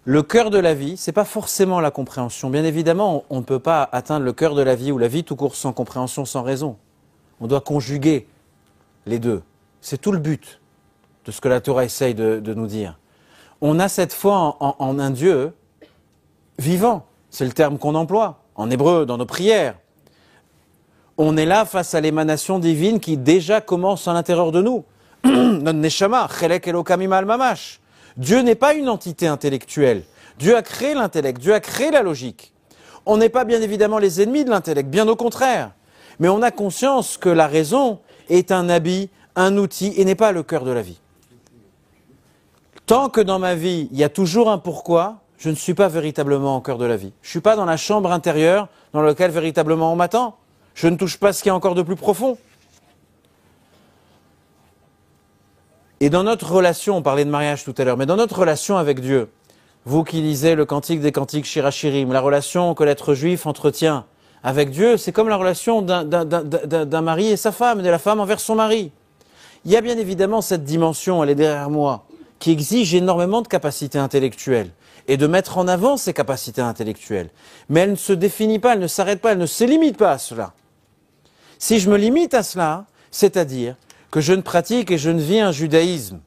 Le 0.03 0.21
cœur 0.21 0.51
de 0.51 0.59
la 0.59 0.73
vie, 0.73 0.97
c'est 0.97 1.11
pas 1.11 1.25
forcément 1.25 1.79
la 1.79 1.89
compréhension. 1.89 2.49
Bien 2.49 2.63
évidemment, 2.63 3.23
on 3.29 3.37
ne 3.37 3.43
peut 3.43 3.59
pas 3.59 3.89
atteindre 3.91 4.23
le 4.23 4.33
cœur 4.33 4.53
de 4.53 4.61
la 4.61 4.75
vie 4.75 4.91
ou 4.91 4.97
la 4.97 5.07
vie 5.07 5.23
tout 5.23 5.35
court 5.35 5.55
sans 5.55 5.73
compréhension, 5.73 6.25
sans 6.25 6.43
raison. 6.43 6.77
On 7.41 7.47
doit 7.47 7.61
conjuguer 7.61 8.27
les 9.07 9.17
deux. 9.17 9.41
C'est 9.81 9.99
tout 9.99 10.11
le 10.11 10.19
but 10.19 10.61
de 11.25 11.31
ce 11.31 11.41
que 11.41 11.47
la 11.47 11.59
Torah 11.59 11.85
essaye 11.85 12.13
de, 12.13 12.53
nous 12.53 12.67
dire. 12.67 12.99
On 13.61 13.79
a 13.79 13.89
cette 13.89 14.13
foi 14.13 14.57
en 14.59 14.99
un 14.99 15.09
Dieu 15.09 15.53
vivant. 16.59 17.05
C'est 17.29 17.45
le 17.45 17.51
terme 17.51 17.77
qu'on 17.77 17.95
emploie 17.95 18.39
en 18.55 18.69
hébreu 18.69 19.05
dans 19.05 19.17
nos 19.17 19.25
prières. 19.25 19.75
On 21.17 21.37
est 21.37 21.45
là 21.45 21.65
face 21.65 21.93
à 21.95 22.01
l'émanation 22.01 22.59
divine 22.59 22.99
qui 22.99 23.17
déjà 23.17 23.61
commence 23.61 24.07
à 24.07 24.13
l'intérieur 24.13 24.51
de 24.51 24.61
nous. 24.61 24.83
Notre 25.63 25.79
neshama, 25.79 26.27
chelek 26.39 26.67
elokam 26.67 27.03
mamash. 27.07 27.79
Dieu 28.15 28.41
n'est 28.41 28.55
pas 28.55 28.75
une 28.75 28.89
entité 28.89 29.27
intellectuelle. 29.27 30.03
Dieu 30.37 30.55
a 30.55 30.61
créé 30.61 30.93
l'intellect, 30.93 31.41
Dieu 31.41 31.53
a 31.53 31.59
créé 31.59 31.89
la 31.89 32.03
logique. 32.03 32.53
On 33.07 33.17
n'est 33.17 33.29
pas 33.29 33.43
bien 33.43 33.61
évidemment 33.61 33.97
les 33.97 34.21
ennemis 34.21 34.45
de 34.45 34.51
l'intellect, 34.51 34.89
bien 34.89 35.07
au 35.07 35.15
contraire. 35.15 35.71
Mais 36.19 36.29
on 36.29 36.41
a 36.41 36.51
conscience 36.51 37.17
que 37.17 37.29
la 37.29 37.47
raison 37.47 37.99
est 38.29 38.51
un 38.51 38.69
habit, 38.69 39.09
un 39.35 39.57
outil 39.57 39.93
et 39.97 40.05
n'est 40.05 40.15
pas 40.15 40.31
le 40.31 40.43
cœur 40.43 40.63
de 40.63 40.71
la 40.71 40.81
vie. 40.81 40.99
Tant 42.85 43.09
que 43.09 43.21
dans 43.21 43.39
ma 43.39 43.55
vie, 43.55 43.89
il 43.91 43.97
y 43.97 44.03
a 44.03 44.09
toujours 44.09 44.51
un 44.51 44.59
pourquoi, 44.59 45.21
je 45.39 45.49
ne 45.49 45.55
suis 45.55 45.73
pas 45.73 45.87
véritablement 45.87 46.57
au 46.57 46.61
cœur 46.61 46.77
de 46.77 46.85
la 46.85 46.97
vie. 46.97 47.13
Je 47.21 47.27
ne 47.27 47.31
suis 47.31 47.41
pas 47.41 47.55
dans 47.55 47.65
la 47.65 47.77
chambre 47.77 48.11
intérieure 48.11 48.67
dans 48.93 49.01
laquelle 49.01 49.31
véritablement 49.31 49.91
on 49.91 49.95
m'attend. 49.95 50.37
Je 50.75 50.87
ne 50.87 50.95
touche 50.95 51.17
pas 51.17 51.33
ce 51.33 51.41
qui 51.41 51.49
est 51.49 51.53
encore 51.53 51.73
de 51.73 51.81
plus 51.81 51.95
profond. 51.95 52.37
Et 56.01 56.09
dans 56.09 56.23
notre 56.23 56.51
relation, 56.51 56.97
on 56.97 57.01
parlait 57.01 57.25
de 57.25 57.29
mariage 57.29 57.63
tout 57.63 57.73
à 57.77 57.83
l'heure, 57.83 57.97
mais 57.97 58.05
dans 58.05 58.17
notre 58.17 58.39
relation 58.39 58.77
avec 58.77 58.99
Dieu, 58.99 59.29
vous 59.85 60.03
qui 60.03 60.21
lisez 60.21 60.55
le 60.55 60.65
cantique 60.65 60.99
des 60.99 61.11
cantiques 61.11 61.45
Shirachirim, 61.45 62.11
la 62.11 62.21
relation 62.21 62.73
que 62.73 62.83
l'être 62.83 63.13
juif 63.13 63.45
entretient 63.45 64.05
avec 64.43 64.69
Dieu, 64.71 64.97
c'est 64.97 65.11
comme 65.11 65.29
la 65.29 65.37
relation 65.37 65.81
d'un- 65.81 67.01
mari 67.01 67.27
et 67.27 67.37
sa 67.37 67.51
femme, 67.51 67.81
de 67.81 67.89
la 67.89 67.99
femme 67.99 68.19
envers 68.19 68.39
son 68.39 68.55
mari. 68.55 68.91
Il 69.63 69.71
y 69.71 69.77
a 69.77 69.81
bien 69.81 69.97
évidemment 69.97 70.41
cette 70.41 70.63
dimension, 70.63 71.23
elle 71.23 71.29
est 71.31 71.35
derrière 71.35 71.69
moi, 71.69 72.05
qui 72.39 72.51
exige 72.51 72.93
énormément 72.93 73.41
de 73.41 73.47
capacités 73.47 73.97
intellectuelles 73.97 74.71
et 75.07 75.17
de 75.17 75.27
mettre 75.27 75.57
en 75.57 75.67
avant 75.67 75.97
ces 75.97 76.13
capacités 76.13 76.61
intellectuelles. 76.61 77.29
Mais 77.69 77.81
elle 77.81 77.91
ne 77.91 77.95
se 77.95 78.13
définit 78.13 78.59
pas, 78.59 78.73
elle 78.73 78.79
ne 78.79 78.87
s'arrête 78.87 79.21
pas, 79.21 79.31
elle 79.31 79.37
ne 79.37 79.45
se 79.45 79.63
limite 79.63 79.97
pas 79.97 80.11
à 80.11 80.17
cela. 80.17 80.53
Si 81.57 81.79
je 81.79 81.89
me 81.89 81.97
limite 81.97 82.33
à 82.33 82.43
cela, 82.43 82.85
c'est-à-dire 83.11 83.75
que 84.15 84.21
je 84.21 84.31
ne 84.31 84.39
pratique 84.39 84.91
et 84.91 84.97
je 84.97 85.09
ne 85.09 85.19
vis 85.19 85.41
un 85.41 85.51
judaïsme 85.51 86.21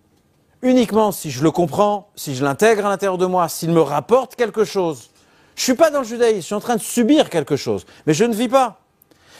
uniquement 0.61 1.11
si 1.11 1.31
je 1.31 1.43
le 1.43 1.51
comprends, 1.51 2.11
si 2.17 2.35
je 2.35 2.45
l'intègre 2.45 2.85
à 2.85 2.91
l'intérieur 2.91 3.17
de 3.17 3.25
moi, 3.25 3.49
s'il 3.49 3.71
me 3.71 3.81
rapporte 3.81 4.37
quelque 4.37 4.65
chose. 4.65 5.09
Je 5.57 5.63
suis 5.63 5.73
pas 5.73 5.91
dans 5.91 6.01
le 6.01 6.05
judaïsme, 6.05 6.41
je 6.41 6.45
suis 6.45 6.55
en 6.55 6.61
train 6.61 6.77
de 6.77 6.83
subir 6.83 7.31
quelque 7.31 7.57
chose, 7.57 7.87
mais 8.07 8.13
je 8.13 8.25
ne 8.25 8.35
vis 8.35 8.51
pas. 8.51 8.79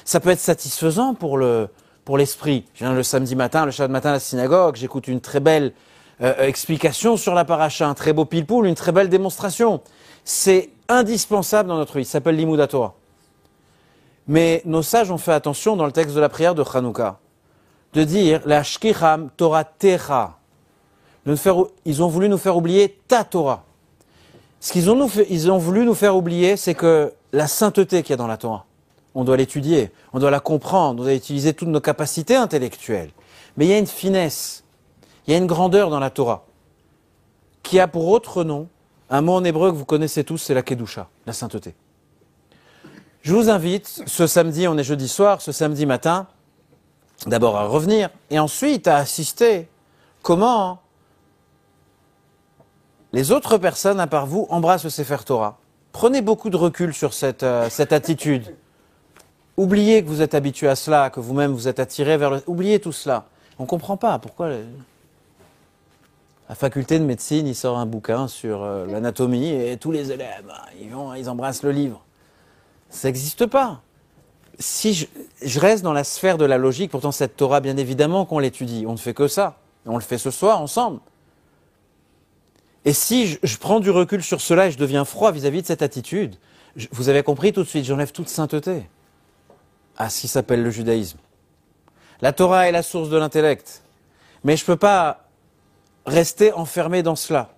Ça 0.07 0.19
peut 0.19 0.31
être 0.31 0.41
satisfaisant 0.41 1.13
pour 1.13 1.37
le 1.37 1.69
pour 2.07 2.17
l'esprit. 2.17 2.65
Je 2.73 2.87
viens 2.87 2.95
le 2.95 3.03
samedi 3.03 3.37
matin, 3.37 3.67
le 3.67 3.71
samedi 3.71 3.93
matin 3.93 4.09
à 4.09 4.13
la 4.13 4.19
synagogue, 4.19 4.77
j'écoute 4.77 5.09
une 5.09 5.21
très 5.21 5.41
belle 5.41 5.75
euh, 6.23 6.47
explication 6.47 7.19
sur 7.19 7.35
la 7.35 7.45
paracha, 7.45 7.87
un 7.87 7.93
très 7.93 8.15
beau 8.15 8.25
pile-poule, 8.25 8.67
une 8.67 8.75
très 8.75 8.93
belle 8.93 9.11
démonstration. 9.11 9.83
C'est 10.25 10.71
indispensable 10.89 11.69
dans 11.69 11.77
notre 11.77 11.99
vie. 11.99 12.07
Ça 12.07 12.13
s'appelle 12.13 12.37
l'Imoud 12.37 12.67
Torah. 12.67 12.95
Mais 14.27 14.63
nos 14.65 14.83
sages 14.83 15.11
ont 15.11 15.19
fait 15.19 15.33
attention 15.33 15.77
dans 15.77 15.85
le 15.85 15.93
texte 15.93 16.15
de 16.15 16.21
la 16.21 16.31
prière 16.31 16.55
de 16.55 16.65
Hanouka 16.65 17.19
de 17.95 18.05
dire 18.05 18.43
la 18.45 18.63
shkicham 18.63 19.31
Torah 19.37 19.65
faire- 21.37 21.65
ils 21.85 22.03
ont 22.03 22.09
voulu 22.09 22.29
nous 22.29 22.39
faire 22.39 22.57
oublier 22.57 22.99
ta 23.09 23.25
Torah. 23.25 23.65
Ce 24.61 24.73
qu'ils 24.73 24.91
ont, 24.91 25.01
ont 25.01 25.59
voulu 25.59 25.85
nous 25.85 25.95
faire 25.95 26.17
oublier, 26.17 26.57
c'est 26.57 26.75
que 26.75 27.13
la 27.33 27.47
sainteté 27.47 28.03
qu'il 28.03 28.11
y 28.11 28.15
a 28.15 28.17
dans 28.17 28.27
la 28.27 28.37
Torah, 28.37 28.65
on 29.15 29.25
doit 29.25 29.37
l'étudier, 29.37 29.91
on 30.13 30.19
doit 30.19 30.31
la 30.31 30.41
comprendre, 30.41 31.01
on 31.01 31.05
doit 31.05 31.15
utiliser 31.15 31.55
toutes 31.55 31.69
nos 31.69 31.81
capacités 31.81 32.37
intellectuelles. 32.37 33.11
Mais 33.57 33.67
il 33.67 33.69
y 33.69 33.75
a 33.75 33.79
une 33.79 33.87
finesse, 33.87 34.65
il 35.27 35.33
y 35.33 35.35
a 35.35 35.39
une 35.39 35.47
grandeur 35.47 35.91
dans 35.91 36.01
la 36.01 36.11
Torah, 36.11 36.45
qui 37.63 37.79
a 37.79 37.87
pour 37.89 38.09
autre 38.09 38.45
nom 38.45 38.69
un 39.11 39.21
mot 39.21 39.35
en 39.35 39.45
hébreu 39.45 39.71
que 39.71 39.77
vous 39.77 39.85
connaissez 39.85 40.25
tous, 40.25 40.39
c'est 40.39 40.55
la 40.55 40.63
Kedusha, 40.63 41.09
la 41.27 41.33
sainteté. 41.33 41.75
Je 43.23 43.35
vous 43.35 43.51
invite, 43.51 44.03
ce 44.07 44.27
samedi, 44.27 44.69
on 44.69 44.79
est 44.79 44.85
jeudi 44.85 45.09
soir, 45.09 45.41
ce 45.41 45.53
samedi 45.53 45.87
matin, 45.87 46.27
d'abord 47.27 47.57
à 47.57 47.65
revenir, 47.65 48.11
et 48.31 48.39
ensuite 48.39 48.87
à 48.87 48.97
assister 48.97 49.69
comment 50.23 50.81
les 53.13 53.33
autres 53.33 53.59
personnes, 53.59 54.01
à 54.01 54.07
part 54.07 54.27
vous, 54.27 54.47
embrassent 54.51 54.85
le 54.85 54.91
Sefer 54.91 55.19
Torah. 55.25 55.59
Prenez 55.93 56.21
beaucoup 56.21 56.51
de 56.51 56.57
recul 56.57 56.93
sur 56.93 57.15
cette, 57.15 57.43
euh, 57.43 57.71
cette 57.71 57.93
attitude. 57.93 58.55
Oubliez 59.57 60.03
que 60.03 60.09
vous 60.09 60.21
êtes 60.21 60.35
habitué 60.35 60.69
à 60.69 60.77
cela, 60.77 61.11
que 61.11 61.19
vous-même 61.19 61.53
vous 61.53 61.67
êtes 61.67 61.81
attiré 61.81 62.17
vers 62.19 62.31
le... 62.31 62.43
Oubliez 62.47 62.79
tout 62.79 62.93
cela. 62.93 63.25
On 63.59 63.63
ne 63.63 63.69
comprend 63.69 63.97
pas 63.97 64.19
pourquoi... 64.19 64.51
la 66.49 66.55
faculté 66.55 66.99
de 66.99 67.05
médecine, 67.05 67.47
il 67.47 67.55
sort 67.55 67.79
un 67.79 67.87
bouquin 67.87 68.29
sur 68.29 68.63
euh, 68.63 68.87
l'anatomie 68.87 69.49
et 69.49 69.77
tous 69.79 69.91
les 69.91 70.13
élèves, 70.13 70.53
ils, 70.81 70.91
vont, 70.91 71.15
ils 71.15 71.29
embrassent 71.29 71.63
le 71.63 71.73
livre. 71.73 72.05
Ça 72.91 73.09
n'existe 73.09 73.47
pas. 73.47 73.81
Si 74.59 75.09
je, 75.43 75.61
reste 75.61 75.85
dans 75.85 75.93
la 75.93 76.05
sphère 76.05 76.37
de 76.37 76.45
la 76.45 76.59
logique, 76.59 76.91
pourtant 76.91 77.13
cette 77.13 77.37
Torah, 77.37 77.61
bien 77.61 77.77
évidemment 77.77 78.25
qu'on 78.25 78.41
l'étudie, 78.41 78.85
on 78.87 78.93
ne 78.93 78.99
fait 78.99 79.15
que 79.15 79.29
ça. 79.29 79.59
On 79.87 79.97
le 79.97 80.03
fait 80.03 80.19
ce 80.19 80.31
soir 80.31 80.61
ensemble. 80.61 81.01
Et 82.85 82.93
si 82.93 83.39
je, 83.43 83.57
prends 83.59 83.81
du 83.81 83.91
recul 83.91 84.23
sur 84.23 84.41
cela 84.41 84.67
et 84.67 84.71
je 84.71 84.79
deviens 84.79 85.05
froid 85.05 85.31
vis-à-vis 85.31 85.59
-vis 85.59 85.63
de 85.63 85.67
cette 85.67 85.83
attitude, 85.83 86.37
vous 86.91 87.09
avez 87.09 87.23
compris 87.23 87.53
tout 87.53 87.63
de 87.63 87.69
suite, 87.69 87.85
j'enlève 87.85 88.13
toute 88.13 88.29
sainteté 88.29 88.83
à 89.97 90.11
ce 90.11 90.21
qui 90.21 90.29
s'appelle 90.29 90.63
le 90.63 90.71
judaïsme. 90.71 91.19
La 92.21 92.33
Torah 92.33 92.69
est 92.69 92.73
la 92.73 92.83
source 92.83 93.11
de 93.11 93.17
l'intellect. 93.17 93.83
Mais 94.45 94.57
je 94.57 94.63
ne 94.63 94.67
peux 94.67 94.77
pas 94.77 95.25
rester 96.07 96.53
enfermé 96.53 97.03
dans 97.03 97.17
cela. 97.17 97.51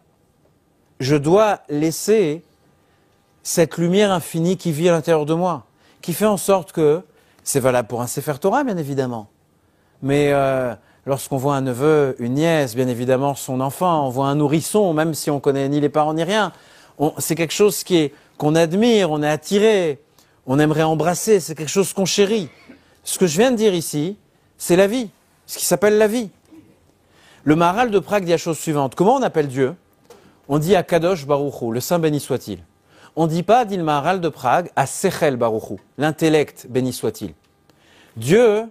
Je 0.99 1.17
dois 1.17 1.61
laisser 1.69 2.43
cette 3.43 3.79
lumière 3.79 4.11
infinie 4.11 4.57
qui 4.57 4.73
vit 4.73 4.89
à 4.89 4.93
l'intérieur 4.93 5.27
de 5.27 5.35
moi, 5.35 5.67
qui 6.03 6.13
fait 6.13 6.27
en 6.27 6.37
sorte 6.37 6.73
que, 6.73 7.03
c'est 7.43 7.61
valable 7.61 7.89
pour 7.89 8.03
un 8.03 8.07
Sefer 8.07 8.35
Torah, 8.41 8.65
bien 8.65 8.77
évidemment, 8.77 9.29
mais 10.03 10.31
euh, 10.33 10.75
lorsqu'on 11.07 11.37
voit 11.37 11.57
un 11.57 11.61
neveu, 11.61 12.17
une 12.19 12.35
nièce, 12.35 12.75
bien 12.75 12.89
évidemment 12.89 13.35
son 13.35 13.61
enfant, 13.61 14.07
on 14.07 14.11
voit 14.11 14.29
un 14.29 14.35
nourrisson, 14.35 14.93
même 14.95 15.15
si 15.15 15.31
on 15.31 15.41
connaît 15.41 15.69
ni 15.69 15.81
les 15.81 15.89
parents 15.89 16.15
ni 16.15 16.23
rien, 16.23 16.53
c'est 17.19 17.35
quelque 17.35 17.53
chose 17.53 17.83
qui 17.83 17.97
est 17.97 18.15
qu'on 18.37 18.55
admire, 18.55 19.11
on 19.11 19.23
est 19.23 19.29
attiré, 19.29 20.01
on 20.47 20.59
aimerait 20.59 20.83
embrasser, 20.83 21.41
c'est 21.41 21.55
quelque 21.55 21.69
chose 21.69 21.93
qu'on 21.93 22.07
chérit. 22.07 22.49
Ce 23.05 23.19
que 23.19 23.27
je 23.27 23.37
viens 23.37 23.51
de 23.51 23.57
dire 23.57 23.75
ici, 23.75 24.17
c'est 24.57 24.77
la 24.77 24.87
vie, 24.87 25.11
ce 25.47 25.59
qui 25.59 25.65
s'appelle 25.65 25.99
la 25.99 26.07
vie. 26.07 26.31
Le 27.45 27.57
Maharal 27.57 27.91
de 27.91 27.99
Prague 27.99 28.25
dit 28.25 28.31
la 28.31 28.39
chose 28.39 28.59
suivante. 28.59 28.95
Comment 28.95 29.17
on 29.17 29.23
appelle 29.23 29.49
Dieu? 29.49 29.75
On 30.49 30.59
dit 30.59 30.75
à 30.75 30.83
Kadosh 30.83 31.27
Baruchou, 31.27 31.73
le 31.73 31.81
Saint 31.81 31.99
béni 31.99 32.21
soit-il. 32.21 32.61
On 33.17 33.25
ne 33.25 33.31
dit 33.31 33.43
pas, 33.43 33.65
dit 33.65 33.77
le 33.77 33.83
Maharal 33.83 34.21
de 34.21 34.29
Prague, 34.29 34.71
à 34.77 34.87
Sechel 34.87 35.37
Baruchou, 35.37 35.79
l'intellect 35.99 36.67
béni 36.69 36.93
soit-il. 36.93 37.35
Dieu 38.17 38.65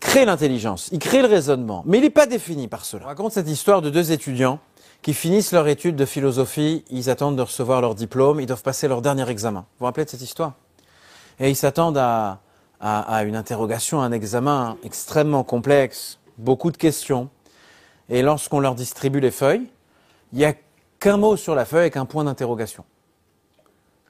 crée 0.00 0.24
l'intelligence, 0.24 0.88
il 0.92 0.98
crée 0.98 1.22
le 1.22 1.28
raisonnement, 1.28 1.82
mais 1.86 1.98
il 1.98 2.00
n'est 2.02 2.10
pas 2.10 2.26
défini 2.26 2.66
par 2.68 2.84
cela. 2.84 3.04
On 3.04 3.08
raconte 3.08 3.32
cette 3.32 3.48
histoire 3.48 3.82
de 3.82 3.90
deux 3.90 4.10
étudiants 4.10 4.58
qui 5.00 5.14
finissent 5.14 5.52
leur 5.52 5.68
étude 5.68 5.96
de 5.96 6.04
philosophie, 6.04 6.84
ils 6.90 7.10
attendent 7.10 7.36
de 7.36 7.42
recevoir 7.42 7.80
leur 7.80 7.94
diplôme, 7.94 8.40
ils 8.40 8.46
doivent 8.46 8.62
passer 8.62 8.88
leur 8.88 9.02
dernier 9.02 9.28
examen. 9.28 9.60
Vous 9.60 9.80
vous 9.80 9.84
rappelez 9.86 10.04
de 10.04 10.10
cette 10.10 10.22
histoire? 10.22 10.54
Et 11.40 11.50
ils 11.50 11.56
s'attendent 11.56 11.98
à, 11.98 12.40
à, 12.80 13.16
à 13.16 13.22
une 13.24 13.36
interrogation, 13.36 14.00
un 14.00 14.12
examen 14.12 14.76
extrêmement 14.84 15.44
complexe, 15.44 16.18
beaucoup 16.38 16.70
de 16.70 16.76
questions. 16.76 17.30
Et 18.08 18.22
lorsqu'on 18.22 18.60
leur 18.60 18.74
distribue 18.74 19.20
les 19.20 19.30
feuilles, 19.30 19.68
il 20.32 20.38
n'y 20.38 20.44
a 20.44 20.54
qu'un 21.00 21.16
mot 21.16 21.36
sur 21.36 21.54
la 21.54 21.64
feuille 21.64 21.80
avec 21.80 21.96
un 21.96 22.06
point 22.06 22.24
d'interrogation. 22.24 22.84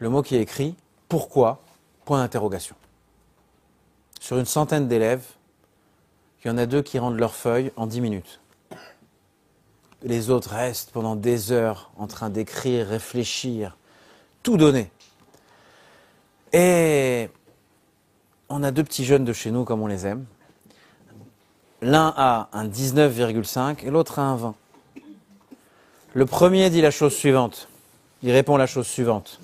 Le 0.02 0.08
mot 0.08 0.20
qui 0.22 0.34
est 0.34 0.40
écrit, 0.40 0.74
pourquoi 1.08 1.62
Point 2.04 2.18
d'interrogation. 2.18 2.74
Sur 4.18 4.36
une 4.36 4.46
centaine 4.46 4.88
d'élèves, 4.88 5.24
il 6.42 6.48
y 6.48 6.50
en 6.50 6.58
a 6.58 6.66
deux 6.66 6.82
qui 6.82 6.98
rendent 6.98 7.20
leurs 7.20 7.36
feuilles 7.36 7.70
en 7.76 7.86
dix 7.86 8.00
minutes. 8.00 8.40
Les 10.02 10.28
autres 10.28 10.50
restent 10.50 10.90
pendant 10.90 11.14
des 11.14 11.52
heures 11.52 11.92
en 11.96 12.08
train 12.08 12.30
d'écrire, 12.30 12.88
réfléchir, 12.88 13.76
tout 14.42 14.56
donner. 14.56 14.90
Et 16.52 17.30
on 18.48 18.64
a 18.64 18.72
deux 18.72 18.82
petits 18.82 19.04
jeunes 19.04 19.24
de 19.24 19.32
chez 19.32 19.52
nous 19.52 19.64
comme 19.64 19.82
on 19.82 19.86
les 19.86 20.04
aime. 20.04 20.24
L'un 21.80 22.12
a 22.16 22.48
un 22.52 22.66
19,5 22.66 23.86
et 23.86 23.90
l'autre 23.90 24.18
a 24.18 24.22
un 24.22 24.34
20. 24.34 24.54
Le 26.14 26.26
premier 26.26 26.70
dit 26.70 26.80
la 26.80 26.90
chose 26.90 27.14
suivante. 27.14 27.68
Il 28.24 28.32
répond 28.32 28.56
la 28.56 28.66
chose 28.66 28.88
suivante. 28.88 29.38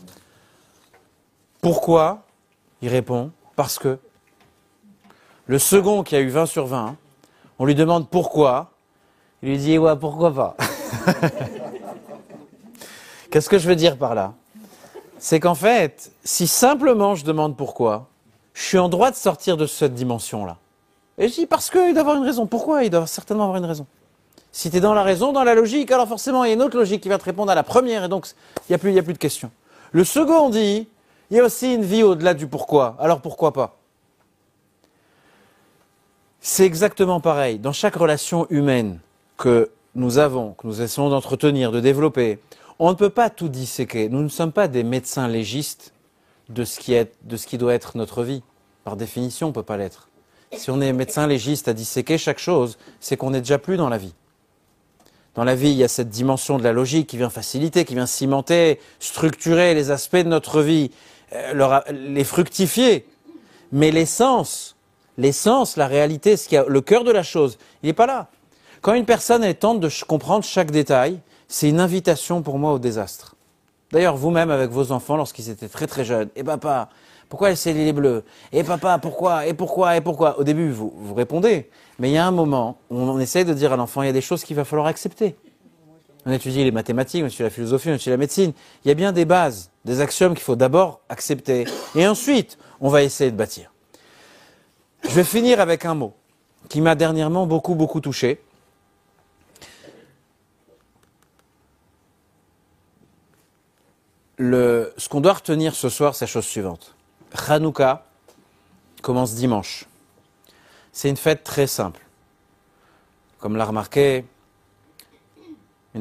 Pourquoi 1.60 2.22
Il 2.82 2.88
répond 2.88 3.30
parce 3.56 3.78
que. 3.78 3.98
Le 5.46 5.58
second 5.58 6.02
qui 6.02 6.14
a 6.14 6.20
eu 6.20 6.28
20 6.28 6.46
sur 6.46 6.66
20, 6.66 6.96
on 7.58 7.64
lui 7.64 7.74
demande 7.74 8.08
pourquoi. 8.08 8.70
Il 9.42 9.48
lui 9.50 9.58
dit 9.58 9.78
ouais, 9.78 9.96
pourquoi 9.96 10.34
pas 10.34 10.56
Qu'est-ce 13.30 13.48
que 13.48 13.58
je 13.58 13.68
veux 13.68 13.76
dire 13.76 13.96
par 13.96 14.14
là? 14.14 14.34
C'est 15.18 15.40
qu'en 15.40 15.54
fait, 15.54 16.12
si 16.24 16.46
simplement 16.46 17.14
je 17.14 17.24
demande 17.24 17.56
pourquoi, 17.56 18.08
je 18.54 18.62
suis 18.62 18.78
en 18.78 18.88
droit 18.88 19.10
de 19.10 19.16
sortir 19.16 19.56
de 19.56 19.66
cette 19.66 19.94
dimension-là. 19.94 20.56
Et 21.18 21.28
je 21.28 21.34
dis 21.34 21.46
parce 21.46 21.70
qu'il 21.70 21.92
doit 21.92 22.00
avoir 22.00 22.16
une 22.16 22.24
raison. 22.24 22.46
Pourquoi? 22.46 22.84
Il 22.84 22.90
doit 22.90 23.06
certainement 23.06 23.44
avoir 23.44 23.58
une 23.58 23.64
raison. 23.64 23.86
Si 24.52 24.70
tu 24.70 24.76
es 24.76 24.80
dans 24.80 24.94
la 24.94 25.02
raison, 25.02 25.32
dans 25.32 25.44
la 25.44 25.54
logique, 25.54 25.90
alors 25.90 26.08
forcément 26.08 26.44
il 26.44 26.48
y 26.48 26.50
a 26.50 26.54
une 26.54 26.62
autre 26.62 26.76
logique 26.76 27.02
qui 27.02 27.08
va 27.08 27.18
te 27.18 27.24
répondre 27.24 27.50
à 27.50 27.54
la 27.54 27.62
première 27.62 28.04
et 28.04 28.08
donc 28.08 28.26
il 28.68 28.72
n'y 28.72 28.74
a, 28.74 28.78
plus, 28.78 28.96
a 28.96 29.02
plus 29.02 29.12
de 29.12 29.18
questions. 29.18 29.50
Le 29.92 30.04
second 30.04 30.48
dit, 30.50 30.88
il 31.30 31.36
y 31.36 31.40
a 31.40 31.44
aussi 31.44 31.74
une 31.74 31.84
vie 31.84 32.02
au-delà 32.02 32.34
du 32.34 32.46
pourquoi. 32.46 32.96
Alors 32.98 33.20
pourquoi 33.20 33.52
pas? 33.52 33.76
C'est 36.40 36.64
exactement 36.64 37.20
pareil. 37.20 37.58
Dans 37.58 37.72
chaque 37.72 37.96
relation 37.96 38.46
humaine 38.50 39.00
que 39.36 39.70
nous 39.94 40.18
avons, 40.18 40.52
que 40.52 40.66
nous 40.66 40.80
essayons 40.80 41.10
d'entretenir, 41.10 41.72
de 41.72 41.80
développer, 41.80 42.38
on 42.78 42.90
ne 42.90 42.94
peut 42.94 43.10
pas 43.10 43.28
tout 43.28 43.48
disséquer. 43.48 44.08
Nous 44.08 44.22
ne 44.22 44.28
sommes 44.28 44.52
pas 44.52 44.68
des 44.68 44.84
médecins 44.84 45.28
légistes 45.28 45.92
de 46.48 46.64
ce 46.64 46.78
qui, 46.78 46.94
est, 46.94 47.12
de 47.24 47.36
ce 47.36 47.46
qui 47.46 47.58
doit 47.58 47.74
être 47.74 47.96
notre 47.96 48.22
vie. 48.22 48.42
Par 48.84 48.96
définition, 48.96 49.48
on 49.48 49.50
ne 49.50 49.54
peut 49.54 49.62
pas 49.62 49.76
l'être. 49.76 50.08
Si 50.56 50.70
on 50.70 50.80
est 50.80 50.92
médecin 50.92 51.26
légiste 51.26 51.68
à 51.68 51.74
disséquer 51.74 52.16
chaque 52.16 52.38
chose, 52.38 52.78
c'est 53.00 53.16
qu'on 53.16 53.30
n'est 53.30 53.40
déjà 53.40 53.58
plus 53.58 53.76
dans 53.76 53.88
la 53.88 53.98
vie. 53.98 54.14
Dans 55.34 55.44
la 55.44 55.54
vie, 55.54 55.70
il 55.70 55.76
y 55.76 55.84
a 55.84 55.88
cette 55.88 56.08
dimension 56.08 56.58
de 56.58 56.64
la 56.64 56.72
logique 56.72 57.06
qui 57.08 57.16
vient 57.16 57.30
faciliter, 57.30 57.84
qui 57.84 57.94
vient 57.94 58.06
cimenter, 58.06 58.80
structurer 58.98 59.74
les 59.74 59.90
aspects 59.90 60.16
de 60.16 60.22
notre 60.22 60.62
vie, 60.62 60.90
euh, 61.32 61.80
les 61.90 62.24
fructifier. 62.24 63.06
Mais 63.72 63.90
l'essence, 63.90 64.76
l'essence, 65.16 65.76
la 65.76 65.86
réalité, 65.86 66.36
ce 66.36 66.48
qui 66.48 66.56
a, 66.56 66.64
le 66.66 66.80
cœur 66.80 67.04
de 67.04 67.10
la 67.10 67.22
chose, 67.22 67.58
il 67.82 67.86
n'est 67.86 67.92
pas 67.94 68.06
là. 68.06 68.28
Quand 68.80 68.94
une 68.94 69.04
personne 69.04 69.44
est 69.44 69.54
tente 69.54 69.80
de 69.80 69.90
comprendre 70.06 70.44
chaque 70.44 70.70
détail, 70.70 71.20
c'est 71.48 71.68
une 71.68 71.80
invitation 71.80 72.42
pour 72.42 72.58
moi 72.58 72.72
au 72.72 72.78
désastre. 72.78 73.34
D'ailleurs, 73.90 74.16
vous-même 74.16 74.50
avec 74.50 74.70
vos 74.70 74.92
enfants, 74.92 75.16
lorsqu'ils 75.16 75.50
étaient 75.50 75.68
très 75.68 75.86
très 75.86 76.04
jeunes, 76.04 76.28
et 76.36 76.40
eh 76.40 76.44
papa, 76.44 76.88
pourquoi 77.28 77.50
elle 77.50 77.76
les 77.76 77.92
bleus? 77.92 78.24
Et 78.52 78.64
papa, 78.64 78.98
pourquoi? 78.98 79.46
Et 79.46 79.54
pourquoi? 79.54 79.96
Et 79.96 80.00
pourquoi? 80.00 80.38
Au 80.38 80.44
début, 80.44 80.70
vous, 80.70 80.92
vous 80.96 81.14
répondez. 81.14 81.68
Mais 81.98 82.10
il 82.10 82.12
y 82.12 82.18
a 82.18 82.26
un 82.26 82.30
moment 82.30 82.78
où 82.90 82.96
on 82.96 83.18
essaye 83.18 83.44
de 83.44 83.52
dire 83.52 83.72
à 83.72 83.76
l'enfant, 83.76 84.02
il 84.02 84.06
y 84.06 84.08
a 84.10 84.12
des 84.12 84.20
choses 84.20 84.44
qu'il 84.44 84.56
va 84.56 84.64
falloir 84.64 84.86
accepter. 84.86 85.36
On 86.26 86.32
étudie 86.32 86.64
les 86.64 86.70
mathématiques, 86.70 87.22
on 87.24 87.26
étudie 87.26 87.42
la 87.42 87.50
philosophie, 87.50 87.88
on 87.90 87.94
étudie 87.94 88.10
la 88.10 88.16
médecine. 88.16 88.52
Il 88.84 88.88
y 88.88 88.90
a 88.90 88.94
bien 88.94 89.12
des 89.12 89.24
bases, 89.24 89.70
des 89.84 90.00
axiomes 90.00 90.34
qu'il 90.34 90.42
faut 90.42 90.56
d'abord 90.56 91.00
accepter. 91.08 91.66
Et 91.94 92.06
ensuite, 92.06 92.58
on 92.80 92.88
va 92.88 93.02
essayer 93.02 93.30
de 93.30 93.36
bâtir. 93.36 93.72
Je 95.04 95.10
vais 95.10 95.24
finir 95.24 95.60
avec 95.60 95.84
un 95.84 95.94
mot 95.94 96.14
qui 96.68 96.80
m'a 96.80 96.94
dernièrement 96.94 97.46
beaucoup, 97.46 97.74
beaucoup 97.74 98.00
touché. 98.00 98.42
Ce 104.38 105.08
qu'on 105.08 105.20
doit 105.20 105.32
retenir 105.32 105.74
ce 105.74 105.88
soir, 105.88 106.14
c'est 106.14 106.26
la 106.26 106.30
chose 106.30 106.44
suivante. 106.44 106.94
Hanouka 107.48 108.04
commence 109.02 109.34
dimanche. 109.34 109.86
C'est 110.92 111.08
une 111.08 111.16
fête 111.16 111.42
très 111.42 111.66
simple. 111.66 112.00
Comme 113.38 113.56
l'a 113.56 113.64
remarqué 113.64 114.24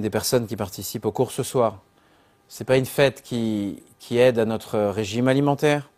des 0.02 0.10
personnes 0.10 0.48
qui 0.48 0.56
participent 0.56 1.06
au 1.06 1.12
cours 1.12 1.32
ce 1.32 1.44
soir, 1.44 1.82
ce 2.48 2.62
n'est 2.62 2.66
pas 2.66 2.78
une 2.78 2.86
fête 2.86 3.22
qui, 3.22 3.84
qui, 4.00 4.18
aide 4.18 4.40
à 4.40 4.46
notre 4.46 4.78
régime 4.80 5.28
alimentaire, 5.28 5.90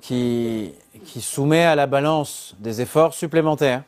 qui, 0.00 0.72
qui 1.04 1.20
soumet 1.20 1.64
à 1.64 1.74
la 1.74 1.86
balance 1.86 2.54
des 2.58 2.80
efforts 2.80 3.14
supplémentaires, 3.14 3.82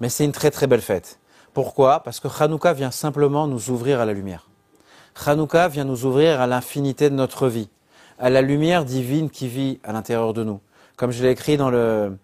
mais 0.00 0.08
c'est 0.08 0.24
une 0.24 0.32
très 0.32 0.50
très 0.50 0.66
belle 0.66 0.82
fête. 0.82 1.18
Pourquoi? 1.54 2.02
Parce 2.02 2.20
que 2.20 2.28
Hanouka 2.28 2.72
vient 2.72 2.90
simplement 2.90 3.46
nous 3.46 3.70
ouvrir 3.70 4.00
à 4.00 4.04
la 4.04 4.12
lumière. 4.12 4.48
Hanouka 5.26 5.68
vient 5.68 5.84
nous 5.84 6.04
ouvrir 6.04 6.40
à 6.40 6.46
l'infinité 6.46 7.10
de 7.10 7.14
notre 7.14 7.48
vie 7.48 7.68
à 8.22 8.30
la 8.30 8.40
lumière 8.40 8.84
divine 8.84 9.30
qui 9.30 9.48
vit 9.48 9.80
à 9.82 9.92
l'intérieur 9.92 10.32
de 10.32 10.44
nous. 10.44 10.60
Comme 10.96 11.10
je 11.10 11.22
l'ai 11.24 11.30
écrit 11.30 11.56
dans 11.56 11.70
le, 11.70 12.16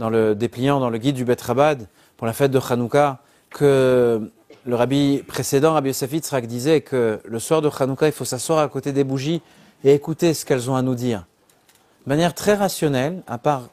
dans 0.00 0.10
le 0.10 0.34
dépliant, 0.34 0.80
dans 0.80 0.90
le 0.90 0.98
guide 0.98 1.14
du 1.14 1.24
Bet 1.24 1.36
Rabad, 1.40 1.86
pour 2.16 2.26
la 2.26 2.32
fête 2.32 2.50
de 2.50 2.58
Hanouka, 2.58 3.20
que 3.50 4.32
le 4.66 4.74
rabbi 4.74 5.22
précédent, 5.22 5.74
Rabbi 5.74 5.90
Yosef 5.90 6.12
Yitzhak, 6.12 6.46
disait 6.46 6.80
que 6.80 7.20
le 7.24 7.38
soir 7.38 7.62
de 7.62 7.70
Hanouka, 7.70 8.06
il 8.06 8.12
faut 8.12 8.24
s'asseoir 8.24 8.58
à 8.58 8.68
côté 8.68 8.92
des 8.92 9.04
bougies 9.04 9.40
et 9.84 9.94
écouter 9.94 10.34
ce 10.34 10.44
qu'elles 10.44 10.68
ont 10.68 10.74
à 10.74 10.82
nous 10.82 10.96
dire. 10.96 11.24
De 12.04 12.08
manière 12.08 12.34
très 12.34 12.54
rationnelle, 12.54 13.22
à 13.28 13.38
part 13.38 13.68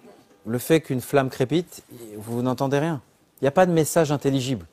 le 0.45 0.59
fait 0.59 0.81
qu'une 0.81 1.01
flamme 1.01 1.29
crépite, 1.29 1.83
vous 2.17 2.43
n'entendez 2.43 2.77
rien. 2.77 3.01
Il 3.41 3.45
n'y 3.45 3.47
a 3.47 3.51
pas 3.51 3.65
de 3.65 3.71
message 3.71 4.11
intelligible. 4.11 4.67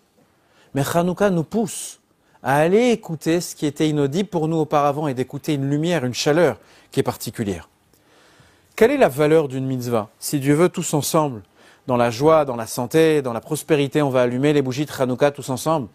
Mais 0.75 0.83
Hanouka 0.95 1.31
nous 1.31 1.43
pousse 1.43 2.01
à 2.43 2.57
aller 2.57 2.91
écouter 2.91 3.41
ce 3.41 3.55
qui 3.55 3.65
était 3.65 3.89
inaudible 3.89 4.29
pour 4.29 4.47
nous 4.47 4.59
auparavant 4.59 5.09
et 5.09 5.15
d'écouter 5.15 5.55
une 5.55 5.69
lumière, 5.71 6.05
une 6.05 6.15
chaleur 6.15 6.59
qui 6.91 7.01
est 7.01 7.05
particulière. 7.05 7.69
Quelle 8.77 8.91
est 8.91 8.99
la 8.99 9.09
valeur 9.09 9.49
d'une 9.49 9.67
mitzvah? 9.67 10.09
Si 10.19 10.39
Dieu 10.39 10.55
veut 10.55 10.69
tous 10.69 10.95
ensemble, 10.95 11.43
dans 11.87 11.97
la 11.97 12.11
joie, 12.11 12.45
dans 12.45 12.57
la 12.57 12.67
santé, 12.67 13.23
dans 13.23 13.33
la 13.33 13.41
prospérité, 13.41 14.03
on 14.03 14.11
va 14.11 14.23
allumer 14.23 14.53
les 14.53 14.63
bougies 14.63 14.87
de 14.87 14.93
Hanouka 14.97 15.31
tous 15.31 15.49
ensemble. 15.51 15.89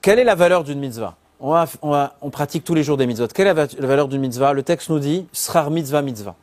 Quelle 0.00 0.18
est 0.18 0.24
la 0.24 0.34
valeur 0.34 0.64
d'une 0.64 0.78
mitzvah? 0.78 1.16
On, 1.40 2.30
pratique 2.30 2.62
tous 2.62 2.74
les 2.74 2.84
jours 2.84 2.96
des 2.96 3.06
mitzvot. 3.06 3.26
Quelle 3.26 3.48
est 3.48 3.54
la 3.54 3.66
va- 3.66 3.72
la 3.76 3.86
valeur 3.86 4.06
d'une 4.06 4.20
mitzvah? 4.20 4.52
Le 4.52 4.62
texte 4.62 4.90
nous 4.90 5.00
dit 5.00 5.26
Srar 5.32 5.70
mitzvah 5.70 6.00
mitzvah. 6.00 6.36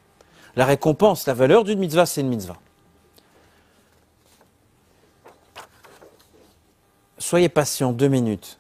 La 0.58 0.66
récompense, 0.66 1.26
la 1.26 1.34
valeur 1.34 1.64
d'une 1.64 1.80
mitzvah, 1.80 2.06
c'est 2.06 2.20
une 2.20 2.28
mitzvah. 2.28 2.58
Soyez 7.18 7.48
patient 7.48 7.94
deux 7.94 8.08
minutes. 8.10 8.60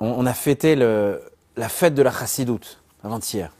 On, 0.00 0.26
a 0.26 0.32
fêté 0.32 0.76
la 0.76 1.68
fête 1.68 1.94
de 1.94 2.02
la 2.02 2.12
chassidoute 2.12 2.80
avant-hier. 3.02 3.52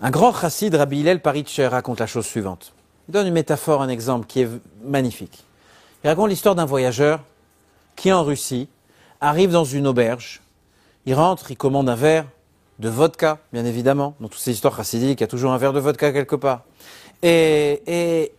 Un 0.00 0.10
grand 0.10 0.32
chassid, 0.32 0.74
Rabbi 0.74 1.00
Hillel 1.00 1.20
Paritcher, 1.20 1.66
raconte 1.66 2.00
la 2.00 2.06
chose 2.06 2.26
suivante. 2.26 2.72
Il 3.08 3.12
donne 3.12 3.26
une 3.26 3.34
métaphore, 3.34 3.82
un 3.82 3.88
exemple 3.88 4.26
qui 4.26 4.40
est 4.40 4.48
magnifique. 4.82 5.44
Il 6.02 6.08
raconte 6.08 6.28
l'histoire 6.28 6.54
d'un 6.54 6.64
voyageur 6.64 7.20
qui, 7.94 8.12
en 8.12 8.24
Russie, 8.24 8.68
arrive 9.20 9.50
dans 9.50 9.64
une 9.64 9.86
auberge. 9.86 10.42
Il 11.06 11.14
rentre, 11.14 11.50
il 11.50 11.56
commande 11.56 11.88
un 11.88 11.94
verre 11.94 12.26
de 12.78 12.88
vodka, 12.88 13.38
bien 13.52 13.64
évidemment. 13.64 14.14
Dans 14.20 14.28
toutes 14.28 14.40
ces 14.40 14.52
histoires 14.52 14.76
chassidiques, 14.76 15.20
il 15.20 15.22
y 15.22 15.24
a 15.24 15.28
toujours 15.28 15.52
un 15.52 15.58
verre 15.58 15.72
de 15.72 15.80
vodka 15.80 16.12
quelque 16.12 16.36
part. 16.36 16.62
Et, 17.22 17.82
et 17.86 18.32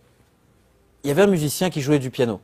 il 1.02 1.08
y 1.08 1.10
avait 1.10 1.22
un 1.22 1.28
musicien 1.28 1.70
qui 1.70 1.80
jouait 1.80 1.98
du 1.98 2.10
piano. 2.10 2.40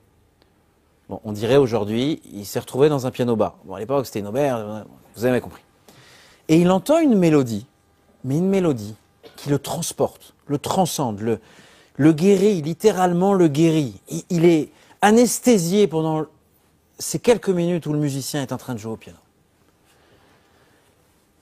Bon, 1.09 1.21
on 1.25 1.33
dirait 1.33 1.59
aujourd'hui, 1.59 2.23
il 2.33 2.47
s'est 2.47 2.59
retrouvé 2.59 2.89
dans 2.89 3.07
un 3.07 3.11
piano 3.11 3.37
bar. 3.37 3.57
Bon, 3.65 3.75
à 3.75 3.79
l'époque, 3.79 4.07
c'était 4.07 4.21
une 4.21 4.27
auberge, 4.27 4.85
vous 5.17 5.25
avez 5.27 5.41
compris. 5.41 5.63
Et 6.49 6.57
il 6.57 6.71
entend 6.71 6.99
une 6.99 7.17
mélodie, 7.17 7.67
mais 8.25 8.39
une 8.39 8.49
mélodie 8.49 8.95
qui 9.37 9.51
le 9.51 9.59
transporte, 9.59 10.35
le 10.47 10.59
transcende, 10.59 11.21
le, 11.21 11.41
le 11.97 12.13
guérit, 12.13 12.63
littéralement 12.63 13.35
le 13.35 13.49
guérit. 13.49 14.01
Il, 14.31 14.45
est 14.45 14.71
anesthésié 15.01 15.87
pendant 15.87 16.27
ces 16.99 17.19
quelques 17.19 17.49
minutes 17.49 17.87
où 17.87 17.93
le 17.93 17.99
musicien 17.99 18.43
est 18.43 18.53
en 18.53 18.57
train 18.57 18.75
de 18.75 18.79
jouer 18.79 18.93
au 18.93 18.97
piano. 18.97 19.19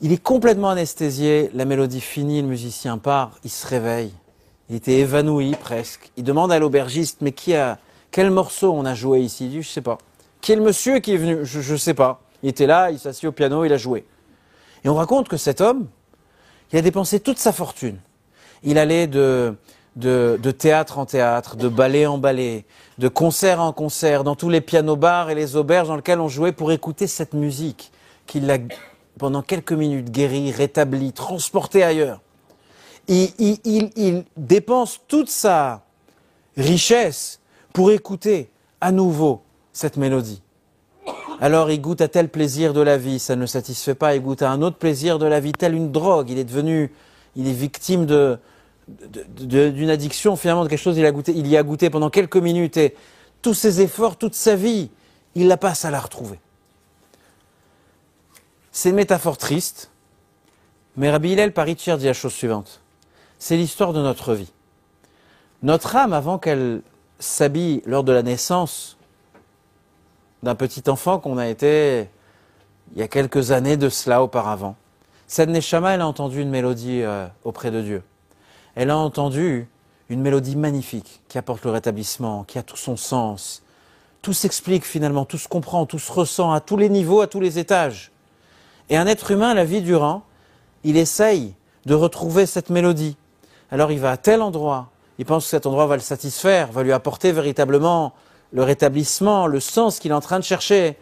Il 0.00 0.12
est 0.12 0.22
complètement 0.22 0.70
anesthésié, 0.70 1.50
la 1.54 1.64
mélodie 1.64 2.00
finie, 2.00 2.42
le 2.42 2.48
musicien 2.48 2.98
part, 2.98 3.38
il 3.44 3.50
se 3.50 3.66
réveille. 3.66 4.12
Il 4.68 4.76
était 4.76 4.98
évanoui 4.98 5.54
presque. 5.54 6.10
Il 6.16 6.24
demande 6.24 6.50
à 6.50 6.58
l'aubergiste, 6.58 7.18
mais 7.20 7.32
qui 7.32 7.54
a, 7.54 7.78
quel 8.10 8.30
morceau 8.30 8.72
on 8.72 8.84
a 8.84 8.94
joué 8.94 9.20
ici? 9.20 9.48
Dit, 9.48 9.62
je 9.62 9.68
sais 9.68 9.80
pas. 9.80 9.98
Qui 10.40 10.52
est 10.52 10.56
le 10.56 10.62
monsieur 10.62 10.98
qui 10.98 11.14
est 11.14 11.16
venu? 11.16 11.44
Je 11.44 11.72
ne 11.72 11.78
sais 11.78 11.94
pas. 11.94 12.20
Il 12.42 12.48
était 12.48 12.66
là, 12.66 12.90
il 12.90 12.98
s'assit 12.98 13.24
au 13.24 13.32
piano, 13.32 13.64
il 13.64 13.72
a 13.72 13.76
joué. 13.76 14.04
Et 14.84 14.88
on 14.88 14.94
raconte 14.96 15.28
que 15.28 15.36
cet 15.36 15.60
homme, 15.60 15.86
il 16.72 16.78
a 16.78 16.82
dépensé 16.82 17.20
toute 17.20 17.38
sa 17.38 17.52
fortune. 17.52 17.98
Il 18.64 18.78
allait 18.78 19.06
de, 19.06 19.54
de, 19.96 20.38
théâtre 20.50 20.98
en 20.98 21.06
théâtre, 21.06 21.56
de 21.56 21.68
ballet 21.68 22.06
en 22.06 22.18
ballet, 22.18 22.64
de 22.98 23.08
concert 23.08 23.60
en 23.60 23.72
concert, 23.72 24.24
dans 24.24 24.34
tous 24.36 24.48
les 24.48 24.60
pianos-bars 24.60 25.30
et 25.30 25.34
les 25.34 25.56
auberges 25.56 25.88
dans 25.88 25.96
lesquels 25.96 26.20
on 26.20 26.28
jouait 26.28 26.52
pour 26.52 26.72
écouter 26.72 27.06
cette 27.06 27.34
musique 27.34 27.92
qui 28.26 28.40
l'a, 28.40 28.58
pendant 29.18 29.42
quelques 29.42 29.72
minutes, 29.72 30.10
guéri, 30.10 30.50
rétabli, 30.50 31.12
transporté 31.12 31.82
ailleurs. 31.82 32.20
Il, 33.08 33.30
il- 33.38 34.24
dépense 34.36 35.00
toute 35.08 35.28
sa 35.28 35.82
richesse 36.56 37.40
pour 37.72 37.90
écouter 37.90 38.50
à 38.80 38.92
nouveau 38.92 39.42
cette 39.72 39.96
mélodie. 39.96 40.42
Alors 41.40 41.70
il 41.70 41.80
goûte 41.80 42.00
à 42.00 42.08
tel 42.08 42.28
plaisir 42.28 42.72
de 42.72 42.80
la 42.80 42.96
vie, 42.96 43.18
ça 43.18 43.34
ne 43.34 43.46
satisfait 43.46 43.96
pas, 43.96 44.14
il 44.14 44.22
goûte 44.22 44.42
à 44.42 44.50
un 44.50 44.62
autre 44.62 44.76
plaisir 44.76 45.18
de 45.18 45.26
la 45.26 45.40
vie, 45.40 45.52
tel 45.52 45.74
une 45.74 45.90
drogue, 45.90 46.30
il 46.30 46.38
est 46.38 46.44
devenu, 46.44 46.92
il 47.34 47.48
est 47.48 47.52
victime 47.52 48.06
de- 48.06 48.38
d'une 49.38 49.90
addiction, 49.90 50.36
finalement 50.36 50.64
de 50.64 50.68
quelque 50.68 50.78
chose, 50.78 50.98
il, 50.98 51.06
a 51.06 51.12
goûté, 51.12 51.32
il 51.34 51.46
y 51.46 51.56
a 51.56 51.62
goûté 51.62 51.90
pendant 51.90 52.10
quelques 52.10 52.36
minutes 52.36 52.76
et 52.76 52.94
tous 53.40 53.54
ses 53.54 53.80
efforts, 53.80 54.16
toute 54.16 54.34
sa 54.34 54.54
vie, 54.54 54.90
il 55.34 55.48
la 55.48 55.56
passe 55.56 55.84
à 55.84 55.90
la 55.90 56.00
retrouver. 56.00 56.38
C'est 58.70 58.90
une 58.90 58.96
métaphore 58.96 59.36
triste, 59.36 59.90
mais 60.96 61.10
Rabbi 61.10 61.32
Hillel 61.32 61.52
dit 61.52 62.06
la 62.06 62.12
chose 62.12 62.32
suivante. 62.32 62.80
C'est 63.38 63.56
l'histoire 63.56 63.92
de 63.92 64.00
notre 64.00 64.34
vie. 64.34 64.52
Notre 65.62 65.96
âme, 65.96 66.12
avant 66.12 66.38
qu'elle 66.38 66.82
s'habille 67.18 67.82
lors 67.86 68.04
de 68.04 68.12
la 68.12 68.22
naissance 68.22 68.96
d'un 70.42 70.54
petit 70.54 70.88
enfant 70.88 71.18
qu'on 71.18 71.38
a 71.38 71.48
été 71.48 72.08
il 72.94 72.98
y 72.98 73.02
a 73.02 73.08
quelques 73.08 73.52
années 73.52 73.76
de 73.76 73.88
cela 73.88 74.22
auparavant, 74.22 74.76
cette 75.26 75.48
Neshama, 75.48 75.94
elle 75.94 76.02
a 76.02 76.06
entendu 76.06 76.42
une 76.42 76.50
mélodie 76.50 77.02
euh, 77.02 77.26
auprès 77.44 77.70
de 77.70 77.80
Dieu. 77.80 78.02
Elle 78.74 78.90
a 78.90 78.96
entendu 78.96 79.68
une 80.08 80.22
mélodie 80.22 80.56
magnifique 80.56 81.20
qui 81.28 81.38
apporte 81.38 81.64
le 81.64 81.70
rétablissement, 81.70 82.44
qui 82.44 82.58
a 82.58 82.62
tout 82.62 82.76
son 82.76 82.96
sens. 82.96 83.62
Tout 84.22 84.32
s'explique 84.32 84.84
finalement, 84.84 85.24
tout 85.24 85.38
se 85.38 85.48
comprend, 85.48 85.84
tout 85.84 85.98
se 85.98 86.10
ressent 86.10 86.52
à 86.52 86.60
tous 86.60 86.76
les 86.76 86.88
niveaux, 86.88 87.20
à 87.20 87.26
tous 87.26 87.40
les 87.40 87.58
étages. 87.58 88.12
Et 88.88 88.96
un 88.96 89.06
être 89.06 89.30
humain, 89.30 89.54
la 89.54 89.64
vie 89.64 89.82
durant, 89.82 90.22
il 90.84 90.96
essaye 90.96 91.54
de 91.86 91.94
retrouver 91.94 92.46
cette 92.46 92.70
mélodie. 92.70 93.16
Alors 93.70 93.90
il 93.92 93.98
va 93.98 94.12
à 94.12 94.16
tel 94.16 94.42
endroit, 94.42 94.90
il 95.18 95.26
pense 95.26 95.44
que 95.44 95.50
cet 95.50 95.66
endroit 95.66 95.86
va 95.86 95.96
le 95.96 96.02
satisfaire, 96.02 96.70
va 96.72 96.82
lui 96.82 96.92
apporter 96.92 97.32
véritablement 97.32 98.12
le 98.52 98.62
rétablissement, 98.62 99.46
le 99.46 99.60
sens 99.60 99.98
qu'il 99.98 100.10
est 100.10 100.14
en 100.14 100.20
train 100.20 100.38
de 100.38 100.44
chercher. 100.44 100.96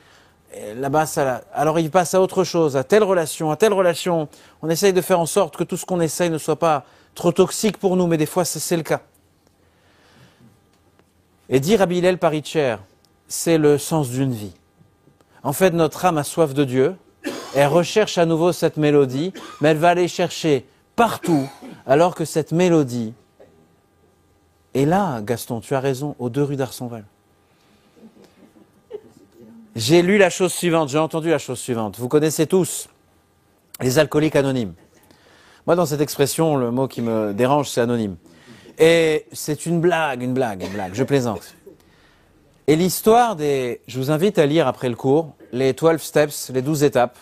Là-bas, 0.74 1.04
alors 1.52 1.78
il 1.78 1.90
passe 1.90 2.14
à 2.14 2.20
autre 2.20 2.42
chose, 2.42 2.76
à 2.76 2.82
telle 2.82 3.04
relation, 3.04 3.52
à 3.52 3.56
telle 3.56 3.72
relation. 3.72 4.28
On 4.62 4.68
essaye 4.68 4.92
de 4.92 5.00
faire 5.00 5.20
en 5.20 5.26
sorte 5.26 5.56
que 5.56 5.62
tout 5.62 5.76
ce 5.76 5.86
qu'on 5.86 6.00
essaye 6.00 6.30
ne 6.30 6.38
soit 6.38 6.56
pas 6.56 6.84
trop 7.14 7.32
toxique 7.32 7.78
pour 7.78 7.96
nous, 7.96 8.06
mais 8.06 8.16
des 8.16 8.26
fois 8.26 8.44
c'est 8.44 8.76
le 8.76 8.82
cas. 8.82 9.02
Et 11.48 11.60
dire 11.60 11.80
Rabbi 11.80 11.98
Hillel 11.98 12.18
Paritcher, 12.18 12.76
c'est 13.28 13.58
le 13.58 13.78
sens 13.78 14.08
d'une 14.10 14.32
vie. 14.32 14.52
En 15.42 15.52
fait, 15.52 15.70
notre 15.70 16.04
âme 16.04 16.18
a 16.18 16.24
soif 16.24 16.54
de 16.54 16.64
Dieu, 16.64 16.96
elle 17.54 17.66
recherche 17.66 18.18
à 18.18 18.26
nouveau 18.26 18.52
cette 18.52 18.76
mélodie, 18.76 19.32
mais 19.60 19.70
elle 19.70 19.78
va 19.78 19.90
aller 19.90 20.08
chercher 20.08 20.66
partout, 20.94 21.48
alors 21.86 22.14
que 22.14 22.24
cette 22.24 22.52
mélodie 22.52 23.14
est 24.74 24.84
là, 24.84 25.20
Gaston, 25.22 25.60
tu 25.60 25.74
as 25.74 25.80
raison, 25.80 26.14
aux 26.18 26.30
deux 26.30 26.44
rues 26.44 26.56
d'Arsonval. 26.56 27.04
J'ai 29.74 30.02
lu 30.02 30.18
la 30.18 30.30
chose 30.30 30.52
suivante, 30.52 30.88
j'ai 30.88 30.98
entendu 30.98 31.30
la 31.30 31.38
chose 31.38 31.58
suivante. 31.58 31.98
Vous 31.98 32.08
connaissez 32.08 32.46
tous 32.46 32.88
les 33.80 33.98
alcooliques 33.98 34.36
anonymes. 34.36 34.74
Moi, 35.66 35.76
dans 35.76 35.86
cette 35.86 36.00
expression, 36.00 36.56
le 36.56 36.70
mot 36.70 36.88
qui 36.88 37.02
me 37.02 37.32
dérange, 37.32 37.68
c'est 37.68 37.80
anonyme. 37.80 38.16
Et 38.78 39.26
c'est 39.32 39.66
une 39.66 39.80
blague, 39.80 40.22
une 40.22 40.32
blague, 40.32 40.62
une 40.62 40.72
blague, 40.72 40.94
je 40.94 41.04
plaisante. 41.04 41.54
Et 42.66 42.76
l'histoire 42.76 43.36
des... 43.36 43.80
Je 43.86 43.98
vous 43.98 44.10
invite 44.10 44.38
à 44.38 44.46
lire 44.46 44.66
après 44.66 44.88
le 44.88 44.96
cours 44.96 45.34
les 45.52 45.72
12 45.72 45.98
steps, 45.98 46.50
les 46.50 46.62
12 46.62 46.84
étapes. 46.84 47.18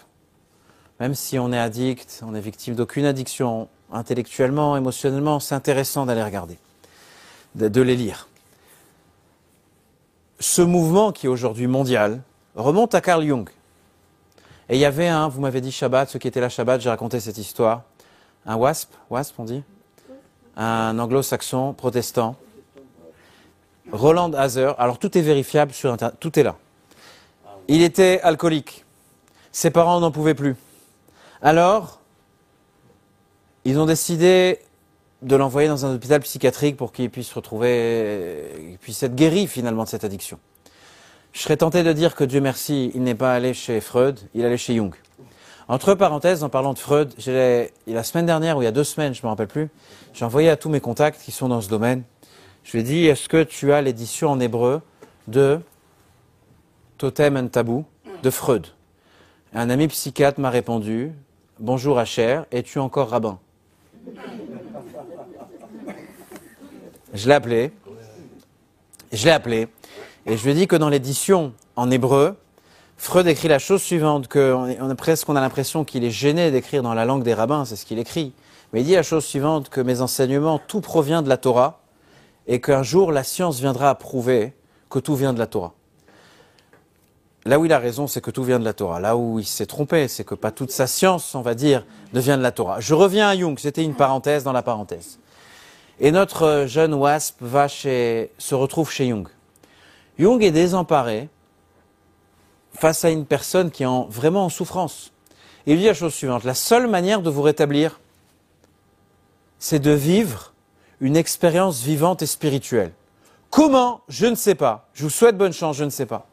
Même 1.00 1.14
si 1.14 1.38
on 1.38 1.52
est 1.52 1.58
addict, 1.58 2.22
on 2.26 2.34
est 2.34 2.40
victime 2.40 2.74
d'aucune 2.74 3.04
addiction, 3.04 3.68
intellectuellement, 3.92 4.76
émotionnellement, 4.76 5.40
c'est 5.40 5.54
intéressant 5.54 6.06
d'aller 6.06 6.22
regarder, 6.22 6.58
de, 7.54 7.80
les 7.80 7.96
lire. 7.96 8.28
Ce 10.40 10.62
mouvement 10.62 11.12
qui 11.12 11.26
est 11.26 11.28
aujourd'hui 11.28 11.66
mondial 11.66 12.20
remonte 12.54 12.94
à 12.94 13.00
Carl 13.00 13.24
Jung. 13.24 13.48
Et 14.68 14.76
il 14.76 14.80
y 14.80 14.84
avait 14.84 15.08
un, 15.08 15.28
vous 15.28 15.40
m'avez 15.40 15.60
dit 15.60 15.72
Shabbat, 15.72 16.10
ceux 16.10 16.18
qui 16.18 16.28
étaient 16.28 16.40
là 16.40 16.48
Shabbat, 16.48 16.80
j'ai 16.80 16.90
raconté 16.90 17.20
cette 17.20 17.38
histoire, 17.38 17.84
un 18.46 18.56
WASP, 18.56 18.92
WASP 19.10 19.34
on 19.38 19.44
dit, 19.44 19.62
un 20.56 20.98
anglo-saxon 20.98 21.74
protestant, 21.74 22.36
Roland 23.92 24.32
Hazer, 24.32 24.74
alors 24.78 24.98
tout 24.98 25.16
est 25.16 25.22
vérifiable 25.22 25.72
sur 25.72 25.92
Internet, 25.92 26.16
tout 26.20 26.38
est 26.38 26.42
là. 26.42 26.56
Il 27.68 27.82
était 27.82 28.20
alcoolique. 28.22 28.84
Ses 29.52 29.70
parents 29.70 30.00
n'en 30.00 30.10
pouvaient 30.10 30.34
plus. 30.34 30.56
Alors, 31.42 32.00
ils 33.64 33.78
ont 33.78 33.86
décidé 33.86 34.60
de 35.22 35.36
l'envoyer 35.36 35.68
dans 35.68 35.84
un 35.84 35.94
hôpital 35.94 36.20
psychiatrique 36.20 36.76
pour 36.76 36.92
qu'il 36.92 37.10
puisse 37.10 37.32
retrouver, 37.32 38.50
qu'il 38.56 38.78
puisse 38.78 39.02
être 39.02 39.14
guéri 39.14 39.46
finalement 39.46 39.84
de 39.84 39.88
cette 39.88 40.04
addiction. 40.04 40.38
Je 41.32 41.40
serais 41.40 41.56
tenté 41.56 41.82
de 41.82 41.92
dire 41.92 42.14
que 42.14 42.24
Dieu 42.24 42.40
merci, 42.40 42.90
il 42.94 43.02
n'est 43.02 43.14
pas 43.14 43.34
allé 43.34 43.52
chez 43.52 43.80
Freud, 43.80 44.18
il 44.34 44.42
est 44.42 44.46
allé 44.46 44.56
chez 44.56 44.74
Jung. 44.74 44.94
Entre 45.70 45.94
parenthèses, 45.94 46.44
en 46.44 46.48
parlant 46.48 46.72
de 46.72 46.78
Freud, 46.78 47.12
la 47.86 48.02
semaine 48.02 48.24
dernière 48.24 48.56
ou 48.56 48.62
il 48.62 48.64
y 48.64 48.68
a 48.68 48.72
deux 48.72 48.84
semaines, 48.84 49.14
je 49.14 49.20
ne 49.20 49.26
me 49.26 49.28
rappelle 49.28 49.48
plus, 49.48 49.68
j'ai 50.14 50.24
envoyé 50.24 50.48
à 50.48 50.56
tous 50.56 50.70
mes 50.70 50.80
contacts 50.80 51.20
qui 51.22 51.30
sont 51.30 51.48
dans 51.48 51.60
ce 51.60 51.68
domaine, 51.68 52.04
je 52.64 52.72
lui 52.72 52.80
ai 52.80 52.82
dit, 52.82 53.04
est-ce 53.04 53.28
que 53.28 53.42
tu 53.42 53.70
as 53.70 53.82
l'édition 53.82 54.30
en 54.30 54.40
hébreu 54.40 54.80
de 55.26 55.60
Totem 56.96 57.36
and 57.36 57.48
Tabou 57.48 57.84
de 58.22 58.30
Freud? 58.30 58.68
Un 59.52 59.68
ami 59.68 59.88
psychiatre 59.88 60.40
m'a 60.40 60.48
répondu, 60.48 61.12
bonjour 61.60 61.98
Hacher, 61.98 62.40
es-tu 62.50 62.78
encore 62.78 63.10
rabbin? 63.10 63.38
Je 67.12 67.28
l'ai 67.28 67.34
appelé, 67.34 67.72
je 69.12 69.22
l'ai 69.22 69.32
appelé, 69.32 69.68
et 70.24 70.38
je 70.38 70.44
lui 70.44 70.52
ai 70.52 70.54
dit 70.54 70.66
que 70.66 70.76
dans 70.76 70.88
l'édition 70.88 71.52
en 71.76 71.90
hébreu, 71.90 72.36
Freud 72.98 73.28
écrit 73.28 73.46
la 73.46 73.60
chose 73.60 73.80
suivante, 73.80 74.26
qu'on 74.26 74.90
a 74.90 74.94
presque 74.96 75.28
on 75.28 75.36
a 75.36 75.40
l'impression 75.40 75.84
qu'il 75.84 76.04
est 76.04 76.10
gêné 76.10 76.50
d'écrire 76.50 76.82
dans 76.82 76.94
la 76.94 77.04
langue 77.04 77.22
des 77.22 77.32
rabbins, 77.32 77.64
c'est 77.64 77.76
ce 77.76 77.86
qu'il 77.86 77.98
écrit. 78.00 78.32
Mais 78.72 78.80
il 78.80 78.84
dit 78.84 78.94
la 78.94 79.04
chose 79.04 79.24
suivante, 79.24 79.68
que 79.70 79.80
mes 79.80 80.00
enseignements, 80.00 80.58
tout 80.58 80.80
provient 80.80 81.22
de 81.22 81.28
la 81.28 81.36
Torah, 81.36 81.80
et 82.48 82.60
qu'un 82.60 82.82
jour 82.82 83.12
la 83.12 83.22
science 83.22 83.60
viendra 83.60 83.88
à 83.88 83.94
prouver 83.94 84.52
que 84.90 84.98
tout 84.98 85.14
vient 85.14 85.32
de 85.32 85.38
la 85.38 85.46
Torah. 85.46 85.74
là 87.46 87.58
où 87.60 87.64
il 87.64 87.72
a 87.72 87.78
raison, 87.78 88.08
c'est 88.08 88.20
que 88.20 88.32
tout 88.32 88.42
vient 88.42 88.58
de 88.58 88.64
la 88.64 88.74
Torah. 88.74 88.98
Là 89.00 89.16
où 89.16 89.38
il 89.38 89.46
s'est 89.46 89.64
trompé, 89.64 90.08
c'est 90.08 90.24
que 90.24 90.34
pas 90.34 90.50
toute 90.50 90.72
sa 90.72 90.86
science, 90.86 91.34
on 91.36 91.40
va 91.40 91.54
dire, 91.54 91.86
ne 92.12 92.20
vient 92.20 92.36
de 92.36 92.42
la 92.42 92.52
Torah. 92.52 92.80
Je 92.80 92.94
reviens 92.94 93.28
à 93.28 93.36
Jung, 93.36 93.58
c'était 93.58 93.84
une 93.84 93.94
parenthèse 93.94 94.42
dans 94.42 94.52
la 94.52 94.62
parenthèse. 94.62 95.18
Et 96.00 96.10
notre 96.10 96.64
jeune 96.66 96.94
wasp 96.94 97.36
va 97.40 97.68
chez, 97.68 98.32
se 98.38 98.54
retrouve 98.56 98.90
chez 98.90 99.08
Jung. 99.08 99.28
Jung 100.18 100.42
est 100.42 100.50
désemparé 100.50 101.28
face 102.74 103.04
à 103.04 103.10
une 103.10 103.26
personne 103.26 103.70
qui 103.70 103.82
est 103.82 103.86
en, 103.86 104.04
vraiment 104.04 104.44
en 104.44 104.48
souffrance. 104.48 105.12
Il 105.66 105.78
dit 105.78 105.86
la 105.86 105.94
chose 105.94 106.14
suivante, 106.14 106.44
la 106.44 106.54
seule 106.54 106.86
manière 106.86 107.22
de 107.22 107.30
vous 107.30 107.42
rétablir, 107.42 108.00
c'est 109.58 109.80
de 109.80 109.90
vivre 109.90 110.52
une 111.00 111.16
expérience 111.16 111.82
vivante 111.82 112.22
et 112.22 112.26
spirituelle. 112.26 112.92
Comment? 113.50 114.02
Je 114.08 114.26
ne 114.26 114.34
sais 114.34 114.54
pas. 114.54 114.88
Je 114.94 115.04
vous 115.04 115.10
souhaite 115.10 115.36
bonne 115.36 115.52
chance, 115.52 115.76
je 115.76 115.84
ne 115.84 115.90
sais 115.90 116.06
pas. 116.06 116.26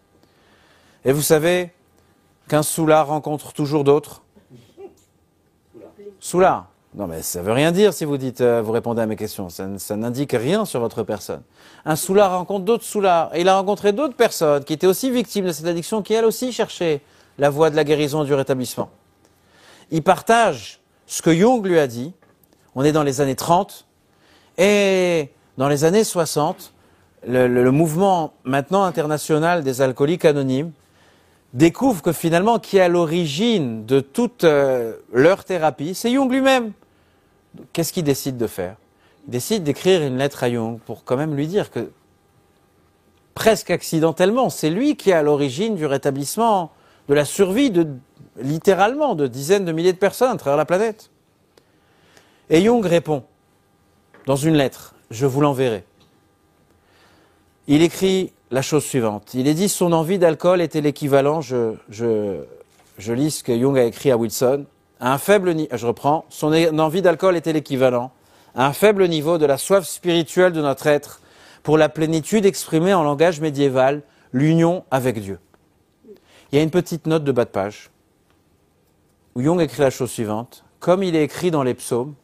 Et 1.04 1.12
vous 1.12 1.22
savez 1.22 1.72
qu'un 2.48 2.64
soulard 2.64 3.08
rencontre 3.08 3.54
toujours 3.54 3.84
d'autres? 3.84 4.22
Soulard. 6.20 6.68
Non, 6.98 7.08
mais 7.08 7.22
ça 7.22 7.42
veut 7.42 7.52
rien 7.52 7.74
dire 7.74 7.94
si 7.94 8.06
vous 8.06 8.16
dites, 8.18 8.40
euh, 8.40 8.62
vous 8.62 8.72
répondez 8.72 9.02
à 9.02 9.06
mes 9.06 9.18
questions. 9.18 9.50
Ça, 9.50 9.96
n'indique 9.98 10.32
rien 10.32 10.64
sur 10.64 10.80
votre 10.80 11.04
personne. 11.04 11.42
Un 11.84 11.98
soulard 11.98 12.32
rencontre 12.32 12.64
d'autres 12.64 12.86
soulards. 12.86 13.36
Et 13.36 13.42
il 13.42 13.50
a 13.50 13.58
rencontré 13.58 13.92
d'autres 13.92 14.16
personnes 14.16 14.64
qui 14.64 14.72
étaient 14.74 14.88
aussi 14.88 15.12
victimes 15.12 15.46
de 15.46 15.52
cette 15.52 15.66
addiction, 15.66 16.02
qui 16.02 16.14
elles 16.14 16.24
aussi 16.24 16.54
cherchaient 16.54 17.02
la 17.38 17.50
voie 17.50 17.70
de 17.70 17.76
la 17.76 17.84
guérison 17.84 18.24
du 18.24 18.34
rétablissement. 18.34 18.90
Il 19.92 20.04
partage 20.04 20.80
ce 21.06 21.22
que 21.22 21.34
Jung 21.36 21.66
lui 21.66 21.80
a 21.80 21.88
dit. 21.88 22.14
On 22.76 22.84
est 22.84 22.94
dans 22.94 23.04
les 23.04 23.20
années 23.20 23.36
30. 23.36 23.86
Et 24.58 25.30
dans 25.58 25.68
les 25.68 25.84
années 25.84 26.06
60, 26.06 26.72
le, 27.28 27.48
le- 27.50 27.64
le 27.64 27.72
mouvement 27.72 28.32
maintenant 28.46 28.84
international 28.84 29.64
des 29.66 29.82
alcooliques 29.82 30.24
anonymes 30.24 30.72
découvre 31.54 32.02
que 32.02 32.14
finalement, 32.14 32.58
qui 32.60 32.78
est 32.78 32.82
à 32.82 32.88
l'origine 32.88 33.86
de 33.86 34.00
toute 34.00 34.46
euh, 34.46 34.94
leur 35.14 35.44
thérapie, 35.44 35.94
c'est 35.94 36.10
Jung 36.12 36.32
lui-même. 36.32 36.72
Qu'est-ce 37.74 37.94
qu'il 37.94 38.04
décide 38.04 38.38
de 38.38 38.48
faire? 38.48 38.76
Il 39.28 39.32
décide 39.32 39.64
d'écrire 39.64 40.02
une 40.02 40.18
lettre 40.18 40.44
à 40.44 40.52
Jung 40.52 40.80
pour 40.80 41.04
quand 41.04 41.18
même 41.18 41.36
lui 41.36 41.48
dire 41.48 41.72
que, 41.72 41.92
presque 43.34 43.72
accidentellement, 43.72 44.50
c'est 44.50 44.70
lui 44.70 44.96
qui 44.96 45.10
est 45.10 45.14
à 45.14 45.24
l'origine 45.24 45.76
du 45.76 45.86
rétablissement, 45.86 46.72
de 47.10 47.14
la 47.14 47.26
survie 47.26 47.72
de, 47.72 47.88
littéralement, 48.38 49.16
de 49.16 49.28
dizaines 49.28 49.66
de 49.66 49.72
milliers 49.72 49.94
de 49.94 49.98
personnes 49.98 50.32
à 50.32 50.38
travers 50.38 50.58
la 50.58 50.66
planète. 50.66 51.10
Et 52.50 52.64
Jung 52.64 52.86
répond, 52.86 53.24
dans 54.26 54.36
une 54.36 54.56
lettre, 54.56 54.96
je 55.12 55.26
vous 55.26 55.42
l'enverrai. 55.42 55.84
Il 57.68 57.82
écrit 57.82 58.32
la 58.52 58.62
chose 58.62 58.84
suivante. 58.84 59.34
Il 59.34 59.48
est 59.48 59.54
dit 59.54 59.70
son 59.70 59.92
envie 59.92 60.20
d'alcool 60.20 60.62
était 60.62 60.82
l'équivalent, 60.82 61.42
je, 61.42 61.74
je, 61.90 62.44
je 62.98 63.14
lis 63.14 63.32
ce 63.32 63.44
que 63.44 63.58
Jung 63.58 63.78
a 63.78 63.84
écrit 63.84 64.12
à 64.12 64.18
Wilson, 64.18 64.66
à 65.06 65.14
un 65.14 65.20
faible 65.20 65.54
ni- 65.54 65.68
je 65.72 65.86
reprends, 65.86 66.26
son 66.30 66.52
envie 66.80 67.04
d'alcool 67.04 67.36
était 67.36 67.54
l'équivalent, 67.54 68.12
à 68.56 68.66
un 68.66 68.74
faible 68.74 69.08
niveau 69.08 69.38
de 69.38 69.46
la 69.46 69.60
soif 69.60 69.86
spirituelle 69.86 70.52
de 70.52 70.64
notre 70.64 70.88
être 70.88 71.22
pour 71.62 71.78
la 71.78 71.90
plénitude 71.90 72.44
exprimée 72.44 72.92
en 72.92 73.04
langage 73.04 73.40
médiéval, 73.40 74.02
l'union 74.34 74.84
avec 74.90 75.22
Dieu. 75.22 75.38
Il 76.52 76.58
y 76.58 76.60
a 76.60 76.64
une 76.64 76.72
petite 76.72 77.06
note 77.06 77.24
de 77.24 77.32
bas 77.32 77.46
de 77.46 77.52
page 77.52 77.92
où 79.36 79.44
Jung 79.44 79.62
écrit 79.62 79.84
la 79.84 79.92
chose 79.92 80.10
suivante, 80.10 80.66
comme 80.80 81.04
il 81.04 81.16
est 81.16 81.24
écrit 81.24 81.52
dans 81.52 81.62
les 81.62 81.76
psaumes, 81.76 82.16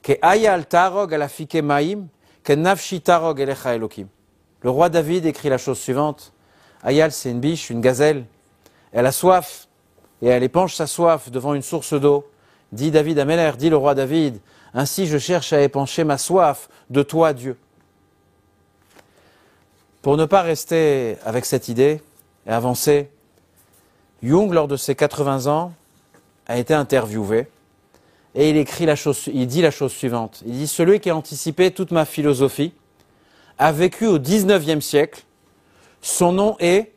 que 0.00 0.14
ayal 0.22 0.64
tarog 0.64 1.12
alafike 1.12 1.56
maim, 1.56 2.06
que 2.44 2.54
nafshi 2.54 3.02
tarog 3.02 3.40
elecha 3.40 3.74
elokim. 3.74 4.08
Le 4.62 4.70
roi 4.70 4.88
David 4.88 5.26
écrit 5.26 5.50
la 5.50 5.58
chose 5.58 5.78
suivante. 5.78 6.32
Ayal, 6.82 7.12
c'est 7.12 7.30
une 7.30 7.40
biche, 7.40 7.68
une 7.68 7.82
gazelle. 7.82 8.24
Elle 8.92 9.04
a 9.04 9.12
soif 9.12 9.68
et 10.22 10.28
elle 10.28 10.44
épanche 10.44 10.74
sa 10.74 10.86
soif 10.86 11.30
devant 11.30 11.52
une 11.52 11.62
source 11.62 11.92
d'eau. 11.92 12.26
Dit 12.70 12.90
David 12.90 13.18
à 13.18 13.24
Meller, 13.24 13.52
dit 13.58 13.68
le 13.68 13.76
roi 13.76 13.94
David, 13.94 14.40
ainsi 14.72 15.06
je 15.06 15.18
cherche 15.18 15.52
à 15.52 15.60
épancher 15.60 16.04
ma 16.04 16.16
soif 16.16 16.68
de 16.88 17.02
toi, 17.02 17.34
Dieu. 17.34 17.58
Pour 20.00 20.16
ne 20.16 20.24
pas 20.24 20.42
rester 20.42 21.18
avec 21.24 21.44
cette 21.44 21.68
idée 21.68 22.00
et 22.46 22.50
avancer, 22.50 23.10
Jung, 24.22 24.52
lors 24.52 24.68
de 24.68 24.76
ses 24.76 24.94
80 24.94 25.46
ans, 25.46 25.72
a 26.46 26.56
été 26.56 26.72
interviewé 26.72 27.48
et 28.34 28.50
il 28.50 28.56
écrit 28.56 28.86
la 28.86 28.96
chose, 28.96 29.28
il 29.32 29.46
dit 29.46 29.60
la 29.60 29.70
chose 29.70 29.92
suivante. 29.92 30.42
Il 30.46 30.52
dit, 30.52 30.66
celui 30.66 31.00
qui 31.00 31.10
a 31.10 31.16
anticipé 31.16 31.70
toute 31.70 31.90
ma 31.90 32.04
philosophie, 32.04 32.72
a 33.58 33.72
vécu 33.72 34.06
au 34.06 34.18
19e 34.18 34.80
siècle. 34.80 35.22
Son 36.00 36.32
nom 36.32 36.56
est. 36.58 36.92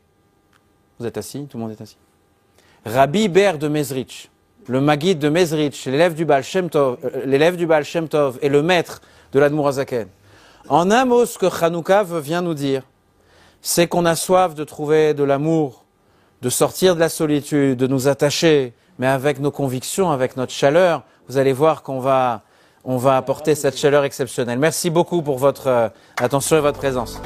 Vous 0.98 1.06
êtes 1.06 1.18
assis 1.18 1.46
Tout 1.46 1.58
le 1.58 1.64
monde 1.64 1.72
est 1.72 1.80
assis 1.80 1.98
Rabbi 2.86 3.26
Ber 3.26 3.58
de 3.58 3.66
Mezrich, 3.66 4.30
le 4.68 4.80
Maguide 4.80 5.18
de 5.18 5.28
Mezrich, 5.28 5.86
l'élève 5.86 6.14
du 6.14 6.24
Baal 6.24 6.44
Shem 6.44 6.70
Tov, 6.70 6.98
euh, 7.04 7.26
l'élève 7.26 7.56
du 7.56 7.66
Baal 7.66 7.84
Shem 7.84 8.06
Tov 8.06 8.38
et 8.42 8.48
le 8.48 8.62
maître 8.62 9.00
de 9.32 9.40
l'Admour 9.40 9.66
Azaken. 9.66 10.06
En 10.68 10.92
un 10.92 11.04
mot, 11.04 11.26
ce 11.26 11.36
que 11.36 11.46
Hanouka 11.46 12.04
vient 12.04 12.42
nous 12.42 12.54
dire, 12.54 12.84
c'est 13.60 13.88
qu'on 13.88 14.04
a 14.04 14.14
soif 14.14 14.54
de 14.54 14.62
trouver 14.62 15.14
de 15.14 15.24
l'amour, 15.24 15.84
de 16.42 16.48
sortir 16.48 16.94
de 16.94 17.00
la 17.00 17.08
solitude, 17.08 17.76
de 17.76 17.88
nous 17.88 18.06
attacher, 18.06 18.72
mais 19.00 19.08
avec 19.08 19.40
nos 19.40 19.50
convictions, 19.50 20.12
avec 20.12 20.36
notre 20.36 20.52
chaleur. 20.52 21.02
Vous 21.28 21.38
allez 21.38 21.52
voir 21.52 21.82
qu'on 21.82 21.98
va, 21.98 22.42
on 22.84 22.98
va 22.98 23.16
apporter 23.16 23.56
cette 23.56 23.76
chaleur 23.76 24.04
exceptionnelle. 24.04 24.60
Merci 24.60 24.90
beaucoup 24.90 25.22
pour 25.22 25.38
votre 25.38 25.66
euh, 25.66 25.88
attention 26.18 26.56
et 26.56 26.60
votre 26.60 26.78
présence. 26.78 27.20